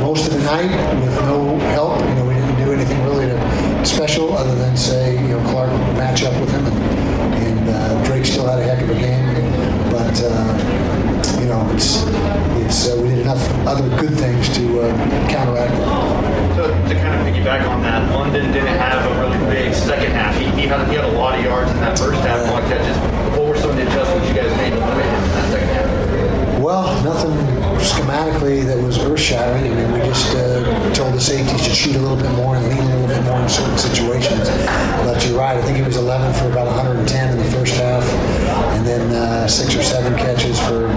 most 0.00 0.26
of 0.26 0.34
the 0.34 0.42
night 0.42 0.70
with 1.00 1.14
no 1.22 1.56
help. 1.70 2.00
You 2.00 2.14
know, 2.16 2.26
we 2.26 2.34
didn't 2.34 2.56
do 2.56 2.72
anything 2.72 3.00
really 3.04 3.26
to, 3.26 3.84
special 3.86 4.32
other 4.36 4.54
than 4.56 4.76
say, 4.76 5.14
you 5.22 5.28
know, 5.28 5.40
Clark 5.50 5.70
match 5.96 6.24
up 6.24 6.38
with 6.40 6.50
him, 6.50 6.66
and, 6.66 7.34
and 7.34 7.68
uh, 7.68 8.04
Drake 8.04 8.26
still 8.26 8.46
had 8.46 8.58
a 8.58 8.64
heck 8.64 8.82
of 8.82 8.90
a 8.90 8.94
game, 8.94 9.90
but. 9.90 10.20
Uh, 10.22 11.02
you 11.42 11.48
know, 11.48 11.68
it's 11.74 12.04
it's 12.62 12.88
uh, 12.88 13.00
we 13.02 13.08
did 13.08 13.18
enough 13.18 13.42
other 13.66 13.88
good 14.00 14.14
things 14.14 14.48
to 14.56 14.82
uh, 14.82 15.28
counteract 15.28 15.74
it. 15.74 16.56
To, 16.56 16.88
to 16.88 16.94
kind 17.00 17.14
of 17.18 17.26
piggyback 17.26 17.68
on 17.68 17.82
that, 17.82 18.10
London 18.12 18.52
didn't 18.52 18.78
have 18.78 19.04
a 19.10 19.20
really 19.20 19.38
big 19.52 19.74
second 19.74 20.12
half. 20.12 20.36
He, 20.36 20.44
he, 20.60 20.66
had, 20.66 20.86
he 20.88 20.94
had 20.94 21.04
a 21.04 21.12
lot 21.18 21.36
of 21.36 21.44
yards 21.44 21.70
in 21.72 21.78
that 21.78 21.98
first 21.98 22.20
half. 22.20 22.48
Like 22.52 22.64
that, 22.68 22.84
just 22.86 23.00
what 23.36 23.48
were 23.48 23.56
some 23.56 23.70
of 23.70 23.76
the 23.76 23.82
adjustments 23.82 24.28
you 24.28 24.34
guys 24.34 24.56
made 24.56 24.70
to 24.70 24.78
limit 24.78 25.04
him 25.04 25.24
in 25.24 25.30
that 25.30 25.50
second 25.50 25.68
half? 25.68 26.60
Well, 26.60 27.02
nothing 27.02 27.61
schematically 27.82 28.64
that 28.64 28.78
was 28.78 28.98
earth-shattering. 28.98 29.72
I 29.72 29.74
mean, 29.74 29.92
we 29.92 29.98
just 30.06 30.34
uh, 30.34 30.94
told 30.94 31.14
the 31.14 31.20
safeties 31.20 31.62
to 31.66 31.74
shoot 31.74 31.96
a 31.96 31.98
little 31.98 32.16
bit 32.16 32.30
more 32.32 32.56
and 32.56 32.66
lean 32.68 32.78
a 32.78 32.96
little 32.96 33.08
bit 33.08 33.22
more 33.24 33.40
in 33.40 33.48
certain 33.48 33.78
situations. 33.78 34.48
But 35.04 35.24
you're 35.26 35.38
right. 35.38 35.56
I 35.56 35.62
think 35.62 35.76
he 35.76 35.82
was 35.82 35.96
11 35.96 36.32
for 36.34 36.50
about 36.50 36.66
110 36.66 37.06
in 37.30 37.38
the 37.38 37.50
first 37.50 37.74
half, 37.74 38.04
and 38.74 38.86
then 38.86 39.10
uh, 39.14 39.46
six 39.48 39.74
or 39.74 39.82
seven 39.82 40.16
catches 40.16 40.58
for 40.60 40.88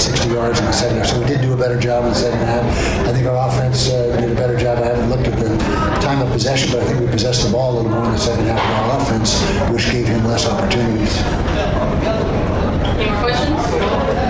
60 0.00 0.30
yards 0.30 0.58
in 0.58 0.64
the 0.64 0.72
second 0.72 0.96
half. 0.98 1.06
So 1.08 1.20
we 1.20 1.26
did 1.26 1.42
do 1.42 1.52
a 1.52 1.56
better 1.56 1.78
job 1.78 2.04
in 2.04 2.10
the 2.10 2.16
second 2.16 2.40
half. 2.40 2.64
I 3.06 3.12
think 3.12 3.26
our 3.26 3.48
offense 3.48 3.90
uh, 3.90 4.16
did 4.20 4.30
a 4.32 4.34
better 4.34 4.56
job. 4.58 4.78
I 4.78 4.86
haven't 4.86 5.10
looked 5.10 5.28
at 5.28 5.38
the 5.38 5.58
time 6.00 6.22
of 6.22 6.32
possession, 6.32 6.72
but 6.72 6.82
I 6.82 6.86
think 6.86 7.00
we 7.00 7.06
possessed 7.08 7.44
the 7.44 7.52
ball 7.52 7.72
a 7.72 7.74
little 7.76 7.90
more 7.90 8.04
in 8.04 8.12
the 8.12 8.18
second 8.18 8.46
half 8.46 8.60
of 8.60 8.90
our 8.90 9.00
offense, 9.02 9.40
which 9.70 9.90
gave 9.92 10.06
him 10.06 10.24
less 10.24 10.48
opportunities. 10.48 11.20
Any 13.00 13.12
questions? 13.20 13.60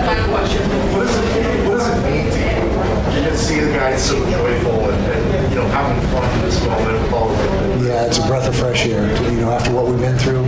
Final 0.07 0.27
question. 0.31 0.63
What 0.91 1.07
does 1.07 1.15
it, 1.15 1.67
what 1.67 1.77
does 1.77 1.87
it 1.87 2.01
mean 2.07 2.27
to 2.31 2.39
you? 2.39 3.15
You 3.15 3.21
get 3.23 3.31
to 3.31 3.37
see 3.37 3.59
the 3.59 3.60
guys 3.73 4.05
so 4.05 4.15
joyful 4.29 4.89
and, 4.89 5.05
and 5.05 5.53
you 5.53 5.59
know 5.59 5.67
having 5.69 6.07
fun 6.09 6.37
in 6.37 6.41
this 6.45 6.63
moment 6.65 7.01
with 7.01 7.13
all 7.13 7.29
of 7.29 7.37
them. 7.37 7.85
Yeah, 7.85 8.05
it's 8.05 8.17
a 8.17 8.27
breath 8.27 8.47
of 8.47 8.55
fresh 8.55 8.85
air. 8.85 9.07
You 9.31 9.41
know, 9.41 9.51
after 9.51 9.73
what 9.73 9.87
we've 9.87 9.99
been 9.99 10.17
through, 10.17 10.43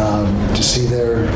um, 0.00 0.54
to 0.54 0.62
see 0.62 0.86
their 0.86 1.26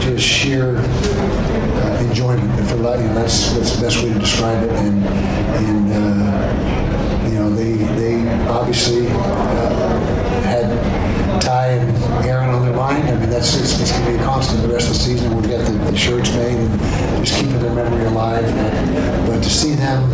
just 0.00 0.24
sheer 0.24 0.76
uh, 0.78 2.06
enjoyment. 2.06 2.50
For 2.68 2.76
you 2.76 2.82
know, 2.82 3.14
that's 3.14 3.52
that's 3.52 3.76
the 3.76 3.82
best 3.82 4.02
way 4.02 4.12
to 4.12 4.18
describe 4.18 4.62
it. 4.64 4.70
And 4.72 5.04
and 5.04 5.92
uh, 5.92 7.28
you 7.28 7.34
know, 7.34 7.50
they 7.50 7.74
they 7.94 8.28
obviously 8.48 9.06
uh, 9.08 9.98
had 10.42 11.40
Ty 11.40 11.66
and 11.68 12.24
Aaron 12.26 12.49
mind. 12.90 13.08
I 13.08 13.18
mean, 13.18 13.30
that's 13.30 13.56
it's, 13.56 13.80
it's 13.80 13.92
going 13.92 14.04
to 14.04 14.10
be 14.12 14.16
a 14.18 14.24
constant 14.24 14.62
the 14.62 14.68
rest 14.68 14.88
of 14.88 14.94
the 14.94 14.98
season. 14.98 15.36
We've 15.36 15.48
got 15.50 15.64
the, 15.66 15.72
the 15.72 15.96
shirts 15.96 16.32
made 16.34 16.56
and 16.56 17.24
just 17.24 17.40
keeping 17.40 17.58
their 17.60 17.74
memory 17.74 18.04
alive. 18.06 18.44
But, 18.44 19.26
but 19.26 19.42
to 19.42 19.50
see 19.50 19.74
them 19.74 20.10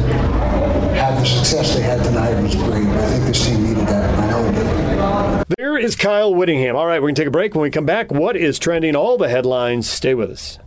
have 0.95 1.19
the 1.19 1.27
success 1.27 1.75
they 1.75 1.83
had 1.83 2.03
tonight 2.05 2.41
was 2.43 2.55
great. 2.55 2.87
I 2.87 3.07
think 3.07 3.25
this 3.25 3.47
team 3.47 3.63
needed 3.63 3.87
that. 3.87 4.19
I 4.19 4.31
know 4.31 4.45
it 4.47 4.53
did. 4.53 5.57
There 5.59 5.79
is 5.79 5.97
Kyle 5.97 6.35
Whittingham. 6.35 6.77
All 6.77 6.87
right, 6.87 7.01
we're 7.01 7.09
going 7.09 7.15
to 7.15 7.21
take 7.23 7.29
a 7.29 7.33
break. 7.33 7.55
When 7.55 7.63
we 7.63 7.71
come 7.71 7.87
back, 7.87 8.11
what 8.11 8.37
is 8.37 8.59
trending? 8.59 8.97
All 8.97 9.17
the 9.17 9.29
headlines. 9.29 9.89
Stay 9.89 10.15
with 10.15 10.31
us. 10.31 10.59